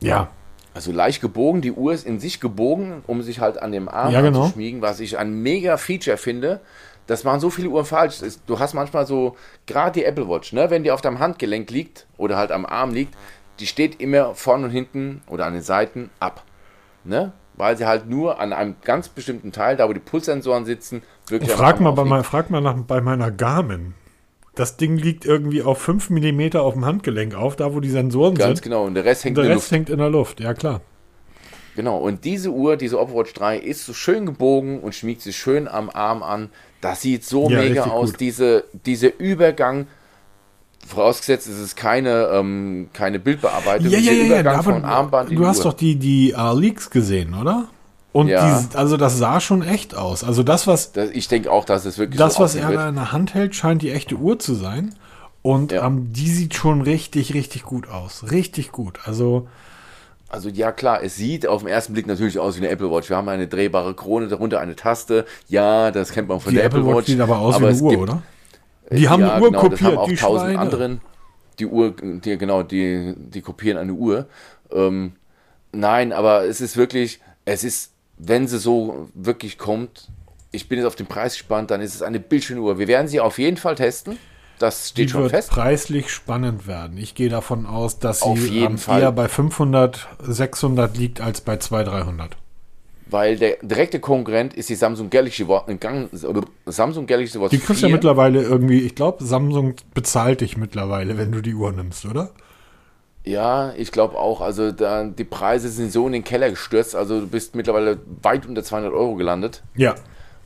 ja. 0.01 0.29
Also 0.75 0.93
leicht 0.93 1.21
gebogen, 1.21 1.61
die 1.61 1.73
Uhr 1.73 1.93
ist 1.93 2.07
in 2.07 2.21
sich 2.21 2.39
gebogen, 2.39 3.03
um 3.09 3.23
sich 3.23 3.41
halt 3.41 3.61
an 3.61 3.73
dem 3.73 3.89
Arm 3.89 4.13
ja, 4.13 4.21
genau. 4.21 4.47
zu 4.47 4.53
schmiegen, 4.53 4.81
was 4.81 5.01
ich 5.01 5.19
ein 5.19 5.43
mega 5.43 5.77
Feature 5.77 6.19
finde 6.19 6.61
das 7.09 7.25
machen 7.25 7.41
so 7.41 7.51
viele 7.51 7.71
Uhren 7.71 7.87
falsch. 7.87 8.19
Du 8.47 8.59
hast 8.61 8.75
manchmal 8.75 9.07
so, 9.07 9.35
gerade 9.67 9.93
die 9.99 10.05
Apple 10.05 10.29
Watch, 10.29 10.53
ne, 10.53 10.71
wenn 10.71 10.85
die 10.85 10.93
auf 10.93 11.01
deinem 11.01 11.19
Handgelenk 11.19 11.71
liegt 11.71 12.07
oder 12.19 12.37
halt 12.37 12.53
am 12.53 12.65
Arm 12.65 12.93
liegt, 12.93 13.15
die 13.59 13.67
steht 13.67 14.01
immer 14.01 14.35
vorne 14.35 14.67
und 14.67 14.71
hinten 14.71 15.23
oder 15.27 15.47
an 15.47 15.55
den 15.55 15.63
Seiten 15.63 16.11
ab. 16.21 16.45
Ne? 17.05 17.33
Weil 17.55 17.77
sie 17.77 17.87
halt 17.87 18.09
nur 18.09 18.39
an 18.39 18.53
einem 18.53 18.77
ganz 18.85 19.09
bestimmten 19.09 19.51
Teil, 19.51 19.77
da 19.77 19.89
wo 19.89 19.93
die 19.93 20.01
Pulssensoren 20.01 20.65
sitzen, 20.67 21.03
wirklich 21.29 21.51
frag 21.51 21.81
mal, 21.81 21.93
bei 21.93 22.05
mein, 22.05 22.23
frag 22.23 22.51
mal 22.51 22.61
nach, 22.61 22.77
bei 22.77 23.01
meiner 23.01 23.33
Garmin. 23.33 23.95
Das 24.55 24.77
Ding 24.77 24.97
liegt 24.97 25.25
irgendwie 25.25 25.63
auf 25.63 25.81
5 25.81 26.11
mm 26.11 26.57
auf 26.57 26.75
dem 26.75 26.85
Handgelenk 26.85 27.35
auf, 27.35 27.57
da 27.57 27.75
wo 27.75 27.81
die 27.81 27.89
Sensoren 27.89 28.35
ganz 28.35 28.45
sind. 28.45 28.49
Ganz 28.51 28.63
genau, 28.63 28.85
und 28.85 28.95
der 28.95 29.05
Rest 29.05 29.25
hängt 29.25 29.39
der 29.39 29.45
in 29.45 29.49
der 29.49 29.57
Rest 29.57 29.67
Luft. 29.67 29.73
hängt 29.73 29.91
in 29.91 29.99
der 29.99 30.11
Luft, 30.11 30.41
ja 30.41 30.53
klar. 30.53 30.83
Genau, 31.75 31.97
und 31.99 32.25
diese 32.25 32.51
Uhr, 32.51 32.77
diese 32.77 32.99
Oppo 32.99 33.15
Watch 33.15 33.33
3, 33.35 33.57
ist 33.57 33.87
so 33.87 33.93
schön 33.93 34.27
gebogen 34.27 34.81
und 34.81 34.97
schmiegt 34.97 35.23
sich 35.23 35.37
schön 35.37 35.69
am 35.69 35.89
Arm 35.91 36.25
an. 36.25 36.51
Das 36.81 37.01
sieht 37.03 37.25
so 37.25 37.49
ja, 37.51 37.61
mega 37.61 37.85
aus, 37.85 38.13
diese, 38.13 38.65
dieser 38.87 39.19
Übergang. 39.19 39.87
Vorausgesetzt, 40.87 41.49
es 41.49 41.59
ist 41.59 41.77
keine, 41.77 42.29
ähm, 42.33 42.89
keine 42.93 43.19
Bildbearbeitung. 43.19 43.91
Ja, 43.91 43.99
ja, 43.99 44.13
ja, 44.13 44.25
Übergang 44.27 44.57
ja, 44.57 44.63
von 44.63 44.85
Armband 44.85 45.31
Du 45.31 45.47
hast 45.47 45.59
Uhr. 45.59 45.65
doch 45.65 45.73
die, 45.75 45.97
die 45.97 46.35
uh, 46.35 46.53
Leaks 46.55 46.89
gesehen, 46.91 47.35
oder? 47.35 47.65
Und 48.13 48.29
ja. 48.29 48.61
die, 48.61 48.77
also 48.77 48.97
das 48.97 49.19
sah 49.19 49.41
schon 49.41 49.63
echt 49.63 49.95
aus. 49.95 50.25
Also 50.25 50.43
das, 50.43 50.67
was. 50.67 50.93
Das, 50.93 51.11
ich 51.11 51.29
denke 51.29 51.53
auch, 51.53 51.65
dass 51.65 51.85
es 51.85 51.99
wirklich 51.99 52.19
Das, 52.19 52.35
so 52.35 52.43
was 52.43 52.55
er 52.55 52.71
da 52.73 52.89
in 52.89 52.95
der 52.95 53.13
Hand 53.13 53.35
hält, 53.35 53.55
scheint 53.55 53.83
die 53.83 53.91
echte 53.91 54.15
Uhr 54.15 54.39
zu 54.39 54.55
sein. 54.55 54.95
Und 55.43 55.73
ja. 55.73 55.87
ähm, 55.87 56.13
die 56.13 56.31
sieht 56.31 56.55
schon 56.55 56.81
richtig, 56.81 57.35
richtig 57.35 57.65
gut 57.65 57.89
aus. 57.89 58.31
Richtig 58.31 58.73
gut. 58.73 59.01
Also. 59.05 59.47
Also 60.29 60.51
ja 60.51 60.73
klar, 60.73 61.03
es 61.03 61.17
sieht 61.17 61.47
auf 61.47 61.63
den 61.63 61.69
ersten 61.69 61.95
Blick 61.95 62.07
natürlich 62.07 62.39
aus 62.39 62.57
wie 62.57 62.59
eine 62.59 62.69
Apple 62.69 62.91
Watch. 62.91 63.09
Wir 63.09 63.17
haben 63.17 63.29
eine 63.29 63.49
drehbare 63.49 63.95
Krone, 63.95 64.29
darunter 64.29 64.61
eine 64.61 64.77
Taste. 64.77 65.25
Ja, 65.49 65.91
das 65.91 66.13
kennt 66.13 66.29
man 66.29 66.41
von 66.41 66.51
die 66.51 66.57
der 66.57 66.67
Apple, 66.67 66.81
Apple 66.81 66.95
Watch. 66.95 67.07
sieht 67.07 67.21
aber 67.21 67.39
aus 67.39 67.55
aber 67.55 67.69
wie 67.69 67.73
eine 67.73 67.83
Uhr, 67.83 67.91
gibt, 67.91 68.03
oder? 68.03 68.23
Die 68.91 69.03
ja, 69.03 69.11
haben 69.11 69.23
eine 69.23 69.43
Uhr 69.43 69.49
genau, 69.49 69.61
kopiert, 69.61 69.81
das 69.81 69.87
haben 69.87 69.99
auch 69.99 70.13
tausend 70.13 70.59
anderen. 70.59 71.01
Die 71.59 71.67
Uhr, 71.67 71.95
die, 72.01 72.39
genau, 72.39 72.63
die, 72.63 73.15
die 73.17 73.41
kopieren 73.41 73.79
eine 73.79 73.93
Uhr. 73.93 74.27
Ähm, 74.71 75.13
nein, 75.73 76.13
aber 76.13 76.45
es 76.45 76.61
ist 76.61 76.77
wirklich, 76.77 77.21
es 77.47 77.65
ist, 77.65 77.93
wenn 78.19 78.47
sie 78.47 78.59
so 78.59 79.09
wirklich 79.15 79.57
kommt, 79.57 80.09
ich 80.51 80.69
bin 80.69 80.79
jetzt 80.79 80.87
auf 80.87 80.97
den 80.97 81.07
Preis 81.07 81.35
gespannt, 81.35 81.71
dann 81.71 81.81
ist 81.81 81.95
es 81.95 82.03
eine 82.03 82.21
Bildschirmuhr. 82.21 82.79
Wir 82.79 82.89
werden 82.89 83.09
sie 83.09 83.21
auf 83.21 83.39
jeden 83.39 83.57
Fall 83.57 83.75
testen. 83.75 84.19
Das 84.59 84.91
steht 84.91 85.07
die 85.07 85.09
schon 85.11 85.23
wird 85.23 85.31
fest. 85.33 85.51
preislich 85.51 86.11
spannend 86.11 86.67
werden. 86.67 86.99
Ich 86.99 87.15
gehe 87.15 87.29
davon 87.29 87.67
aus, 87.67 87.99
dass 87.99 88.23
Auf 88.23 88.39
sie 88.39 88.61
ähm, 88.65 88.77
eher 88.89 89.13
bei 89.13 89.29
500, 89.29 90.09
600 90.21 90.97
liegt 90.97 91.21
als 91.21 91.41
bei 91.41 91.57
200, 91.59 91.95
300. 92.07 92.37
Weil 93.11 93.37
der 93.37 93.57
direkte 93.63 94.01
Konkurrent 94.01 94.53
ist 94.53 94.69
die 94.69 94.75
Samsung 94.75 95.09
Galaxy 95.09 95.49
Watch. 95.49 95.65
Samsung 96.67 97.07
Galaxy 97.07 97.41
Watch 97.41 97.51
Die 97.51 97.59
kriegst 97.59 97.81
4. 97.81 97.89
ja 97.89 97.95
mittlerweile 97.95 98.43
irgendwie, 98.43 98.81
ich 98.81 98.95
glaube, 98.95 99.25
Samsung 99.25 99.75
bezahlt 99.95 100.43
dich 100.43 100.57
mittlerweile, 100.57 101.17
wenn 101.17 101.33
du 101.33 101.41
die 101.41 101.55
Uhr 101.55 101.73
nimmst, 101.73 102.05
oder? 102.05 102.31
Ja, 103.25 103.73
ich 103.77 103.93
glaube 103.93 104.19
auch. 104.19 104.41
Also 104.41 104.73
da, 104.73 105.05
die 105.05 105.25
Preise 105.25 105.69
sind 105.69 105.93
so 105.93 106.07
in 106.07 106.13
den 106.13 106.25
Keller 106.25 106.51
gestürzt. 106.51 106.95
Also 106.95 107.21
du 107.21 107.27
bist 107.27 107.55
mittlerweile 107.55 107.99
weit 108.23 108.47
unter 108.47 108.63
200 108.63 108.93
Euro 108.93 109.15
gelandet. 109.17 109.63
Ja. 109.75 109.95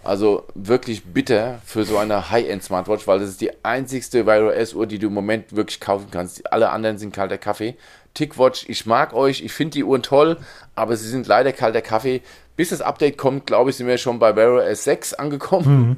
Also 0.05 0.45
wirklich 0.55 1.05
bitter 1.05 1.61
für 1.65 1.85
so 1.85 1.97
eine 1.97 2.31
High-End-Smartwatch, 2.31 3.07
weil 3.07 3.21
das 3.21 3.29
ist 3.29 3.41
die 3.41 3.65
einzigste 3.65 4.27
Wear 4.27 4.47
OS-Uhr, 4.47 4.87
die 4.87 4.99
du 4.99 5.07
im 5.07 5.15
Moment 5.15 5.55
wirklich 5.55 5.79
kaufen 5.81 6.09
kannst. 6.11 6.53
Alle 6.53 6.71
anderen 6.71 6.99
sind 6.99 7.15
kalter 7.15 7.39
Kaffee. 7.39 7.77
TickWatch, 8.15 8.69
ich 8.69 8.85
mag 8.85 9.15
euch, 9.15 9.43
ich 9.43 9.53
finde 9.53 9.75
die 9.75 9.85
Uhren 9.85 10.03
toll, 10.03 10.39
aber 10.75 10.97
sie 10.97 11.09
sind 11.09 11.27
leider 11.29 11.53
kalter 11.53 11.83
Kaffee. 11.83 12.21
Bis 12.57 12.71
das 12.71 12.83
Update 12.83 13.17
kommt, 13.17 13.47
glaube 13.47 13.71
ich, 13.71 13.77
sind 13.77 13.87
wir 13.87 13.97
schon 13.97 14.19
bei 14.19 14.35
Wear 14.37 14.69
OS 14.69 14.85
6 14.85 15.15
angekommen, 15.15 15.89
mhm. 15.89 15.97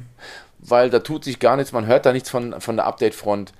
weil 0.59 0.89
da 0.89 0.99
tut 0.99 1.23
sich 1.23 1.39
gar 1.39 1.57
nichts, 1.57 1.73
man 1.73 1.87
hört 1.87 2.05
da 2.05 2.13
nichts 2.13 2.29
von, 2.29 2.61
von 2.61 2.75
der 2.75 2.85
Update-Front. 2.85 3.53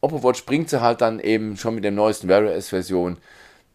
Oppo 0.00 0.22
Watch 0.22 0.44
bringt 0.44 0.68
sie 0.68 0.82
halt 0.82 1.00
dann 1.00 1.20
eben 1.20 1.56
schon 1.56 1.76
mit 1.76 1.84
der 1.84 1.92
neuesten 1.92 2.28
Wear 2.28 2.42
OS-Version. 2.42 3.16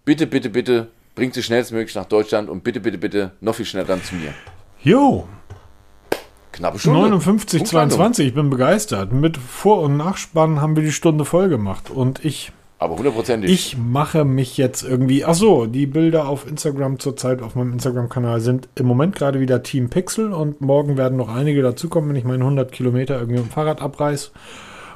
Bitte, 0.06 0.28
bitte, 0.28 0.50
bitte, 0.50 0.90
bringt 1.16 1.34
sie 1.34 1.42
schnellstmöglich 1.42 1.96
nach 1.96 2.06
Deutschland 2.06 2.50
und 2.50 2.64
bitte, 2.64 2.82
bitte, 2.82 2.98
bitte 2.98 3.32
noch 3.42 3.56
viel 3.56 3.66
schneller 3.66 3.88
dann 3.88 4.04
zu 4.04 4.16
mir. 4.16 4.34
Jo, 4.82 5.28
Knappe 6.52 6.80
Stunde. 6.80 7.00
59, 7.00 7.66
22, 7.66 8.28
ich 8.28 8.34
bin 8.34 8.50
begeistert. 8.50 9.14
Mit 9.14 9.38
Vor- 9.38 9.82
und 9.82 9.98
Nachspann 9.98 10.62
haben 10.62 10.76
wir 10.76 10.84
die 10.84 10.92
Stunde 10.92 11.26
voll 11.26 11.50
gemacht. 11.50 11.90
Und 11.90 12.24
ich 12.26 12.52
Aber 12.80 12.96
hundertprozentig. 12.98 13.52
Ich 13.52 13.78
mache 13.78 14.26
mich 14.26 14.58
jetzt 14.58 14.84
irgendwie. 14.84 15.26
Ach 15.26 15.36
so, 15.36 15.66
die 15.66 15.86
Bilder 15.86 16.28
auf 16.28 16.48
Instagram 16.48 17.00
zurzeit 17.00 17.42
auf 17.42 17.56
meinem 17.56 17.74
Instagram-Kanal 17.74 18.42
sind 18.42 18.70
im 18.76 18.86
Moment 18.88 19.16
gerade 19.16 19.40
wieder 19.40 19.64
Team 19.64 19.90
Pixel 19.90 20.34
und 20.34 20.62
morgen 20.62 20.98
werden 20.98 21.18
noch 21.18 21.30
einige 21.30 21.62
dazukommen, 21.62 22.10
wenn 22.10 22.16
ich 22.16 22.24
meine 22.26 22.44
100 22.44 22.72
Kilometer 22.72 23.16
irgendwie 23.16 23.40
mit 23.40 23.50
dem 23.50 23.52
Fahrrad 23.52 23.82
abreiß. 23.82 24.32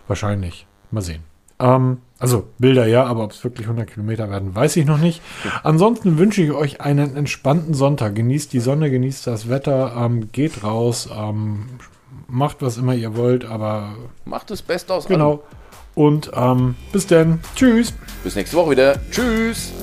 Wahrscheinlich. 0.07 0.65
Mal 0.91 1.01
sehen. 1.01 1.23
Ähm, 1.59 1.99
also 2.23 2.47
Bilder 2.57 2.87
ja, 2.87 3.03
aber 3.03 3.25
ob 3.25 3.31
es 3.31 3.43
wirklich 3.43 3.67
100 3.67 3.91
Kilometer 3.91 4.29
werden, 4.29 4.55
weiß 4.55 4.77
ich 4.77 4.85
noch 4.85 4.97
nicht. 4.97 5.21
Ansonsten 5.61 6.17
wünsche 6.17 6.41
ich 6.41 6.51
euch 6.51 6.79
einen 6.81 7.15
entspannten 7.15 7.73
Sonntag. 7.73 8.15
Genießt 8.15 8.53
die 8.53 8.61
Sonne, 8.61 8.89
genießt 8.89 9.27
das 9.27 9.49
Wetter, 9.49 9.93
ähm, 9.97 10.31
geht 10.31 10.63
raus, 10.63 11.09
ähm, 11.13 11.65
macht 12.27 12.61
was 12.61 12.77
immer 12.77 12.95
ihr 12.95 13.15
wollt, 13.17 13.43
aber 13.45 13.95
macht 14.25 14.49
das 14.51 14.61
Beste 14.61 14.93
aus 14.93 15.05
Genau. 15.05 15.31
Allem. 15.31 15.39
Und 15.95 16.31
ähm, 16.33 16.75
bis 16.91 17.05
dann. 17.07 17.41
Tschüss. 17.55 17.93
Bis 18.23 18.35
nächste 18.35 18.55
Woche 18.57 18.71
wieder. 18.71 18.95
Tschüss. 19.11 19.73